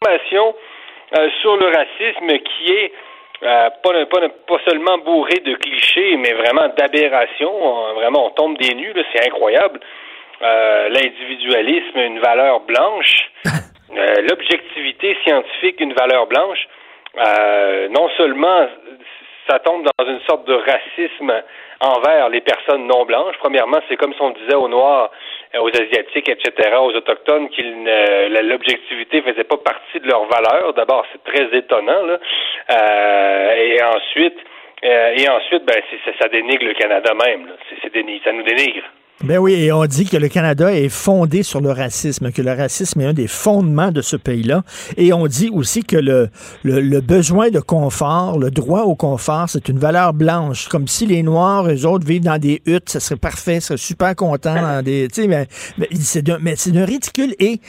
[0.02, 0.56] formation
[1.18, 2.94] euh, sur le racisme qui est
[3.44, 7.52] euh, pas, pas, pas seulement bourré de clichés, mais vraiment d'aberrations.
[7.54, 9.80] On- Vraiment, on tombe des nues, là, c'est incroyable.
[10.41, 13.30] Euh, L'individualisme, une valeur blanche.
[13.95, 16.68] Euh, L'objectivité scientifique, une valeur blanche.
[17.16, 18.68] Euh, non seulement
[19.48, 21.32] ça tombe dans une sorte de racisme
[21.84, 23.35] envers les personnes non blanches.
[23.39, 25.11] Premièrement, c'est comme si on disait aux Noirs,
[25.55, 27.49] euh, aux Asiatiques, etc., aux Autochtones,
[28.30, 30.73] la- l'objectivité faisait pas partie de leur valeur.
[30.73, 32.03] D'abord, c'est très étonnant.
[32.05, 32.18] Là.
[32.72, 34.38] Euh, et ensuite,
[34.84, 35.81] euh, et ensuite, ben,
[36.19, 37.47] ça, dénigre le Canada même.
[37.47, 37.53] là.
[38.23, 38.84] Ça nous dénigre.
[39.24, 42.52] Ben oui, et on dit que le Canada est fondé sur le racisme, que le
[42.52, 44.64] racisme est un des fondements de ce pays-là.
[44.98, 46.30] Et on dit aussi que le,
[46.64, 50.68] le, le besoin de confort, le droit au confort, c'est une valeur blanche.
[50.68, 53.78] Comme si les Noirs, eux autres, vivent dans des huttes, ça serait parfait, ça serait
[53.78, 55.08] super content dans des.
[55.20, 55.48] Mais,
[55.78, 57.34] mais c'est d'un ridicule.
[57.40, 57.62] Et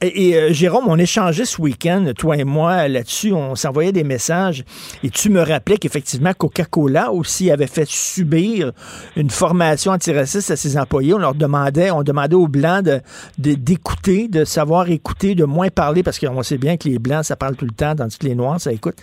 [0.00, 3.32] Et, euh, Jérôme, on échangeait ce week-end, toi et moi, là-dessus.
[3.32, 4.64] On s'envoyait des messages.
[5.02, 8.72] Et tu me rappelais qu'effectivement, Coca-Cola aussi avait fait subir
[9.16, 11.12] une formation antiraciste à ses employés.
[11.12, 13.00] On leur demandait, on demandait aux Blancs de,
[13.38, 17.36] d'écouter, de, savoir écouter, de moins parler, parce qu'on sait bien que les Blancs, ça
[17.36, 18.96] parle tout le temps, tandis que les Noirs, ça écoute.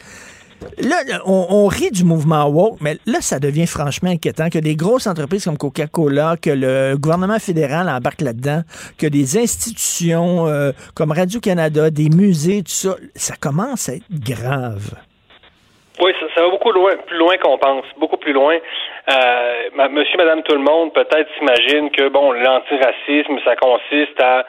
[0.78, 5.08] Là, on, rit du mouvement woke, mais là, ça devient franchement inquiétant que des grosses
[5.08, 8.62] entreprises comme Coca-Cola, que le gouvernement fédéral embarque là-dedans,
[9.00, 14.96] que des institutions euh, comme Radio-Canada, des musées, tout ça, ça commence à être grave.
[16.02, 16.72] Oui, ça, va beaucoup
[17.08, 18.58] plus loin qu'on pense, beaucoup plus loin.
[19.10, 24.46] Euh, monsieur, madame, tout le monde peut-être s'imagine que, bon, l'antiracisme, ça consiste à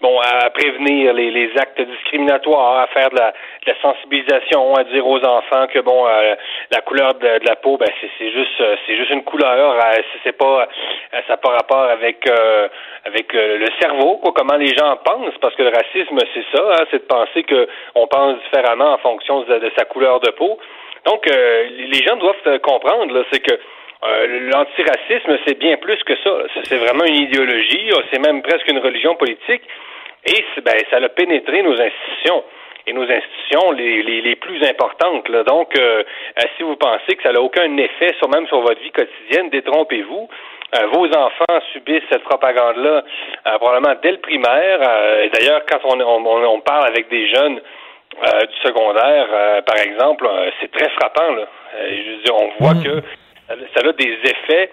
[0.00, 4.84] bon, à prévenir les, les, actes discriminatoires, à faire de la, de la, sensibilisation, à
[4.84, 6.34] dire aux enfants que bon, euh,
[6.70, 9.76] la couleur de, la peau, ben c'est juste, euh, c'est juste une couleur.
[10.24, 10.68] c'est pas,
[11.12, 12.28] ça n'a pas rapport avec
[13.06, 16.84] avec le cerveau, quoi, comment les gens pensent, parce que le racisme, c'est ça, hein,
[16.90, 20.58] c'est de penser que on pense différemment en fonction de, de sa couleur de peau.
[21.06, 23.58] Donc, les gens doivent comprendre, c'est que
[24.02, 26.30] euh, l'antiracisme, c'est bien plus que ça.
[26.64, 29.62] C'est vraiment une idéologie, c'est même presque une religion politique.
[30.26, 32.44] Et ben, ça a pénétré nos institutions
[32.86, 35.28] et nos institutions les, les, les plus importantes.
[35.28, 35.42] Là.
[35.44, 38.80] Donc, euh, euh, si vous pensez que ça n'a aucun effet sur même sur votre
[38.80, 40.28] vie quotidienne, détrompez-vous.
[40.94, 43.02] vos enfants subissent cette propagande-là
[43.58, 44.78] probablement dès le primaire.
[45.34, 50.28] D'ailleurs, quand on, on, on, parle avec des jeunes du secondaire, par exemple,
[50.60, 51.32] c'est très frappant.
[51.34, 51.46] Là.
[51.88, 52.84] je veux dire, on voit mmh.
[52.84, 53.02] que
[53.74, 54.70] ça a des effets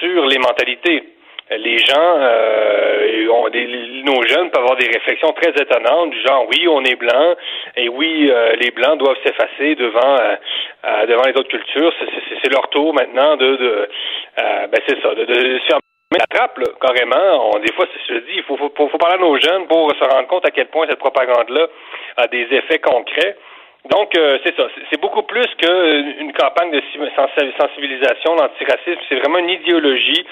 [0.00, 1.02] sur les mentalités.
[1.50, 3.66] Les gens, euh, ont des,
[4.04, 7.34] nos jeunes peuvent avoir des réflexions très étonnantes du genre oui, on est blanc
[7.76, 11.92] et oui, euh, les blancs doivent s'effacer devant euh, devant les autres cultures.
[12.42, 13.88] C'est leur tour maintenant de, de
[14.38, 15.78] ben c'est ça, de, de, se faire
[16.18, 17.50] la trappe carrément.
[17.54, 20.04] On, des fois, je dis, il faut, faut, faut parler à nos jeunes pour se
[20.04, 21.66] rendre compte à quel point cette propagande-là
[22.16, 23.36] a des effets concrets.
[23.90, 24.66] Donc, euh, c'est ça.
[24.90, 26.80] C'est beaucoup plus qu'une campagne de
[27.58, 29.00] sensibilisation, l'antiracisme.
[29.08, 30.24] C'est vraiment une idéologie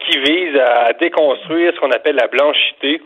[0.00, 3.00] qui vise à déconstruire ce qu'on appelle la blanchité.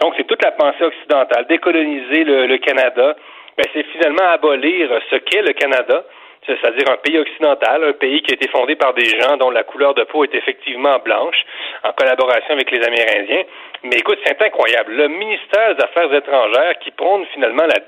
[0.00, 3.16] Donc, c'est toute la pensée occidentale, décoloniser le, Canada.
[3.56, 6.04] Ben, c'est finalement abolir ce qu'est le Canada,
[6.46, 9.64] c'est-à-dire un pays occidental, un pays qui a été fondé par des gens dont la
[9.64, 11.44] couleur de peau est effectivement blanche,
[11.84, 13.42] en collaboration avec les Amérindiens.
[13.84, 14.92] Mais écoute, c'est incroyable.
[14.92, 17.78] Le ministère des Affaires étrangères qui prône finalement la,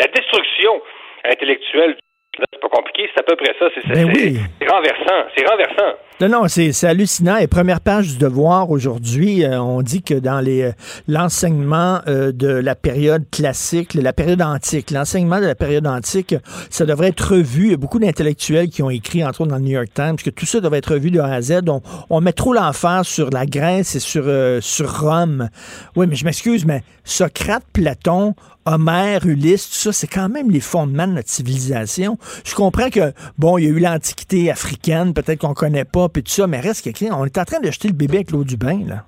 [0.00, 0.82] la destruction
[1.24, 1.96] intellectuelle
[2.38, 3.66] c'est pas compliqué, c'est à peu près ça.
[3.74, 5.28] C'est ben renversant.
[5.36, 5.98] C'est renversant.
[6.20, 7.36] Non, non, c'est hallucinant.
[7.36, 10.72] Et première page du Devoir aujourd'hui, euh, on dit que dans les euh,
[11.08, 16.34] l'enseignement euh, de la période classique, la période antique, l'enseignement de la période antique,
[16.70, 17.64] ça devrait être revu.
[17.66, 20.16] Il y a beaucoup d'intellectuels qui ont écrit, entre autres dans le New York Times,
[20.16, 21.62] que tout ça devrait être revu de A à Z.
[21.68, 24.24] On, on met trop l'enfer sur la Grèce et sur,
[24.62, 25.48] sur Rome.
[25.96, 30.60] Oui, mais je m'excuse, mais Socrate, Platon, Homère, Ulysse, tout ça, c'est quand même les
[30.60, 32.14] fondements de notre civilisation.
[32.46, 36.22] Je comprends que, bon, il y a eu l'Antiquité africaine, peut-être qu'on connaît pas, puis
[36.22, 38.44] tout ça, mais reste quelqu'un, on est en train de jeter le bébé avec l'eau
[38.44, 39.02] du bain, là.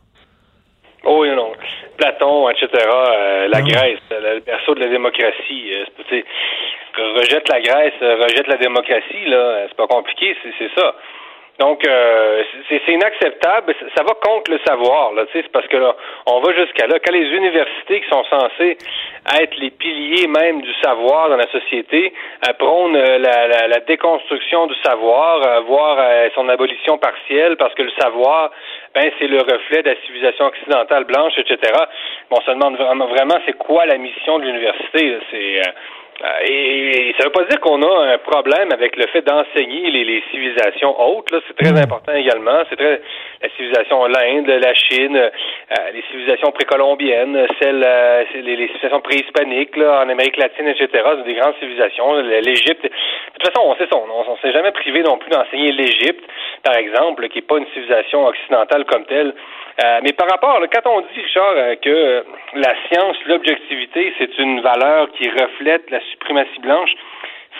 [1.05, 1.53] Oh oui, non.
[1.99, 5.71] Platon, etc., euh, la Grèce, le berceau de la démocratie.
[5.75, 6.23] Euh,
[7.17, 10.95] rejette la Grèce, rejette la démocratie, là, c'est pas compliqué, c'est ça.
[11.61, 13.75] Donc, euh, c'est inacceptable.
[13.97, 15.95] Ça va contre le savoir, là, c'est parce que là,
[16.27, 16.99] on va jusqu'à là.
[16.99, 18.77] Quand les universités qui sont censées
[19.41, 22.13] être les piliers même du savoir dans la société
[22.47, 25.99] euh, prônent euh, la, la, déconstruction du savoir, euh, voire
[26.35, 28.51] son abolition partielle, parce que le savoir,
[28.95, 31.73] ben, c'est le reflet de la civilisation occidentale blanche, etc.
[32.31, 35.19] Bon, on se demande vraiment, c'est quoi la mission de l'université.
[35.31, 35.61] C'est
[36.47, 40.23] et, ça ne veut pas dire qu'on a un problème avec le fait d'enseigner les,
[40.31, 41.35] civilisations hautes.
[41.49, 41.85] C'est très mm.
[41.85, 42.63] important également.
[42.71, 43.01] C'est très
[43.43, 50.09] la civilisation l'Inde, la Chine, euh, les civilisations précolombiennes, celles, euh, les, civilisations préhispaniques en
[50.09, 50.89] Amérique latine, etc.
[50.93, 52.15] C'est des grandes civilisations.
[52.23, 52.85] L'Égypte.
[52.85, 52.89] De
[53.39, 53.99] toute façon, on sait ça.
[53.99, 56.25] On, s'est jamais privé non plus d'enseigner l'Égypte,
[56.63, 59.35] par exemple, qui n'est pas une civilisation occidentale comme telle.
[59.83, 62.25] Euh, mais par rapport, quand on dit, Richard, euh, que
[62.55, 66.91] la science, l'objectivité, c'est une valeur qui reflète la suprématie blanche,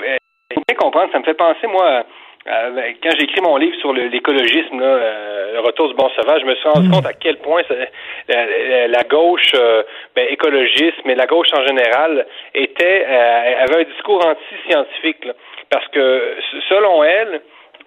[0.01, 0.17] il euh,
[0.55, 2.05] faut bien comprendre, ça me fait penser, moi,
[2.47, 6.69] quand j'ai écrit mon livre sur l'écologisme, le retour du bon sauvage, je me suis
[6.69, 6.93] rendu mm.
[6.93, 7.63] compte à quel point
[8.29, 9.53] la, gauche
[10.15, 15.27] ben, écologiste, mais la gauche en général, était avait un discours anti-scientifique.
[15.71, 16.37] Parce que
[16.69, 17.41] selon elle,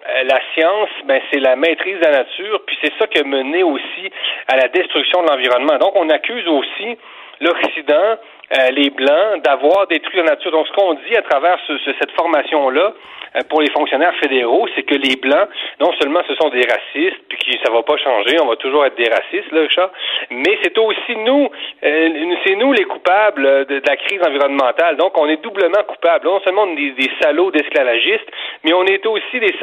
[0.06, 3.24] euh, la science, ben, c'est la maîtrise de la nature, puis c'est ça qui a
[3.24, 4.10] mené aussi
[4.46, 5.76] à la destruction de l'environnement.
[5.78, 6.96] Donc, on accuse aussi
[7.40, 8.16] l'Occident,
[8.56, 10.50] euh, les Blancs, d'avoir détruit la nature.
[10.50, 12.94] Donc, ce qu'on dit à travers ce, cette formation-là,
[13.36, 15.48] euh, pour les fonctionnaires fédéraux, c'est que les Blancs,
[15.80, 18.86] non seulement ce sont des racistes, puis que ça va pas changer, on va toujours
[18.86, 19.90] être des racistes, là, Richard,
[20.30, 21.50] mais c'est aussi nous,
[21.84, 24.96] euh, c'est nous les coupables de, la crise environnementale.
[24.96, 26.24] Donc, on est doublement coupables.
[26.24, 28.30] Non seulement est des, salauds d'esclavagistes,
[28.64, 29.54] mais on est aussi des,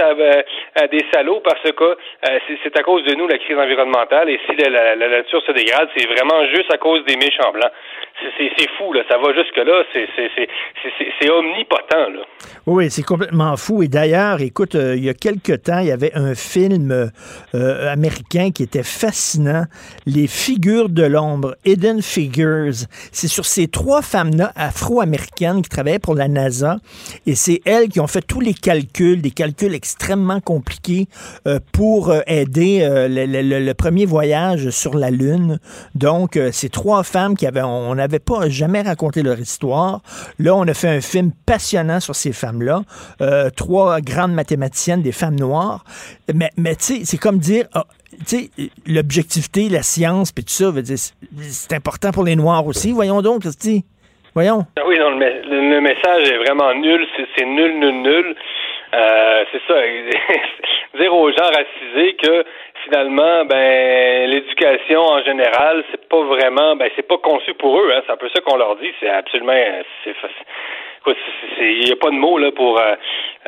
[0.91, 1.97] des salauds parce que
[2.63, 5.89] c'est à cause de nous la crise environnementale, et si la, la nature se dégrade,
[5.95, 7.71] c'est vraiment juste à cause des méchants blancs.
[8.37, 8.93] C'est fou.
[9.09, 9.83] Ça va jusque-là.
[9.93, 12.25] C'est omnipotent.
[12.65, 13.83] Oui, c'est complètement fou.
[13.83, 16.91] Et d'ailleurs, écoute, euh, il y a quelque temps, il y avait un film
[17.53, 19.65] euh, américain qui était fascinant,
[20.05, 22.73] Les figures de l'ombre, Hidden Figures.
[23.11, 26.77] C'est sur ces trois femmes-là afro-américaines qui travaillaient pour la NASA.
[27.25, 31.07] Et c'est elles qui ont fait tous les calculs, des calculs extrêmement compliqués
[31.47, 33.25] euh, pour aider le,
[33.59, 35.59] le, premier voyage sur la Lune.
[35.95, 40.01] Donc, ces trois femmes qui avaient, on n'avait pas jamais raconté leur histoire.
[40.39, 42.83] Là, on a fait un film passionnant sur ces femmes-là.
[43.21, 45.83] Euh, trois grandes mathématiciennes, des femmes noires.
[46.33, 47.85] Mais, mais tu sais, c'est comme dire, ah,
[48.19, 48.49] tu sais,
[48.87, 50.71] l'objectivité, la science, puis tout ça,
[51.41, 52.91] c'est important pour les Noirs aussi.
[52.91, 53.83] Voyons donc, Christy.
[54.33, 54.65] Voyons.
[54.77, 57.07] Ah oui, non, le, message est vraiment nul.
[57.37, 58.35] C'est nul, nul, nul.
[58.93, 59.75] Euh, c'est ça.
[60.99, 62.43] dire aux gens racisés que
[62.83, 67.91] finalement, ben l'éducation en général, c'est pas vraiment, ben c'est pas conçu pour eux.
[67.93, 68.01] Hein.
[68.05, 68.91] C'est un peu ça qu'on leur dit.
[68.99, 69.53] C'est absolument,
[70.03, 70.15] c'est
[71.59, 72.95] il n'y a pas de mots là pour euh,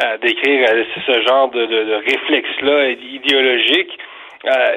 [0.03, 0.67] euh, décrire
[1.05, 3.97] ce genre de, de, réflexe-là idéologique.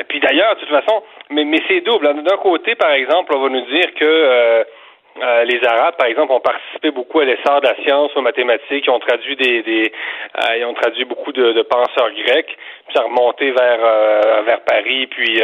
[0.08, 2.22] Puis d'ailleurs, de toute façon, mais, mais c'est double.
[2.22, 4.64] D'un côté, par exemple, on va nous dire que
[5.18, 8.84] euh, les Arabes, par exemple, ont participé beaucoup à l'essor de la science, aux mathématiques,
[8.86, 9.92] ils ont traduit des, des
[10.38, 12.56] euh, ils ont traduit beaucoup de, de, penseurs grecs,
[12.86, 15.42] puis ça a remonté vers euh, vers Paris, puis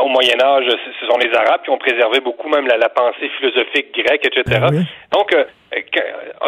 [0.00, 0.66] au Moyen Âge,
[1.00, 4.60] ce sont les Arabes qui ont préservé beaucoup même la, pensée philosophique grecque, etc.
[4.62, 4.70] Ah
[5.12, 6.00] Donc, tu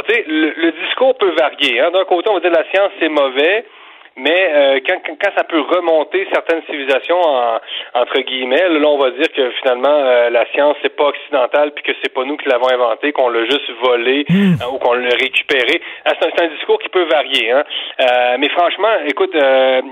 [0.09, 1.81] sais, le, discours peut varier.
[1.81, 1.91] Hein.
[1.91, 3.65] D'un côté, on va dire la science c'est mauvais,
[4.17, 7.61] mais euh, quand, quand, ça peut remonter certaines civilisations en,
[7.95, 11.85] entre guillemets, là on va dire que finalement euh, la science c'est pas occidentale puis
[11.85, 14.55] que c'est pas nous qui l'avons inventé, qu'on l'a juste volé hmm.
[14.63, 15.83] euh, ou qu'on l'a récupéré.
[16.07, 17.51] Ah, c'est un, discours qui peut varier.
[17.51, 17.65] Hein.
[18.39, 19.37] mais franchement, écoute,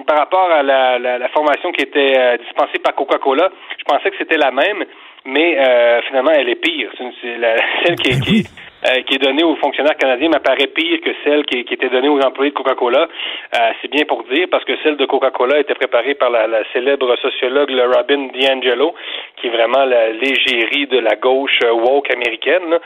[0.07, 4.17] par rapport à la, la, la formation qui était dispensée par Coca-Cola, je pensais que
[4.19, 4.85] c'était la même,
[5.25, 5.59] mais
[6.07, 6.91] finalement elle est pire.
[6.99, 7.05] C'est
[7.87, 8.45] celle qui, qui
[8.87, 12.21] euh, qui est donnée aux fonctionnaires canadiens m'apparaît pire que celle qui, était donnée aux
[12.21, 13.09] employés de Coca-Cola.
[13.55, 17.17] Euh, c'est bien pour dire, parce que celle de Coca-Cola était préparée par la, célèbre
[17.17, 18.95] sociologue Robin DiAngelo,
[19.37, 22.79] qui est vraiment la légérie de la gauche euh, woke américaine.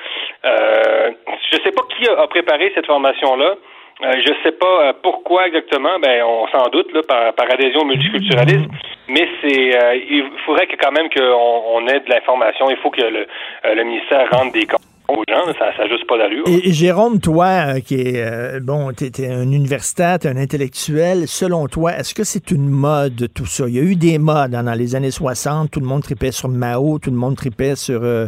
[0.44, 1.10] Euh,
[1.51, 3.56] je ne sais pas qui a, préparé cette formation-là.
[4.01, 7.85] je ne sais pas pourquoi exactement, ben on s'en doute là, par, par adhésion au
[7.86, 8.69] multiculturalisme,
[9.09, 9.73] mais c'est
[10.11, 12.71] il faudrait que quand même qu'on on ait de l'information.
[12.71, 13.27] Il faut que le,
[13.65, 16.45] le ministère rende des comptes aux gens, ça n'a juste pas d'allure.
[16.47, 21.27] Et, Jérôme, toi, euh, qui est, euh, bon, tu es, un universitaire, tu un intellectuel,
[21.27, 23.65] selon toi, est-ce que c'est une mode tout ça?
[23.69, 26.31] Il y a eu des modes hein, dans les années 60, tout le monde tripait
[26.31, 28.27] sur Mao, tout le monde tripait sur euh,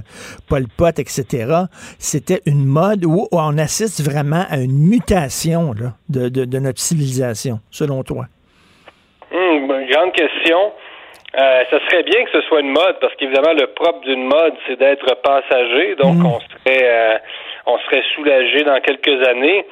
[0.48, 1.64] Pol Pot, etc.
[1.98, 7.60] C'était une mode où on assiste vraiment à une mutation là, de, de, notre civilisation,
[7.70, 8.26] selon toi?
[9.32, 10.72] Hum, grande question.
[11.38, 14.54] Euh, ça serait bien que ce soit une mode, parce qu'évidemment, le propre d'une mode,
[14.66, 16.26] c'est d'être passager, donc mm.
[16.26, 17.18] on serait euh,
[17.66, 19.64] on serait soulagé dans quelques années.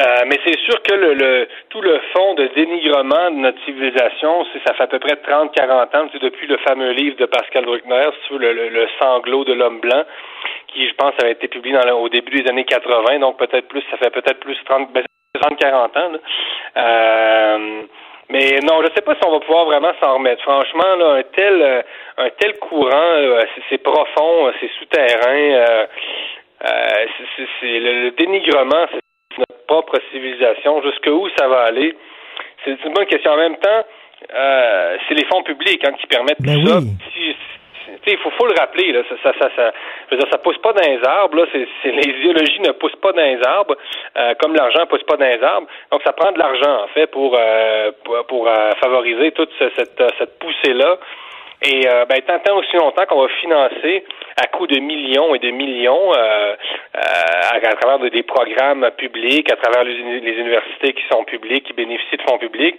[0.00, 4.44] Euh, mais c'est sûr que le, le, tout le fond de dénigrement de notre civilisation,
[4.66, 8.08] ça fait à peu près 30-40 ans, c'est depuis le fameux livre de Pascal Bruckner,
[8.26, 10.02] sur le, le, sanglot de l'homme blanc,
[10.68, 13.84] qui, je pense, avait été publié dans au début des années 80, donc peut-être plus,
[13.88, 15.04] ça fait peut-être plus 30-40 ben,
[15.44, 15.88] ans.
[15.94, 16.18] Là.
[16.76, 17.82] Euh,
[18.30, 20.42] mais non, je ne sais pas si on va pouvoir vraiment s'en remettre.
[20.42, 21.82] Franchement, là, un tel euh,
[22.16, 25.86] un tel courant, euh, c'est profond, euh, c'est souterrain.
[27.60, 30.82] c'est le, dénigrement, c'est notre propre civilisation.
[30.82, 31.94] Jusqu'où ça va aller
[32.64, 33.32] C'est une bonne question.
[33.32, 33.84] En même temps,
[34.30, 36.78] c'est les fonds publics hein, qui permettent ben tout ça.
[38.06, 39.72] Il faut, faut le rappeler, là, ça, ça, ça,
[40.16, 43.22] dire, ça pousse pas dans les arbres, là, c'est, les idéologies ne poussent pas dans
[43.22, 43.76] les arbres,
[44.16, 45.66] euh, comme l'argent pousse pas dans les arbres.
[45.90, 47.92] Donc, ça prend de l'argent, en fait, pour, euh,
[48.28, 50.98] pour, euh, favoriser toute cette, cette poussée-là.
[51.62, 54.04] Et euh, ben, tant, tant aussi longtemps qu'on va financer
[54.36, 56.54] à coût de millions et de millions euh,
[56.96, 57.00] euh,
[57.52, 62.22] à, travers des programmes publics, à travers les, universités qui sont publiques, qui bénéficient de
[62.22, 62.76] fonds publics,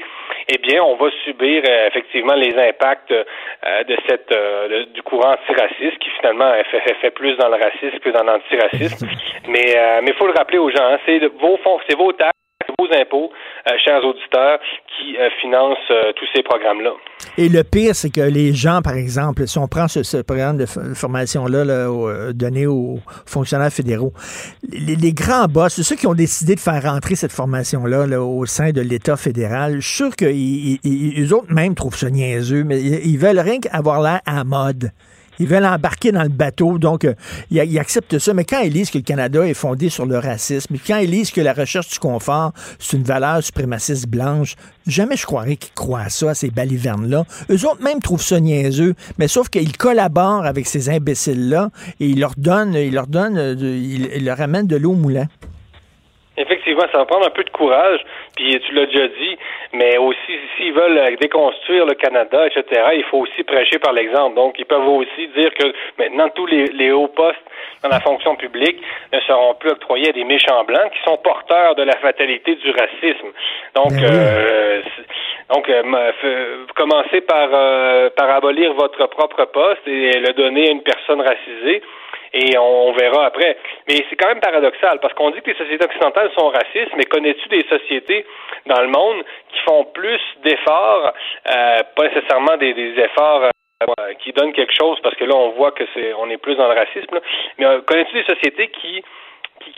[0.49, 4.33] eh bien, on va subir euh, effectivement les impacts euh, de cette
[4.93, 9.07] du courant antiraciste qui finalement fait, fait, plus dans le racisme que dans l'antiracisme.
[9.47, 12.44] mais mais il faut le rappeler aux gens, hein, c'est vos fonds, c'est vos taxes
[12.79, 13.31] vos impôts,
[13.83, 14.59] chers auditeurs,
[14.97, 15.77] qui financent
[16.15, 16.91] tous ces programmes-là.
[17.37, 20.65] Et le pire, c'est que les gens, par exemple, si on prend ce, programme de
[20.65, 24.13] formation-là là, donné aux fonctionnaires fédéraux,
[24.71, 28.71] les, grands boss, ceux qui ont décidé de faire rentrer cette formation-là là, au sein
[28.71, 30.15] de l'État fédéral, je suis sûr
[31.33, 34.91] autres même trouvent ça niaiseux, mais ils veulent rien qu'avoir l'air à mode.
[35.39, 37.13] Ils veulent embarquer dans le bateau, donc euh,
[37.51, 38.33] ils, acceptent ça.
[38.33, 41.31] Mais quand ils lisent que le Canada est fondé sur le racisme, quand ils lisent
[41.31, 44.55] que la recherche du confort, c'est une valeur suprémaciste blanche,
[44.87, 47.25] jamais je croirais qu'ils croient à ça, à ces balivernes-là.
[47.49, 52.19] Eux autres même trouvent ça niaiseux, mais sauf qu'ils collaborent avec ces imbéciles-là et ils
[52.19, 55.27] leur donnent, ils leur donnent, euh, ils leur amènent de l'eau au moulin.
[56.37, 57.99] Effectivement, ça va prendre un peu de courage,
[58.35, 59.37] puis tu l'as déjà dit,
[59.73, 64.35] mais aussi, s'ils veulent déconstruire le Canada, etc., il faut aussi prêcher par l'exemple.
[64.35, 67.39] Donc, ils peuvent aussi dire que maintenant, tous les, hauts postes
[67.83, 68.81] dans la fonction publique
[69.13, 72.71] ne seront plus octroyés à des méchants blancs qui sont porteurs de la fatalité du
[72.71, 73.27] racisme.
[73.75, 74.81] Donc, ben euh,
[75.53, 80.83] donc euh, commencez par, euh, par abolir votre propre poste et le donner à une
[80.83, 81.81] personne racisée
[82.35, 83.57] et on, verra après.
[83.87, 87.05] Mais c'est quand même paradoxal parce qu'on dit que les sociétés occidentales sont racistes, mais
[87.05, 88.25] connais-tu des sociétés
[88.65, 91.13] dans le monde qui font plus d'efforts,
[91.49, 95.71] euh, pas nécessairement des, efforts euh, qui donnent quelque chose parce que là on voit
[95.71, 97.19] que c'est on est plus dans le racisme,
[97.57, 99.01] mais euh, connais-tu des sociétés qui,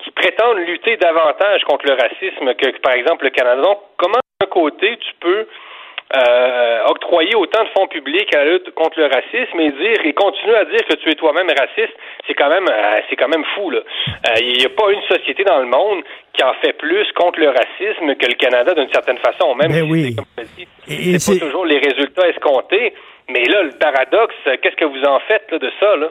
[0.03, 3.61] qui prétendent lutter davantage contre le racisme que, par exemple le Canada?
[3.61, 5.47] Donc, comment d'un côté tu peux
[6.15, 10.13] euh, octroyer autant de fonds publics à la lutte contre le racisme et dire et
[10.13, 11.93] continuer à dire que tu es toi-même raciste,
[12.25, 13.81] c'est quand même euh, c'est quand même fou là.
[14.39, 17.41] Il euh, n'y a pas une société dans le monde qui en fait plus contre
[17.41, 19.81] le racisme que le Canada d'une certaine façon, même Mais
[20.45, 22.93] si c'est c'est pas toujours les résultats escomptés.
[23.29, 26.07] Mais là, le paradoxe, qu'est-ce que vous en faites là, de ça là?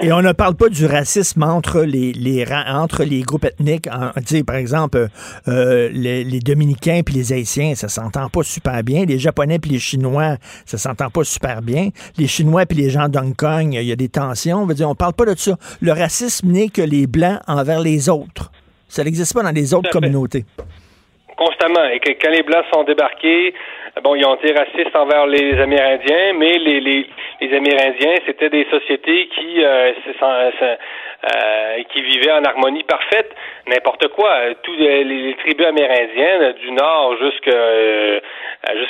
[0.00, 3.88] Et on ne parle pas du racisme entre les, les entre les groupes ethniques.
[3.88, 4.10] En,
[4.44, 5.08] par exemple,
[5.48, 9.04] euh, les, les, Dominicains puis les Haïtiens, ça s'entend pas super bien.
[9.06, 11.88] Les Japonais puis les Chinois, ça s'entend pas super bien.
[12.18, 14.58] Les Chinois puis les gens d'Hong Kong, il y a des tensions.
[14.58, 15.56] On veut dire, on parle pas de ça.
[15.80, 18.50] Le racisme n'est que les Blancs envers les autres.
[18.88, 20.44] Ça n'existe pas dans les autres communautés.
[21.36, 21.84] Constamment.
[21.92, 23.54] Et que quand les Blancs sont débarqués,
[24.02, 27.06] bon, ils ont été racistes envers les Amérindiens, mais les, les,
[27.40, 29.92] les Amérindiens, c'était des sociétés qui, euh,
[31.26, 33.34] euh, qui vivaient en harmonie parfaite.
[33.66, 34.54] N'importe quoi.
[34.62, 38.20] Tous les, tribus amérindiennes, du nord jusqu'à euh,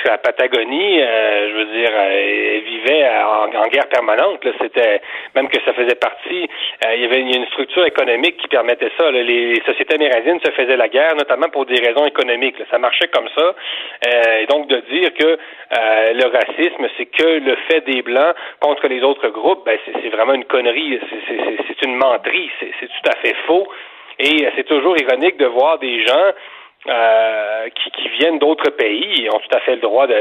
[0.04, 4.46] la Patagonie, je veux dire, elles vivaient en, guerre permanente.
[4.60, 5.00] C'était
[5.34, 6.46] même que ça faisait partie.
[6.94, 9.10] il y avait une, structure économique qui permettait ça.
[9.10, 12.56] Les, sociétés amérindiennes se faisaient la guerre, notamment pour des raisons économiques.
[12.70, 13.54] Ça marchait comme ça.
[14.40, 15.38] et donc de dire que
[15.72, 20.34] le racisme, c'est que le fait des blancs contre les autres groupes, ben c'est vraiment
[20.34, 21.00] une connerie,
[21.66, 21.96] c'est une
[22.60, 23.66] c'est tout à fait faux.
[24.18, 26.32] Et c'est toujours ironique de voir des gens
[26.88, 30.14] euh, qui, viennent d'autres pays et ont tout à fait le droit de,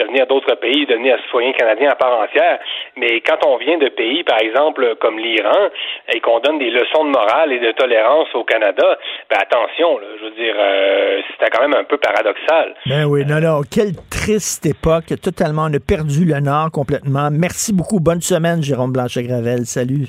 [0.00, 2.58] venir d'autres pays, de devenir citoyens canadiens à part entière.
[2.96, 5.68] Mais quand on vient de pays, par exemple, comme l'Iran,
[6.12, 8.98] et qu'on donne des leçons de morale et de tolérance au Canada,
[9.30, 12.74] ben attention, je veux dire, euh, c'était quand même un peu paradoxal.
[12.86, 17.28] Ben oui, non, non, quelle triste époque, totalement, on a perdu le Nord complètement.
[17.30, 20.08] Merci beaucoup, bonne semaine, Jérôme Blanchet-Gravel, salut.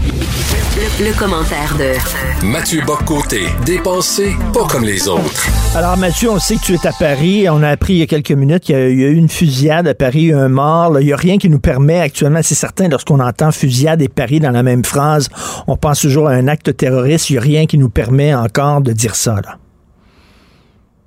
[0.99, 5.47] Le, commentaire de Mathieu Boccoté, dépensé pas comme les autres.
[5.75, 7.47] Alors Mathieu, on sait que tu es à Paris.
[7.49, 9.95] On a appris il y a quelques minutes qu'il y, a eu une fusillade à
[9.95, 10.99] Paris, un mort.
[10.99, 14.39] Il n'y a rien qui nous permet actuellement, c'est certain, lorsqu'on entend fusillade et Paris
[14.39, 15.29] dans la même phrase,
[15.67, 17.29] on pense toujours à un acte terroriste.
[17.29, 19.35] Il n'y a rien qui nous permet encore de dire ça.
[19.35, 19.57] Là.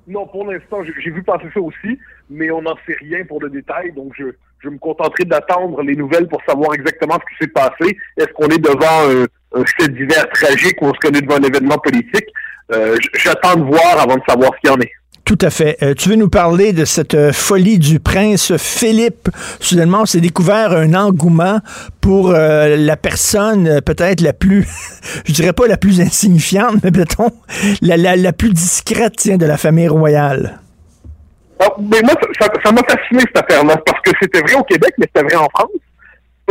[0.07, 1.97] Non, pour l'instant, j'ai vu passer ça aussi,
[2.29, 4.25] mais on n'en sait rien pour le détail, donc je,
[4.65, 7.97] je me contenterai d'attendre les nouvelles pour savoir exactement ce qui s'est passé.
[8.17, 9.25] Est-ce qu'on est devant
[9.55, 12.25] un, fait divers tragique ou est-ce qu'on est devant un événement politique?
[12.73, 14.91] Euh, J'attends de voir avant de savoir ce qu'il y en est.
[15.23, 15.77] Tout à fait.
[15.81, 19.29] Euh, tu veux nous parler de cette euh, folie du prince Philippe?
[19.59, 21.59] Soudainement, on s'est découvert un engouement
[22.01, 24.67] pour la personne peut-être la plus,
[25.25, 26.91] je dirais pas la plus insignifiante, mais
[27.81, 30.59] la, la, la plus discrète tiens, de la famille royale.
[31.59, 35.07] Ah, mais moi, ça m'a fasciné cette affaire-là, parce que c'était vrai au Québec, mais
[35.07, 35.71] c'était vrai en France,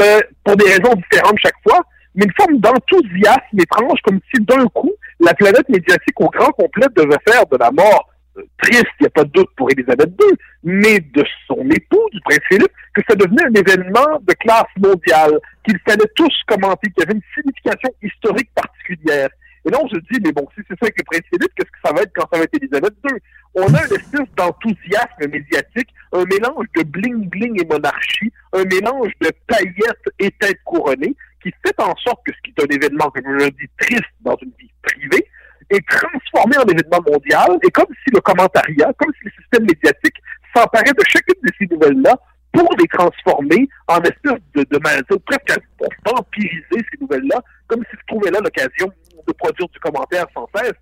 [0.01, 1.81] euh, pour des raisons différentes chaque fois,
[2.15, 6.87] mais une forme d'enthousiasme étrange, comme si d'un coup, la planète médiatique au grand complet
[6.97, 8.09] devait faire de la mort
[8.39, 12.09] euh, triste, il n'y a pas de doute pour Élisabeth II, mais de son époux,
[12.13, 16.91] du prince Philippe, que ça devenait un événement de classe mondiale, qu'il fallait tous commenter,
[16.91, 19.29] qu'il y avait une signification historique particulière.
[19.67, 21.71] Et là, on se dit, mais bon, si c'est ça avec le prince Philippe, qu'est-ce
[21.71, 23.19] que ça va être quand ça va être Élisabeth II?
[23.55, 29.31] On a une espèce d'enthousiasme médiatique, un mélange de bling-bling et monarchie, un mélange de
[29.47, 33.25] paillettes et têtes couronnées, qui fait en sorte que ce qui est un événement, comme
[33.25, 35.27] je le dis, triste dans une vie privée,
[35.71, 40.17] est transformé en événement mondial, et comme si le commentariat, comme si le système médiatique
[40.55, 42.19] s'emparait de chacune de ces nouvelles-là
[42.55, 47.99] pour les transformer en espèce de, de, de presque pour vampiriser ces nouvelles-là, comme s'ils
[47.99, 48.91] se trouvaient là l'occasion
[49.27, 50.75] de produire du commentaire sans cesse.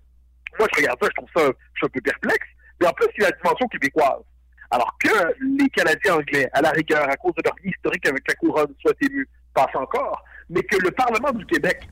[0.59, 2.47] Moi, je regarde ça, je trouve ça, je suis un peu perplexe.
[2.79, 4.21] Mais en plus, il y a la dimension québécoise.
[4.69, 5.09] Alors que
[5.59, 8.93] les Canadiens anglais, à la rigueur, à cause de leur historique avec la couronne, soient
[9.01, 11.87] émus, passe encore, mais que le Parlement du Québec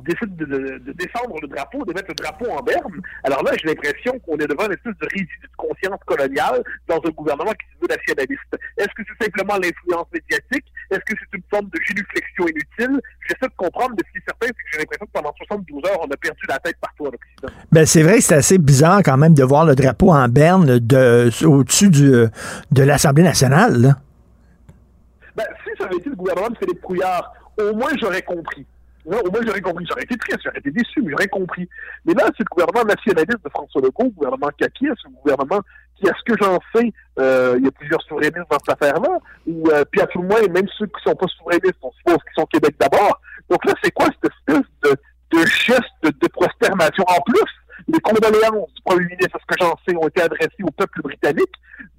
[0.00, 3.00] décide de, de, de, descendre le drapeau, de mettre le drapeau en berne.
[3.24, 6.96] Alors là, j'ai l'impression qu'on est devant une espèce de résidu de conscience coloniale dans
[6.96, 8.56] un gouvernement qui se veut nationaliste.
[8.76, 10.66] Est-ce que c'est simplement l'influence médiatique?
[10.90, 13.00] Est-ce que c'est une forme de génuflexion inutile?
[13.26, 15.82] J'essaie de comprendre, mais ce qui est certain, c'est que j'ai l'impression que pendant 72
[15.90, 17.52] heures, on a perdu la tête partout en Occident.
[17.72, 20.78] Ben, c'est vrai que c'est assez bizarre quand même de voir le drapeau en berne
[20.78, 23.80] de, au-dessus du, de l'Assemblée nationale.
[23.80, 23.96] Là.
[25.34, 28.66] Ben, si ça avait été le gouvernement de Philippe Couillard, au moins j'aurais compris.
[29.06, 29.86] Non, au moins, j'aurais compris.
[29.88, 31.68] J'aurais été triste, j'aurais été déçu, mais j'aurais compris.
[32.04, 35.60] Mais là, c'est le gouvernement nationaliste de François Legault, le gouvernement Kaki, c'est le gouvernement
[35.96, 39.18] qui, à ce que j'en sais, euh, il y a plusieurs souverainistes dans cette affaire-là,
[39.46, 42.18] ou euh, puis à tout le moins, même ceux qui sont pas souverainistes, on suppose
[42.24, 43.20] qu'ils sont Québec d'abord.
[43.48, 44.90] Donc là, c'est quoi cette espèce de,
[45.38, 47.04] de geste de, de prosternation?
[47.06, 47.50] En plus,
[47.88, 51.02] les condoléances du premier ministre, à ce que j'en sais, ont été adressées au peuple
[51.02, 51.54] britannique.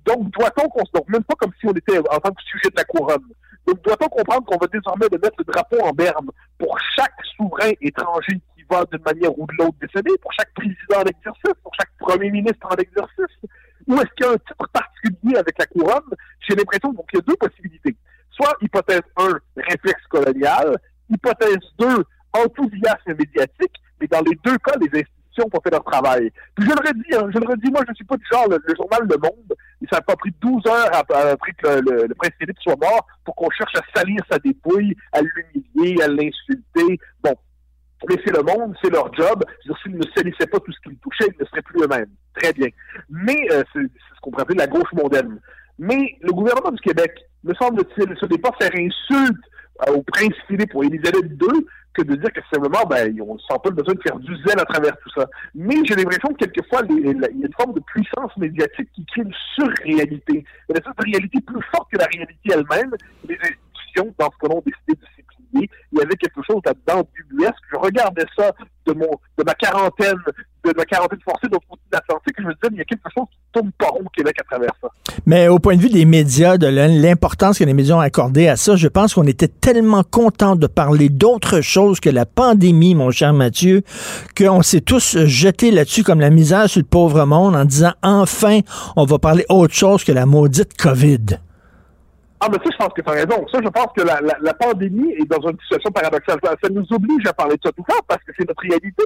[0.05, 2.69] Donc, doit-on qu'on se donc même pas comme si on était en tant que sujet
[2.69, 3.23] de la couronne?
[3.67, 7.71] Donc, doit-on comprendre qu'on va désormais de mettre le drapeau en berne pour chaque souverain
[7.81, 11.73] étranger qui va d'une manière ou de l'autre décéder, pour chaque président en exercice, pour
[11.75, 13.35] chaque premier ministre en exercice?
[13.87, 16.15] Ou est-ce qu'il y a un titre particulier avec la couronne?
[16.47, 17.95] J'ai l'impression qu'il y a deux possibilités.
[18.31, 20.77] Soit hypothèse 1, réflexe colonial,
[21.09, 22.03] hypothèse 2,
[22.33, 26.31] enthousiasme médiatique, mais dans les deux cas, les institutions ont fait leur travail.
[26.55, 28.59] Puis je le redis, hein, je le redis, moi je suis pas du genre le,
[28.75, 32.31] journal Le Monde, et ça n'a pas pris 12 heures après que le, le, prince
[32.39, 36.99] Philippe soit mort pour qu'on cherche à salir sa dépouille, à l'humilier, à l'insulter.
[37.23, 37.35] Bon,
[38.07, 39.43] mais c'est le monde, c'est leur job.
[39.83, 42.09] S'ils ne salissaient pas tout ce qu'ils touchaient, ils ne seraient plus eux-mêmes.
[42.35, 42.67] Très bien.
[43.09, 45.39] Mais euh, c'est ce qu'on pourrait appeler la gauche mondaine.
[45.79, 47.11] Mais le gouvernement du Québec,
[47.43, 49.43] me semble-t-il, n'est pas faire insulte
[49.93, 53.39] au prince Philippe ou à Élisabeth II que de dire que simplement, ben, on ne
[53.39, 55.27] sent pas le besoin de faire du zèle à travers tout ça.
[55.55, 59.21] Mais j'ai l'impression que quelquefois, il y a une forme de puissance médiatique qui crée
[59.21, 60.45] une surréalité.
[60.69, 62.91] Une réalité plus forte que la réalité elle-même.
[63.27, 64.99] Les institutions, dans ce cas-là, ont décidé
[65.53, 67.55] Il y avait quelque chose là-dedans d'ubuesque.
[67.71, 68.51] Je regardais ça
[68.85, 70.17] de mon de ma quarantaine,
[70.63, 72.85] de ma quarantaine forcée de l'autre côté de l'Atlantique, je me disais, il y a
[72.85, 74.87] quelque chose qui tourne pas rond au Québec à travers ça.
[75.25, 78.55] Mais au point de vue des médias, de l'importance que les médias ont accordée à
[78.55, 83.11] ça, je pense qu'on était tellement contents de parler d'autre chose que la pandémie, mon
[83.11, 83.83] cher Mathieu,
[84.37, 88.59] qu'on s'est tous jetés là-dessus comme la misère sur le pauvre monde en disant enfin,
[88.95, 91.39] on va parler autre chose que la maudite COVID.
[92.39, 93.47] Ah, mais ça, je pense que tu as raison.
[93.51, 96.39] Ça, je pense que la, la, la, pandémie est dans une situation paradoxale.
[96.43, 99.03] Ça, nous oblige à parler de ça tout ça parce que c'est notre réalité.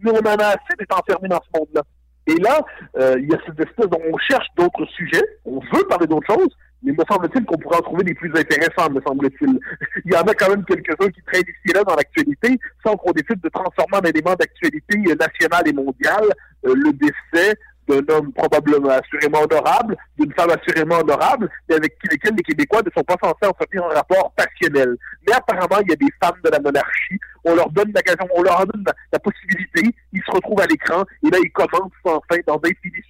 [0.00, 1.82] Mais on en a assez d'être enfermés dans ce monde-là.
[2.26, 2.60] Et là,
[2.98, 6.26] euh, il y a cette espèce dont on cherche d'autres sujets, on veut parler d'autres
[6.26, 6.48] choses,
[6.82, 9.58] mais me semble-t-il qu'on pourrait en trouver des plus intéressants, me semble-t-il.
[10.04, 13.12] il y en a quand même quelques-uns qui traînent ici là dans l'actualité, sans qu'on
[13.12, 16.24] décide de transformer en élément d'actualité nationale et mondiale
[16.66, 17.54] euh, le décès
[17.88, 22.90] d'un homme probablement assurément honorable, d'une femme assurément honorable, mais avec lesquels les Québécois ne
[22.96, 24.96] sont pas censés entretenir un rapport passionnel.
[25.26, 28.42] Mais apparemment, il y a des femmes de la monarchie, on leur donne l'occasion, on
[28.42, 32.56] leur donne la, possibilité, ils se retrouvent à l'écran, et là, ils commencent enfin dans
[32.56, 33.04] d'infinies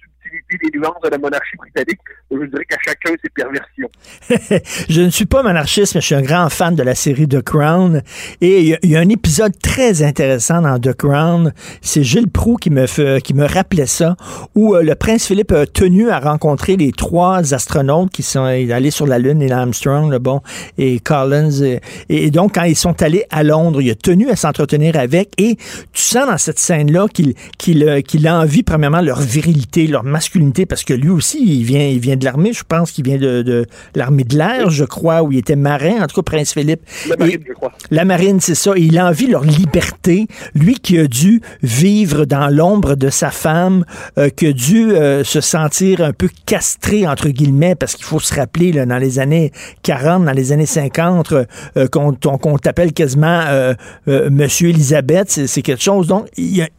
[0.51, 1.99] les nuances de la monarchie britannique.
[2.31, 3.89] Je dirais qu'à chacun ses perversions.
[4.89, 7.41] je ne suis pas monarchiste, mais je suis un grand fan de la série The
[7.41, 8.01] Crown.
[8.41, 11.53] Et il y, a un épisode très intéressant dans The Crown.
[11.81, 14.15] C'est Gilles Proux qui me, qui me rappelait ça,
[14.55, 18.91] où euh, le prince Philippe a tenu à rencontrer les trois astronautes qui sont allés
[18.91, 20.41] sur la Lune, Neil Armstrong, le bon,
[20.77, 21.61] et Collins.
[21.61, 25.29] Et, et, donc, quand ils sont allés à Londres, il a tenu à s'entretenir avec.
[25.37, 25.55] Et
[25.93, 30.65] tu sens dans cette scène-là qu'il qu'il qu'il a envie, premièrement, leur virilité, leur masculinité,
[30.65, 32.53] parce que lui aussi, il vient, il vient de l'armée.
[32.53, 33.65] Je pense qu'il vient de, de
[33.95, 36.81] l'armée de l'air, je crois, où il était marin, en tout cas, prince Philippe.
[37.09, 37.71] La marine, et, je crois.
[37.91, 38.71] La marine, c'est ça.
[38.77, 40.27] Et il a envie leur liberté.
[40.53, 43.83] Lui qui a dû vivre dans l'ombre de sa femme,
[44.17, 48.19] euh, qui a dû euh, se sentir un peu castré, entre guillemets, parce qu'il faut
[48.19, 49.51] se rappeler, là, dans les années
[49.83, 53.73] 40, dans les années 50, euh, qu'on qu t'appelle quasiment euh,
[54.07, 56.07] Monsieur Elisabeth, c'est quelque chose.
[56.07, 56.27] Donc,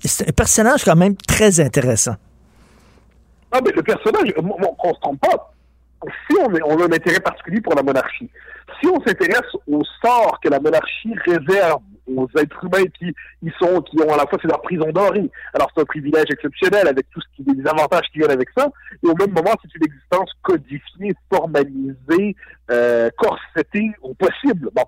[0.02, 2.14] c'est un personnage quand même très intéressant.
[3.52, 5.54] Ah, mais le personnage, on ne trompe pas.
[6.28, 8.30] si on, on a un intérêt particulier pour la monarchie,
[8.80, 13.12] si on s'intéresse au sort que la monarchie réserve aux êtres humains qui
[13.42, 15.30] ils sont, qui ont à la fois c'est leur prison dorée.
[15.54, 18.68] Alors c'est un privilège exceptionnel avec tout ce qui les avantages qui viennent avec ça.
[19.02, 22.36] Et au même moment, c'est une existence codifiée, formalisée,
[22.70, 24.70] euh, corsetée au possible.
[24.74, 24.84] Bon,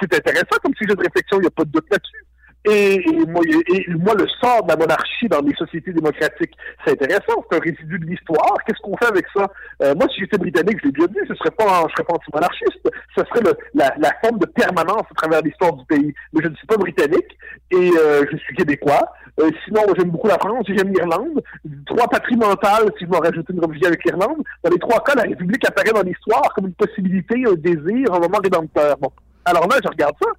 [0.00, 2.24] c'est intéressant comme sujet de réflexion, il n'y a pas de doute là-dessus.
[2.66, 6.54] Et, moi, le sort de la monarchie dans les sociétés démocratiques,
[6.84, 7.44] c'est intéressant.
[7.50, 8.56] C'est un résidu de l'histoire.
[8.66, 9.46] Qu'est-ce qu'on fait avec ça?
[9.82, 12.14] Euh, Moi, si j'étais britannique, je l'ai bien dit, ce serait pas, je serais pas
[12.14, 12.90] anti-monarchiste.
[13.16, 16.14] Ce serait la, forme de permanence à travers l'histoire du pays.
[16.32, 17.36] Mais je ne suis pas britannique
[17.70, 19.12] et euh, je suis québécois.
[19.40, 21.42] Euh, sinon, j'aime beaucoup la France et j'aime l'Irlande.
[21.84, 24.42] Trois patrimentales, si je m'en rajoute une religion avec l'Irlande.
[24.62, 28.20] Dans les trois cas, la République apparaît dans l'histoire comme une possibilité, un désir, un
[28.20, 28.96] moment rédempteur.
[28.98, 29.10] Bon.
[29.44, 30.30] Alors là, je regarde ça.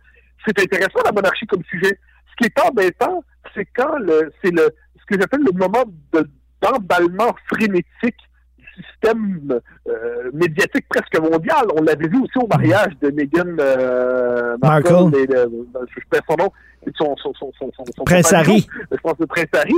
[0.48, 2.00] C'est intéressant, la monarchie comme sujet.
[2.36, 5.84] Ce qui est embêtant, c'est quand le, c'est le, ce que j'appelle le moment
[6.14, 6.30] de,
[6.62, 8.20] d'emballement frénétique
[8.76, 11.66] système euh, médiatique presque mondial.
[11.78, 15.48] On l'avait vu aussi au mariage de Meghan euh, Markle, et, euh,
[15.96, 16.52] je perds son nom,
[16.98, 18.68] son, son, son, son, son Prince Harry.
[18.92, 19.76] Je pense que Prince Harry.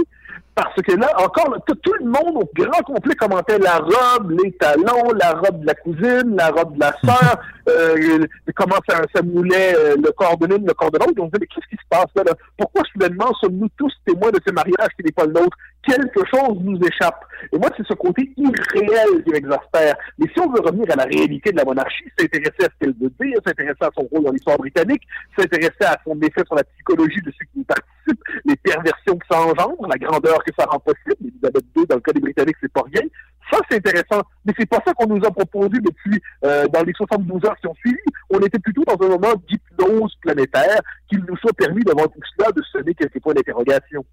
[0.58, 5.12] Parce que là, encore, tout, le monde au grand complet commentait la robe, les talons,
[5.14, 8.26] la robe de la cousine, la robe de la sœur, euh,
[8.56, 11.14] comment ça, ça moulait euh, le corps de l'une, le corps de l'autre.
[11.20, 12.24] On se disait, mais qu'est-ce qui se passe là,
[12.58, 15.56] Pourquoi soudainement sommes-nous tous témoins de ce mariage qui n'est pas le nôtre?
[15.88, 17.24] Quelque chose nous échappe.
[17.54, 19.96] Et moi, c'est ce côté irréel qui m'exaspère.
[20.18, 22.96] Mais si on veut revenir à la réalité de la monarchie, s'intéresser à ce qu'elle
[23.00, 25.04] veut dire, s'intéresser à son rôle dans l'histoire britannique,
[25.38, 29.26] s'intéresser à son effet sur la psychologie de ceux qui y participent, les perversions que
[29.32, 31.16] ça engendre, la grandeur que ça rend possible.
[31.22, 33.08] Elisabeth II, dans le cas des Britanniques, c'est pas rien.
[33.50, 34.28] Ça, c'est intéressant.
[34.46, 37.68] Mais c'est pas ça qu'on nous a proposé depuis, euh, dans les 72 heures qui
[37.68, 37.98] ont suivi.
[38.30, 42.52] On était plutôt dans un moment d'hypnose planétaire qu'il nous soit permis, devant tout cela,
[42.52, 44.04] de sonner quelques points d'interrogation.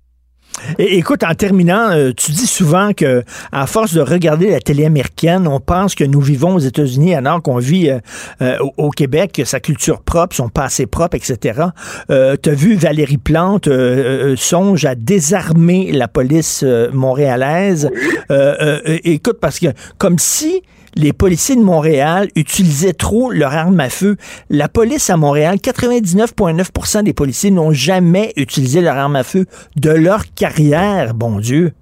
[0.78, 3.22] Et, écoute, en terminant, euh, tu dis souvent que
[3.52, 7.42] à force de regarder la télé américaine, on pense que nous vivons aux États-Unis alors
[7.42, 7.98] qu'on vit euh,
[8.42, 11.60] euh, au, Québec, que sa culture propre, son passé propre, etc.
[12.08, 12.14] tu
[12.50, 13.68] as vu Valérie Plante
[14.36, 17.90] songe à désarmer la police montréalaise.
[19.04, 19.68] écoute, parce que
[19.98, 20.62] comme si
[20.96, 24.16] les policiers de Montréal utilisaient trop leur arme à feu.
[24.50, 29.46] La police à Montréal, 99,9% des policiers n'ont jamais utilisé leur arme à feu
[29.76, 31.72] de leur carrière, bon Dieu.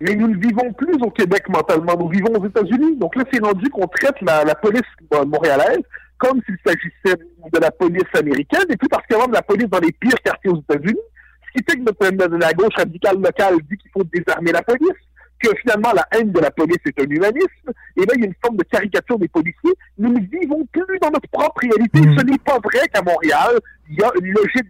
[0.00, 2.96] Mais nous ne vivons plus au Québec mentalement, nous vivons aux États-Unis.
[2.96, 4.82] Donc là, c'est rendu qu'on traite la, police
[5.26, 5.82] montréalaise
[6.16, 7.18] comme s'il s'agissait
[7.52, 10.60] de la police américaine, et plus particulièrement de la police dans les pires quartiers aux
[10.60, 11.00] États-Unis.
[11.46, 14.98] Ce qui fait que notre, la gauche radicale locale dit qu'il faut désarmer la police
[15.40, 18.26] que finalement la haine de la police est un humanisme, et là il y a
[18.26, 19.74] une forme de caricature des policiers.
[19.98, 22.00] Nous ne vivons plus dans notre propre réalité.
[22.00, 22.18] Mm.
[22.18, 23.58] Ce n'est pas vrai qu'à Montréal,
[23.88, 24.68] il y a une logique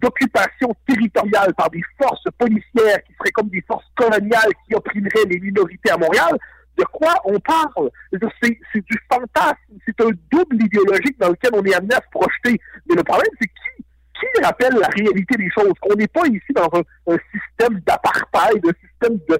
[0.00, 5.40] d'occupation territoriale par des forces policières qui seraient comme des forces coloniales qui opprimeraient les
[5.40, 6.38] minorités à Montréal.
[6.78, 7.90] De quoi on parle?
[8.10, 12.58] C'est du fantasme, c'est un double idéologique dans lequel on est amené à se projeter.
[12.88, 13.84] Mais le problème, c'est qui
[14.22, 15.72] qui rappelle la réalité des choses?
[15.90, 19.38] On n'est pas ici dans un, un système d'apartheid, un système de,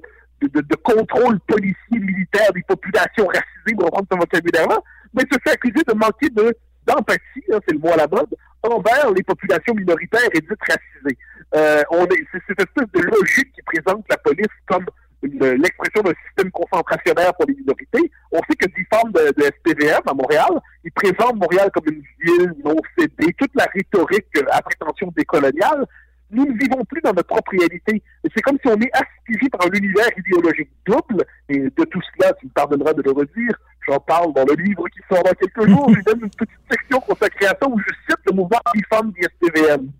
[0.49, 4.79] de, contrôle policier militaire des populations racisées, pour reprendre ce vocabulaire-là,
[5.13, 6.55] mais se fait accuser de manquer de
[6.85, 11.17] d'empathie, hein, c'est le mot à la mode, envers les populations minoritaires et dites racisées.
[11.55, 14.85] Euh, on est, c'est cette espèce de logique qui présente la police comme
[15.23, 18.11] l'expression d'un système concentrationnaire pour les minorités.
[18.31, 20.49] On sait que des formes de, de, SPVM à Montréal,
[20.83, 23.33] ils présentent Montréal comme une ville non cédée.
[23.37, 25.85] Toute la rhétorique à prétention décoloniale
[26.33, 28.01] nous ne vivons plus dans notre propre réalité.
[28.23, 31.23] C'est comme si on est aspiré par un univers idéologique double.
[31.49, 33.53] Et de tout cela, tu me pardonneras de le redire,
[33.87, 35.89] j'en parle dans le livre qui sort dans quelques jours.
[35.89, 39.21] J'ai même une petite section consacrée à ça où je cite le mouvement anti du
[39.23, 39.91] SPVM.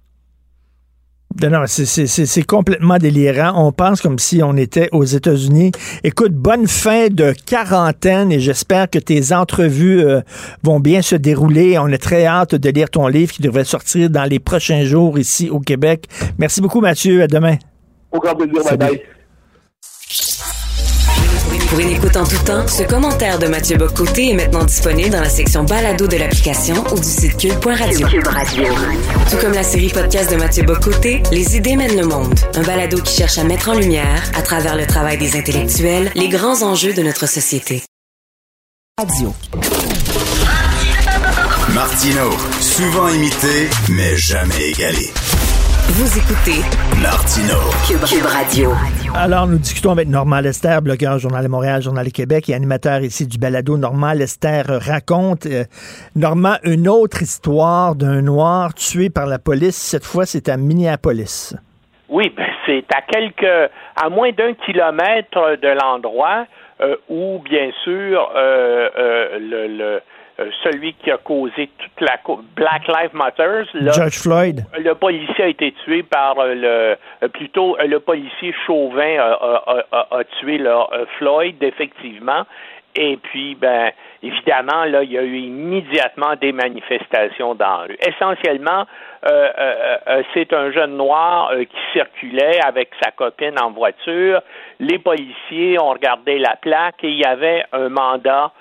[1.41, 3.53] Non, c'est complètement délirant.
[3.55, 5.72] On pense comme si on était aux États-Unis.
[6.03, 10.22] Écoute, bonne fin de quarantaine et j'espère que tes entrevues euh,
[10.64, 11.77] vont bien se dérouler.
[11.80, 15.18] On est très hâte de lire ton livre qui devrait sortir dans les prochains jours
[15.18, 16.07] ici au Québec.
[16.38, 17.23] Merci beaucoup, Mathieu.
[17.23, 17.57] À demain.
[18.11, 18.64] Au grand plaisir.
[18.64, 19.01] Bye bye.
[21.73, 25.21] Pour une écoute en tout temps, ce commentaire de Mathieu Bocoté est maintenant disponible dans
[25.21, 28.07] la section balado de l'application ou du site cube.radio.
[28.25, 28.63] Radio.
[29.31, 32.39] Tout comme la série podcast de Mathieu Bocoté, Les idées mènent le monde.
[32.53, 36.29] Un balado qui cherche à mettre en lumière, à travers le travail des intellectuels, les
[36.29, 37.81] grands enjeux de notre société.
[38.99, 39.33] Radio.
[41.73, 42.29] Martino,
[42.61, 45.09] souvent imité, mais jamais égalé.
[45.95, 46.65] Vous écoutez
[47.03, 47.53] Martino
[47.86, 48.72] Cube, Radio.
[49.15, 53.02] Alors, nous discutons avec Normand Lester, blogueur Journal de Montréal, Journal de Québec et animateur
[53.02, 53.78] ici du balado.
[53.78, 55.65] Normand Lester raconte, euh,
[56.15, 59.76] Normand, une autre histoire d'un noir tué par la police.
[59.76, 61.56] Cette fois, c'est à Minneapolis.
[62.10, 66.48] Oui, ben, c'est à quelques, à moins d'un kilomètre de l'endroit.
[67.07, 70.02] où, bien sûr, le,
[70.64, 72.18] celui qui a causé toute la
[72.55, 73.64] Black Lives Matter.
[73.73, 74.65] George Floyd.
[74.77, 76.95] Le policier a été tué par le
[77.34, 80.60] plutôt le policier Chauvin a, tué
[81.18, 82.45] Floyd effectivement.
[82.95, 83.91] Et puis, ben,
[84.22, 87.97] évidemment, là, il y a eu immédiatement des manifestations dans la rue.
[88.07, 88.85] Essentiellement,
[89.26, 94.41] euh, euh, euh, c'est un jeune noir qui circulait avec sa copine en voiture.
[94.80, 98.51] Les policiers ont regardé la plaque et il y avait un mandat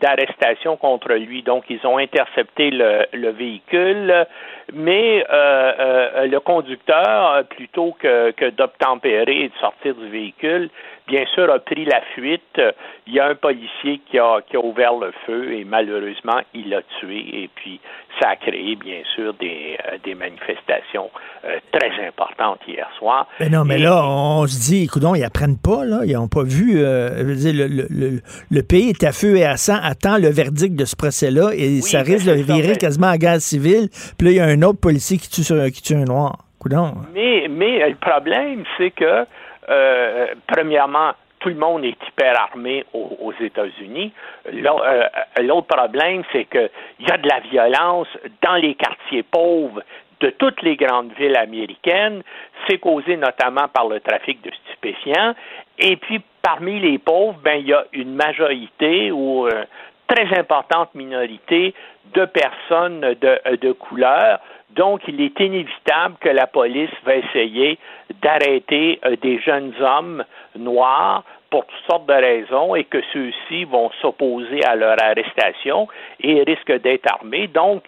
[0.00, 1.42] d'arrestation contre lui.
[1.42, 4.26] Donc, ils ont intercepté le, véhicule,
[4.72, 10.70] mais le conducteur, plutôt que, que d'obtempérer et de sortir du véhicule,
[11.08, 12.60] bien sûr, a pris la fuite.
[13.06, 16.68] Il y a un policier qui a, qui a ouvert le feu et malheureusement, il
[16.68, 17.42] l'a tué.
[17.42, 17.80] Et puis,
[18.20, 21.10] ça a créé, bien sûr, des, euh, des manifestations
[21.44, 23.26] euh, très importantes hier soir.
[23.40, 26.00] Mais non, mais là, on se dit, écoute, ils apprennent pas, là.
[26.04, 26.74] Ils n'ont pas vu.
[26.76, 28.20] Euh, le, le,
[28.50, 31.80] le, pays est à feu et à sang, attend le verdict de ce procès-là et
[31.80, 33.88] ça risque de virer quasiment à guerre civile.
[34.18, 36.44] Puis là, il y a un autre policier qui tue, qui tue un noir.
[36.58, 36.94] Coudon.
[37.14, 39.24] Mais, mais le problème, c'est que
[39.68, 44.12] euh, premièrement, tout le monde est hyper armé aux, États-Unis.
[44.46, 45.08] Euh,
[45.40, 46.70] l'autre problème, c'est qu'il
[47.00, 48.08] y a de la violence
[48.42, 49.82] dans les quartiers pauvres
[50.20, 52.22] de toutes les grandes villes américaines.
[52.66, 55.34] C'est causé notamment par le trafic de stupéfiants.
[55.78, 59.64] Et puis, parmi les pauvres, ben, il y a une majorité ou euh,
[60.08, 61.72] très importante minorité
[62.14, 64.40] de personnes de, de couleur
[64.70, 67.78] donc, il est inévitable que la police va essayer
[68.22, 70.24] d'arrêter euh, des jeunes hommes
[70.56, 75.88] noirs pour toutes sortes de raisons et que ceux-ci vont s'opposer à leur arrestation
[76.20, 77.46] et risquent d'être armés.
[77.46, 77.84] Donc,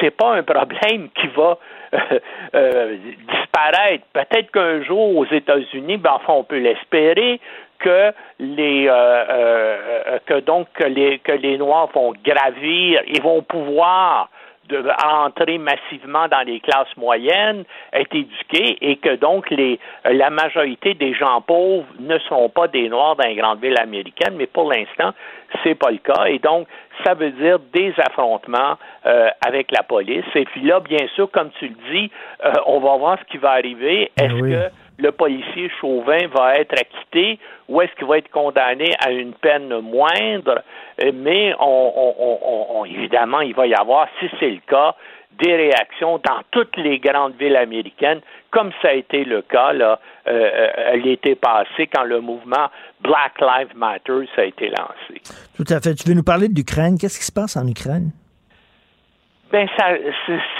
[0.00, 1.56] c'est pas un problème qui va
[1.94, 2.18] euh,
[2.56, 2.96] euh,
[3.28, 4.04] disparaître.
[4.12, 7.40] Peut-être qu'un jour aux États-Unis, ben, enfin, on peut l'espérer,
[7.78, 8.86] que les
[10.26, 14.30] que donc que les que les Noirs vont gravir et vont pouvoir
[14.68, 20.94] de entrer massivement dans les classes moyennes, être éduqués et que donc les, la majorité
[20.94, 24.70] des gens pauvres ne sont pas des Noirs dans les grandes villes américaines, mais pour
[24.72, 25.12] l'instant,
[25.62, 26.24] c'est pas le cas.
[26.26, 26.66] Et donc,
[27.04, 28.76] ça veut dire des affrontements
[29.06, 30.24] euh, avec la police.
[30.34, 32.10] Et puis là, bien sûr, comme tu le dis,
[32.44, 34.10] euh, on va voir ce qui va arriver.
[34.16, 37.38] Ben Est-ce que le policier Chauvin va être acquitté
[37.68, 40.62] ou est-ce qu'il va être condamné à une peine moindre?
[41.02, 44.94] Euh, mais on, évidemment, il va y avoir, si c'est le cas,
[45.42, 49.98] des réactions dans toutes les grandes villes américaines, comme ça a été le cas là,
[50.28, 52.68] euh, euh, l'été passé quand le mouvement
[53.00, 55.20] Black Lives Matter a été lancé.
[55.56, 55.94] Tout à fait.
[55.96, 56.96] Tu veux nous parler de l'Ukraine?
[57.00, 58.12] Qu'est-ce qui se passe en Ukraine?
[59.50, 59.96] Ben, ça,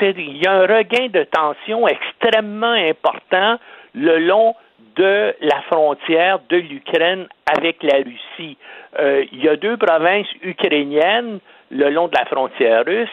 [0.00, 3.58] il y a un regain de tension extrêmement important
[3.94, 4.54] le long
[4.96, 7.26] de la frontière de l'Ukraine
[7.58, 8.56] avec la Russie.
[8.98, 11.40] Euh, il y a deux provinces ukrainiennes
[11.70, 13.08] le long de la frontière russe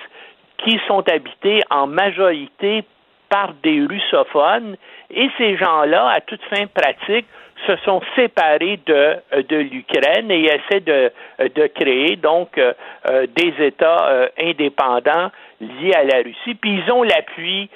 [0.58, 2.84] qui sont habitées en majorité
[3.30, 4.76] par des russophones
[5.10, 7.26] et ces gens-là, à toute fin pratique,
[7.66, 9.18] se sont séparés de,
[9.50, 12.74] de l'Ukraine et essaient de, de créer donc euh,
[13.10, 16.56] euh, des États indépendants liés à la Russie.
[16.56, 17.70] Puis ils ont l'appui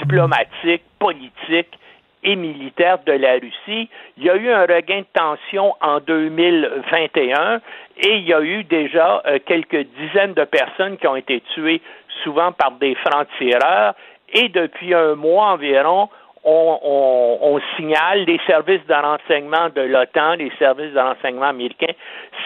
[0.00, 1.78] diplomatique, politique
[2.22, 3.88] et militaire de la Russie.
[4.16, 7.60] Il y a eu un regain de tension en 2021
[7.98, 11.80] et il y a eu déjà euh, quelques dizaines de personnes qui ont été tuées,
[12.22, 13.94] souvent par des francs-tireurs.
[14.32, 16.08] Et depuis un mois environ,
[16.44, 21.94] on, on, signale, les services de renseignement de l'OTAN, les services de renseignement américains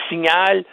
[0.09, 0.64] signalent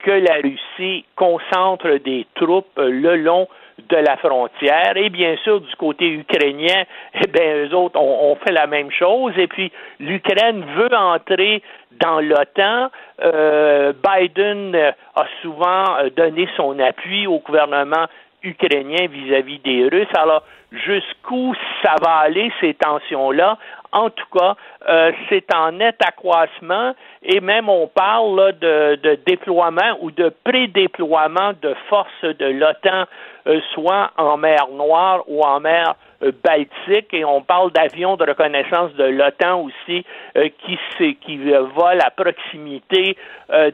[0.00, 3.48] que la Russie concentre des troupes euh, le long
[3.88, 4.96] de la frontière.
[4.96, 6.84] Et bien sûr, du côté ukrainien,
[7.14, 9.32] eh bien, eux autres ont, fait la même chose.
[9.36, 11.62] Et puis, l'Ukraine veut entrer
[12.00, 12.90] dans l'OTAN.
[13.22, 18.06] Euh, Biden a souvent euh, donné son appui au gouvernement
[18.42, 20.08] ukrainien vis-à-vis des Russes.
[20.14, 20.42] Alors,
[20.86, 23.58] jusqu'où ça va aller, ces tensions-là?
[23.92, 24.54] En tout cas,
[24.88, 31.52] euh, c'est en net accroissement et même on parle de, de, déploiement ou de prédéploiement
[31.62, 33.04] de forces de l'OTAN
[33.46, 38.24] euh, soit en mer Noire ou en mer euh, Baltique, et on parle d'avions de
[38.24, 40.02] reconnaissance de l'OTAN aussi
[40.38, 40.78] euh, qui,
[41.16, 43.16] qui volent à proximité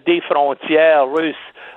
[0.04, 1.36] des frontières russes.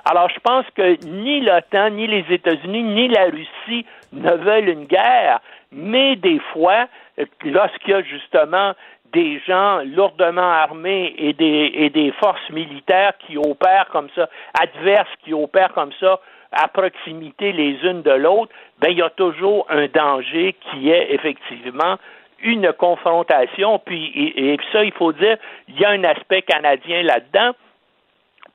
[0.10, 4.86] Alors, je pense que ni l'OTAN, ni les États-Unis, ni la Russie ne veulent une
[4.86, 5.40] guerre,
[5.72, 6.88] mais des fois,
[7.44, 8.74] lorsqu'il y a justement
[9.12, 14.28] des gens lourdement armés et des, et forces militaires qui opèrent comme ça,
[14.60, 16.20] adverses qui opèrent comme ça
[16.52, 21.14] à proximité les unes de l'autre, ben il y a toujours un danger qui est
[21.14, 21.98] effectivement
[22.44, 23.80] une confrontation.
[23.80, 25.38] Puis, et, ça, il faut dire,
[25.68, 27.56] il y a un aspect canadien là-dedans,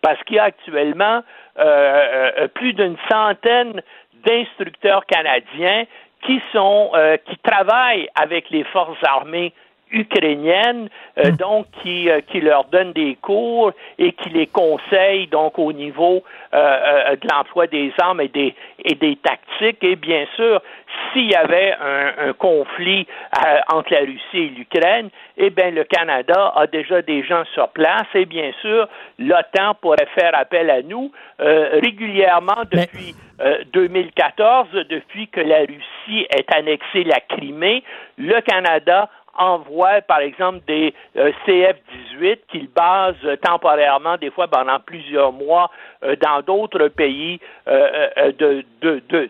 [0.02, 1.22] parce qu'il y a actuellement
[1.58, 3.82] euh, euh, plus d'une centaine
[4.28, 5.84] d'instructeurs canadiens
[6.26, 9.54] qui sont euh, qui travaillent avec les forces armées
[9.90, 10.88] ukrainiennes,
[11.18, 11.36] euh, hmm.
[11.36, 16.22] donc qui, euh, qui leur donne des cours et qui les conseille donc au niveau
[16.54, 18.54] euh, de l'emploi des armes et des
[18.84, 19.82] et des tactiques.
[19.82, 20.62] Et bien sûr,
[21.12, 23.06] s'il y avait un, un conflit
[23.72, 28.06] entre la Russie et l'Ukraine, eh bien le Canada a déjà des gens sur place
[28.14, 28.88] et bien sûr
[29.18, 33.14] l'OTAN pourrait faire appel à nous régulièrement depuis.
[33.72, 37.84] 2014, depuis que la Russie ait annexé la Crimée,
[38.16, 39.08] le Canada
[39.38, 45.70] envoie, par exemple, des euh, CF-18 qu'ils basent euh, temporairement, des fois pendant plusieurs mois,
[46.04, 48.64] euh, dans d'autres pays de,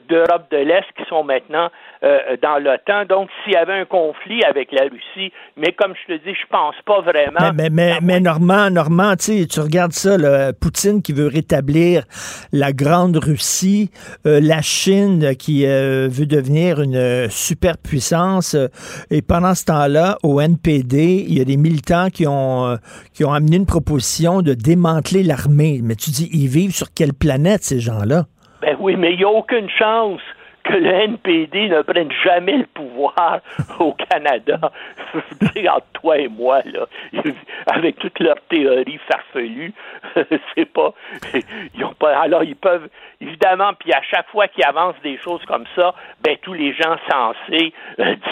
[0.09, 1.69] d'Europe de, l'Est qui sont maintenant
[2.03, 3.05] dans l'OTAN.
[3.09, 6.47] Donc, s'il y avait un conflit avec la Russie, mais comme je te dis, je
[6.51, 7.53] pense pas vraiment.
[7.55, 10.17] Mais, mais, mais, Normand, Normand tu regardes ça,
[10.61, 12.05] Poutine qui veut rétablir
[12.53, 13.91] la grande Russie,
[14.25, 18.57] la Chine qui veut devenir une superpuissance,
[19.11, 22.77] et pendant ce temps-là, au NPD, il y a des militants qui ont, euh,
[23.15, 25.81] qui ont amené une proposition de démanteler l'armée.
[25.83, 28.25] Mais tu dis, ils vivent sur quelle planète, ces gens-là?
[28.63, 30.21] Ben oui, mais il n'y a aucune chance
[30.69, 33.41] que le NPD ne prenne jamais le pouvoir
[33.81, 34.59] au Canada.
[35.69, 36.87] entre toi et moi, là,
[37.67, 39.73] avec toutes leurs théories farfelues,
[40.55, 40.93] c'est pas,
[41.75, 42.19] ils ont pas.
[42.19, 42.89] Alors ils peuvent
[43.21, 46.97] évidemment, puis à chaque fois qu'ils avancent des choses comme ça, ben tous les gens
[47.11, 47.73] sensés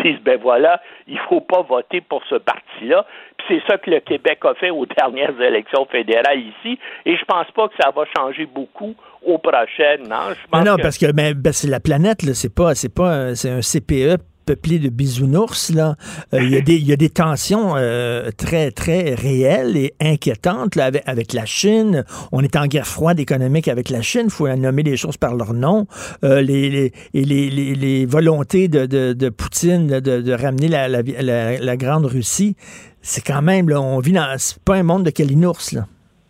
[0.03, 3.07] disent ben voilà, il faut pas voter pour ce parti-là.
[3.49, 7.51] C'est ça que le Québec a fait aux dernières élections fédérales ici, et je pense
[7.55, 8.95] pas que ça va changer beaucoup
[9.25, 10.09] aux prochaines.
[10.09, 13.35] Non, je non, parce que ben, ben, c'est la planète, là, c'est pas, c'est pas,
[13.35, 15.75] c'est un CPE peuplé de bisounours.
[15.75, 15.97] Là.
[16.33, 20.77] Euh, il, y a des, y a des tensions euh, très, très réelles et inquiétantes
[20.77, 22.05] là, avec, avec, la Chine.
[22.33, 24.23] On est en guerre froide économique avec la Chine.
[24.27, 25.87] Il faut nommer les choses par leur nom.
[26.25, 32.57] Euh, les, les, les, volontés de, de, Poutine de, de, ramener la, la, grande Russie,
[33.03, 34.27] c'est quand même, on vit dans...
[34.39, 35.83] C'est pas un monde de Kalinours, là.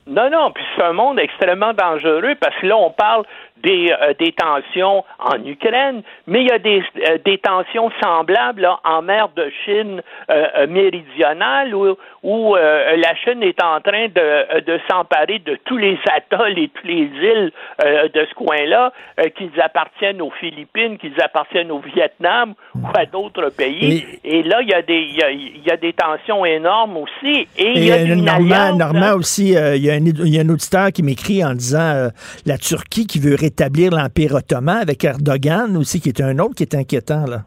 [0.06, 3.24] Non, non, puis c'est un monde extrêmement dangereux parce que là, on parle
[3.62, 8.68] des, euh, des tensions en Ukraine, mais il y a des, euh, des tensions semblables
[8.84, 14.80] en mer de Chine euh, méridionale où, où la Chine est en train de, de
[14.90, 17.52] s'emparer de tous les atolls et toutes les îles
[17.82, 18.92] de ce coin-là,
[19.36, 24.04] qu'ils appartiennent aux Philippines, qu'ils appartiennent au Vietnam ou à d'autres pays.
[24.24, 26.96] Et, là, il y, a des, il, y a, il y a des tensions énormes
[26.96, 27.46] aussi.
[27.56, 30.42] Et, il y a une Normand, Normand aussi, il, y a un, il y a
[30.42, 32.08] un auditeur qui m'écrit en disant
[32.44, 36.64] la Turquie qui veut rétablir l'Empire ottoman avec Erdogan aussi, qui est un autre qui
[36.64, 37.43] est inquiétant, là.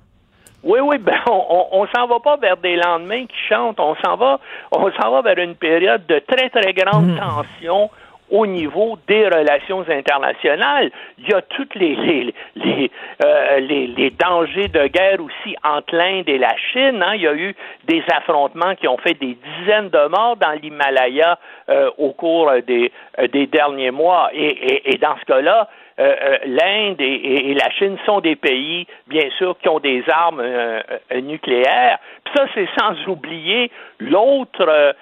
[0.62, 4.18] Oui, oui, ben on, on, s'en va pas vers des lendemains qui chantent, on s'en
[4.18, 4.40] va,
[4.72, 7.18] on s'en va vers une période de très très grande hmm.
[7.18, 7.90] tension
[8.30, 10.92] au niveau des relations internationales.
[11.18, 12.92] Il y a toutes les les, les,
[13.24, 17.02] euh, les, les, dangers de guerre aussi entre l'Inde et la Chine.
[17.02, 17.16] Hein.
[17.16, 17.56] Il y a eu
[17.88, 21.40] des affrontements qui ont fait des dizaines de morts dans l'Himalaya
[21.70, 22.92] euh, au cours des,
[23.32, 24.30] des derniers mois.
[24.34, 25.68] Et, et, et dans ce cas-là,
[26.00, 30.40] euh, euh, l'Inde et, la Chine sont des pays, bien sûr, qui ont des armes
[30.40, 30.82] euh,
[31.22, 32.00] nucléaires.
[32.24, 33.70] Puis ça, c'est sans oublier
[34.00, 34.96] l'autre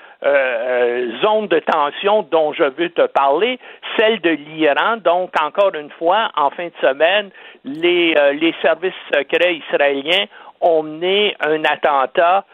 [1.22, 3.60] zone de tension dont je veux te parler,
[3.98, 4.98] celle de l'Iran.
[4.98, 7.30] Donc, encore une fois, en fin de semaine,
[7.64, 10.26] les, les services secrets israéliens
[10.62, 12.46] ont mené un attentat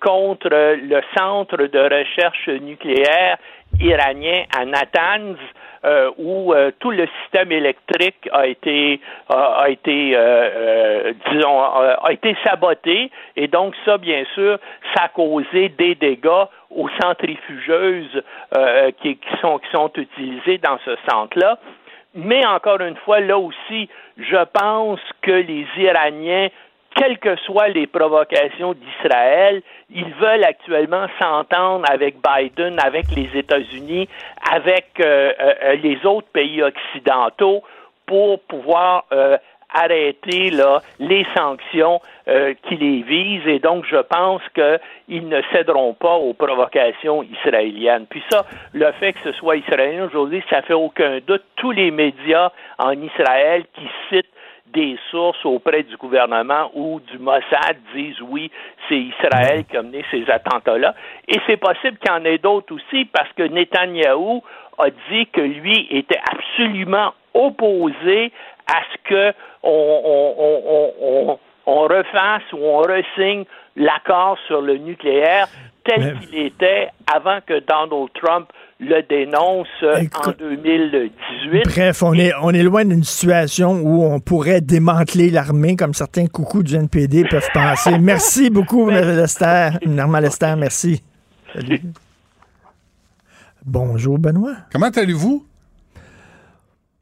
[0.00, 3.38] contre le centre de recherche nucléaire
[3.80, 5.36] iranien à Natanz.
[5.84, 12.36] Euh, où euh, tout le système électrique a été a, été euh, disons a, été
[12.42, 14.58] saboté et donc ça bien sûr
[14.92, 18.24] ça a causé des dégâts aux centrifugeuses
[19.00, 21.60] qui, sont utilisées dans ce centre là
[22.14, 26.48] mais encore une fois, là aussi, je pense que les Iraniens
[26.98, 34.08] quelles que soient les provocations d'Israël, ils veulent actuellement s'entendre avec Biden, avec les États-Unis,
[34.50, 37.62] avec euh, euh, les autres pays occidentaux
[38.06, 39.38] pour pouvoir euh,
[39.72, 42.00] arrêter là, les sanctions
[42.64, 48.06] qui les visent et donc je pense qu'ils ne céderont pas aux provocations israéliennes.
[48.08, 48.44] Puis ça,
[48.74, 51.42] le fait que ce soit israélien aujourd'hui, ça fait aucun doute.
[51.56, 54.26] Tous les médias en Israël qui citent
[54.72, 58.50] des sources auprès du gouvernement ou du Mossad disent oui,
[58.88, 60.94] c'est Israël qui a mené ces attentats-là.
[61.26, 64.42] Et c'est possible qu'il y en ait d'autres aussi parce que Netanyahou
[64.78, 68.32] a dit que lui était absolument opposé
[68.66, 70.62] à ce que on, on,
[71.00, 73.44] on, on refasse ou on ressigne
[73.76, 75.46] l'accord sur le nucléaire
[75.84, 78.50] tel qu'il était avant que Donald Trump
[78.80, 81.64] le dénonce euh, en 2018.
[81.64, 86.26] Bref, on est, on est loin d'une situation où on pourrait démanteler l'armée comme certains
[86.26, 87.98] coucous du NPD peuvent penser.
[88.00, 89.70] Merci beaucoup, Lester.
[89.84, 91.02] Normand Lester, merci.
[91.52, 91.80] Salut.
[93.64, 94.56] Bonjour, Benoît.
[94.72, 95.44] Comment allez-vous?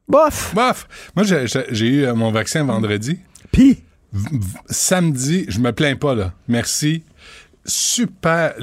[0.07, 0.53] Bof.
[0.55, 1.11] Bof.
[1.15, 3.19] Moi, j'ai eu euh, mon vaccin vendredi.
[3.51, 3.83] Puis?
[4.67, 6.33] Samedi, je me plains pas, là.
[6.47, 7.03] Merci.
[7.65, 8.53] Super,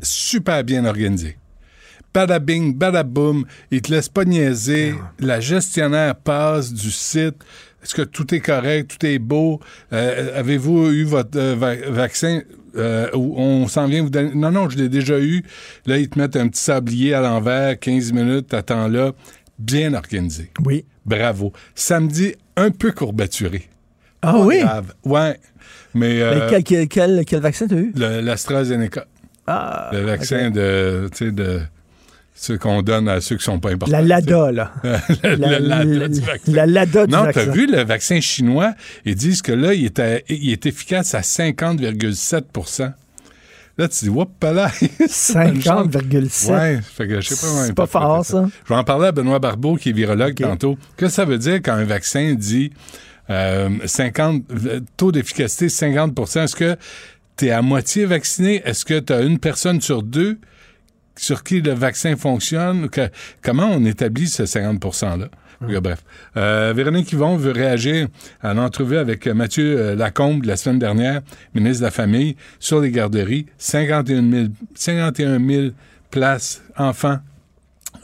[0.00, 1.36] super bien organisé.
[2.14, 4.94] Badabing, badaboum, il te laisse pas niaiser.
[4.98, 5.12] Ah.
[5.20, 7.44] La gestionnaire passe du site.
[7.82, 9.60] Est-ce que tout est correct, tout est beau?
[9.92, 11.54] Euh, avez-vous eu votre euh,
[11.88, 12.42] vaccin?
[12.76, 14.32] Euh, on s'en vient vous donner?
[14.34, 15.44] Non, non, je l'ai déjà eu.
[15.86, 19.12] Là, ils te mettent un petit sablier à l'envers, 15 minutes, t'attends là.
[19.58, 20.50] Bien organisé.
[20.64, 20.84] Oui.
[21.04, 21.52] Bravo.
[21.74, 23.68] Samedi, un peu courbaturé.
[24.22, 24.60] Ah oui?
[24.60, 24.94] Grave.
[25.04, 25.38] Ouais.
[25.94, 26.20] Mais.
[26.20, 27.92] Mais quel, quel, quel, vaccin t'as eu?
[27.94, 29.06] L'AstraZeneca.
[29.46, 29.90] Ah.
[29.92, 31.08] Le vaccin de.
[31.12, 31.60] Tu sais, de
[32.40, 33.92] ceux qu'on donne à ceux qui sont pas importants.
[33.92, 34.72] La LADA, là.
[34.84, 36.52] la, la, la, la, du vaccin.
[36.52, 38.74] la LADA du non, t'as vu le vaccin chinois?
[39.04, 42.92] Ils disent que là, il est, à, il est efficace à 50,7%
[43.76, 44.68] Là, tu dis, whoop, là.
[45.00, 46.50] 50,7.
[46.50, 48.48] Ouais, fait que je sais pas C'est pas fort, ça.
[48.64, 50.42] Je vais en parler à Benoît Barbeau, qui est virologue okay.
[50.44, 50.76] tantôt.
[50.96, 52.72] Qu'est-ce que ça veut dire quand un vaccin dit
[53.30, 54.42] euh, 50,
[54.96, 56.76] taux d'efficacité 50% Est-ce que
[57.36, 58.62] tu es à moitié vacciné?
[58.64, 60.38] Est-ce que tu as une personne sur deux
[61.18, 62.88] sur qui le vaccin fonctionne?
[62.88, 63.08] Que,
[63.42, 65.28] comment on établit ce 50 %-là?
[65.60, 65.78] Mmh.
[65.80, 66.04] Bref.
[66.36, 68.06] Euh, Véronique Yvon veut réagir
[68.40, 71.20] à l'entrevue avec Mathieu Lacombe la semaine dernière,
[71.54, 73.46] ministre de la Famille, sur les garderies.
[73.58, 75.66] 51 000, 51 000
[76.10, 77.18] places enfants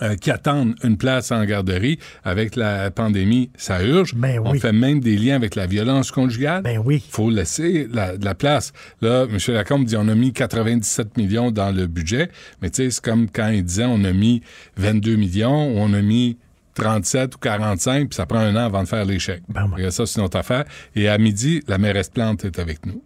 [0.03, 1.99] euh, qui attendent une place en garderie.
[2.25, 4.15] Avec la pandémie, ça urge.
[4.15, 4.51] Ben oui.
[4.53, 6.63] On fait même des liens avec la violence conjugale.
[6.63, 7.03] Ben oui.
[7.11, 8.73] faut laisser la, de la place.
[9.01, 9.39] Là, M.
[9.55, 12.31] Lacombe dit on a mis 97 millions dans le budget,
[12.63, 14.43] mais tu sais, c'est comme quand il disait on a mis
[14.77, 16.39] 22 millions, ou on a mis
[16.75, 19.43] 37 ou 45, puis ça prend un an avant de faire chèques.
[19.49, 19.91] Ben oui.
[19.93, 20.65] Ça, c'est notre affaire.
[20.95, 23.01] Et à midi, la mairesse Plante est avec nous.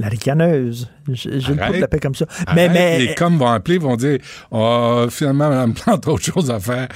[0.00, 0.88] La ricaneuse.
[1.12, 2.24] J'ai le coup de la paix comme ça.
[2.54, 4.18] Mais, mais, Les coms vont appeler, vont dire
[4.50, 6.88] oh, finalement, Mme Plante a autre chose à faire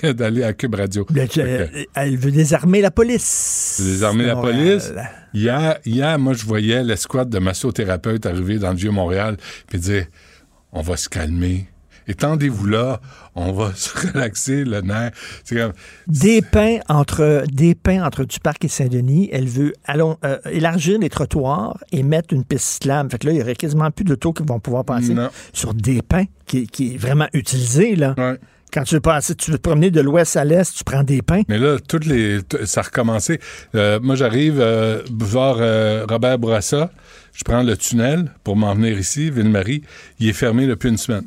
[0.00, 1.06] que d'aller à Cube Radio.
[1.10, 3.80] Mais, euh, elle veut désarmer la police.
[3.82, 4.92] Désarmer la police.
[5.32, 10.04] Hier, hier, moi, je voyais l'escouade de massothérapeutes arriver dans le Vieux-Montréal puis dire
[10.70, 11.68] on va se calmer.
[12.08, 13.00] Étendez-vous là,
[13.34, 15.12] on va se relaxer le nerf.
[15.48, 15.72] Comme...
[16.06, 19.28] Des pins entre des pins entre du parc et Saint-Denis.
[19.32, 23.10] Elle veut allons, euh, élargir les trottoirs et mettre une piste cyclable.
[23.10, 25.30] Fait que là, il y aurait quasiment plus d'autos qui vont pouvoir passer non.
[25.52, 28.14] sur des pins qui, qui, est vraiment utilisé là.
[28.16, 28.38] Ouais.
[28.74, 31.22] Quand tu veux passer, tu veux te promener de l'ouest à l'est, tu prends des
[31.22, 31.42] pins.
[31.46, 33.38] Mais là, toutes les, ça a recommencé.
[33.76, 36.90] Euh, moi, j'arrive euh, voir euh, Robert Bourassa.
[37.34, 39.82] Je prends le tunnel pour m'en venir ici, Ville-Marie.
[40.18, 41.26] Il est fermé depuis une semaine.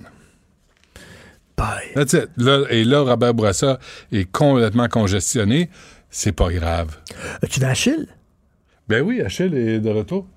[1.95, 2.29] That's it.
[2.37, 3.79] Là, et là, Robert Bourassa
[4.11, 5.69] est complètement congestionné.
[6.09, 6.97] C'est pas grave.
[7.49, 8.07] tu vas Achille?
[8.87, 10.27] Ben oui, Achille est de retour.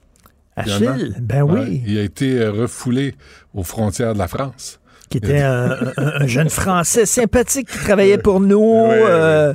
[0.56, 1.14] Achille?
[1.20, 1.60] Ben oui.
[1.60, 3.14] Ouais, il a été refoulé
[3.54, 4.80] aux frontières de la France.
[5.08, 8.58] Qui était un, un, un, jeune Français sympathique qui travaillait pour nous.
[8.60, 9.54] Oui, euh,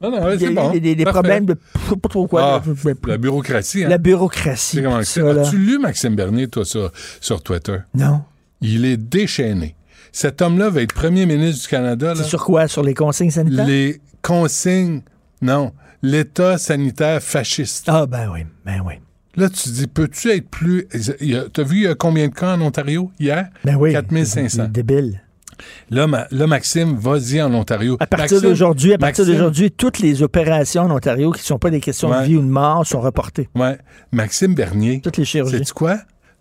[0.00, 0.70] non, non, bon.
[0.70, 2.62] des, des problèmes de pas trop quoi.
[2.64, 3.84] Ah, la bureaucratie.
[3.84, 3.88] Hein?
[3.88, 4.78] La bureaucratie.
[4.84, 7.78] As-tu lu Maxime Bernier, toi, sur, sur Twitter?
[7.94, 8.22] Non.
[8.60, 9.74] Il est déchaîné.
[10.12, 12.14] Cet homme-là va être premier ministre du Canada.
[12.16, 12.68] C'est sur quoi?
[12.68, 13.66] Sur les consignes sanitaires?
[13.66, 15.02] Les consignes,
[15.42, 15.72] non.
[16.02, 17.86] L'état sanitaire fasciste.
[17.88, 18.94] Ah, ben oui, ben oui.
[19.36, 20.88] Là, tu te dis, peux-tu être plus.
[21.52, 23.48] T'as vu il y a combien de cas en Ontario hier?
[23.64, 23.92] Ben oui.
[23.92, 24.62] 4500.
[24.64, 25.22] C'est débile.
[25.90, 27.96] Là, ma, là, Maxime, vas-y en Ontario.
[28.00, 31.70] À partir d'aujourd'hui, à partir d'aujourd'hui, toutes les opérations en Ontario qui ne sont pas
[31.70, 32.20] des questions ouais.
[32.20, 33.48] de vie ou de mort sont reportées.
[33.54, 33.78] Ouais.
[34.12, 35.00] Maxime Bernier.
[35.02, 35.58] Toutes les chirurgies.
[35.58, 35.98] Sais-tu quoi?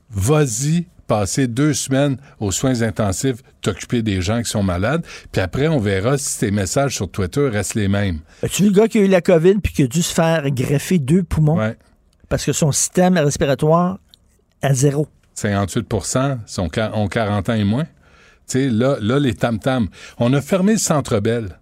[0.10, 5.67] Vas-y passer deux semaines aux soins intensifs, t'occuper des gens qui sont malades, puis après,
[5.67, 8.19] on verra si tes messages sur Twitter restent les mêmes.
[8.43, 10.49] As-tu vu le gars qui a eu la COVID puis qui a dû se faire
[10.51, 11.57] greffer deux poumons?
[11.57, 11.77] Ouais.
[12.29, 13.99] Parce que son système respiratoire
[14.61, 15.07] à zéro.
[15.38, 17.84] 58% sont, ont 40 ans et moins.
[17.84, 17.89] Tu
[18.47, 19.88] sais, là, là, les tam-tams.
[20.19, 21.59] On a fermé le Centre Bell,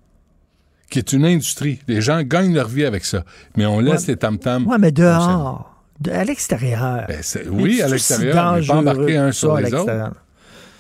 [0.89, 1.80] qui est une industrie.
[1.88, 3.23] Les gens gagnent leur vie avec ça.
[3.57, 4.13] Mais on laisse ouais.
[4.13, 4.65] les tam-tams.
[4.67, 5.74] Oui, mais dehors.
[5.99, 7.05] De, à l'extérieur.
[7.07, 8.55] Ben oui, à l'extérieur.
[8.55, 10.11] Mais pas embarquer un sur les autres.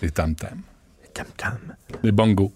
[0.01, 0.61] Les tam-tams.
[1.03, 1.75] Les tam-tams.
[2.03, 2.51] Les bongos.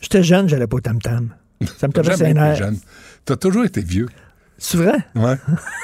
[0.00, 1.34] J'étais jeune, j'allais pas au tam-tam.
[1.76, 2.56] Ça me tapait ses nerfs.
[2.56, 2.78] jeune.
[3.24, 4.08] T'as toujours été vieux.
[4.58, 4.98] C'est vrai?
[5.14, 5.36] Ouais.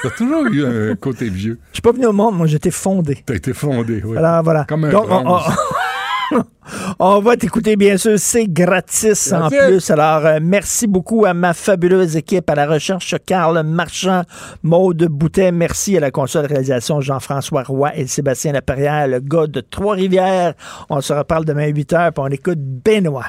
[0.03, 1.59] T'as toujours eu un côté vieux.
[1.71, 3.23] Je suis pas venu au monde, moi, j'étais fondé.
[3.25, 4.17] T'as été fondé, oui.
[4.17, 4.65] Alors, voilà.
[4.65, 5.07] Comme un Donc.
[6.99, 8.17] On va t'écouter, bien sûr.
[8.17, 9.89] C'est gratis en plus.
[9.89, 14.23] Alors, euh, merci beaucoup à ma fabuleuse équipe, à la recherche, Carl Marchand,
[14.63, 15.51] Maude Boutet.
[15.51, 20.53] Merci à la console de réalisation, Jean-François Roy et Sébastien Laperrière, le gars de Trois-Rivières.
[20.89, 23.25] On se reparle demain à 8 h, puis on écoute Benoît.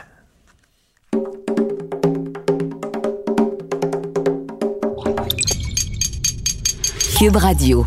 [7.19, 7.87] Cube Radio.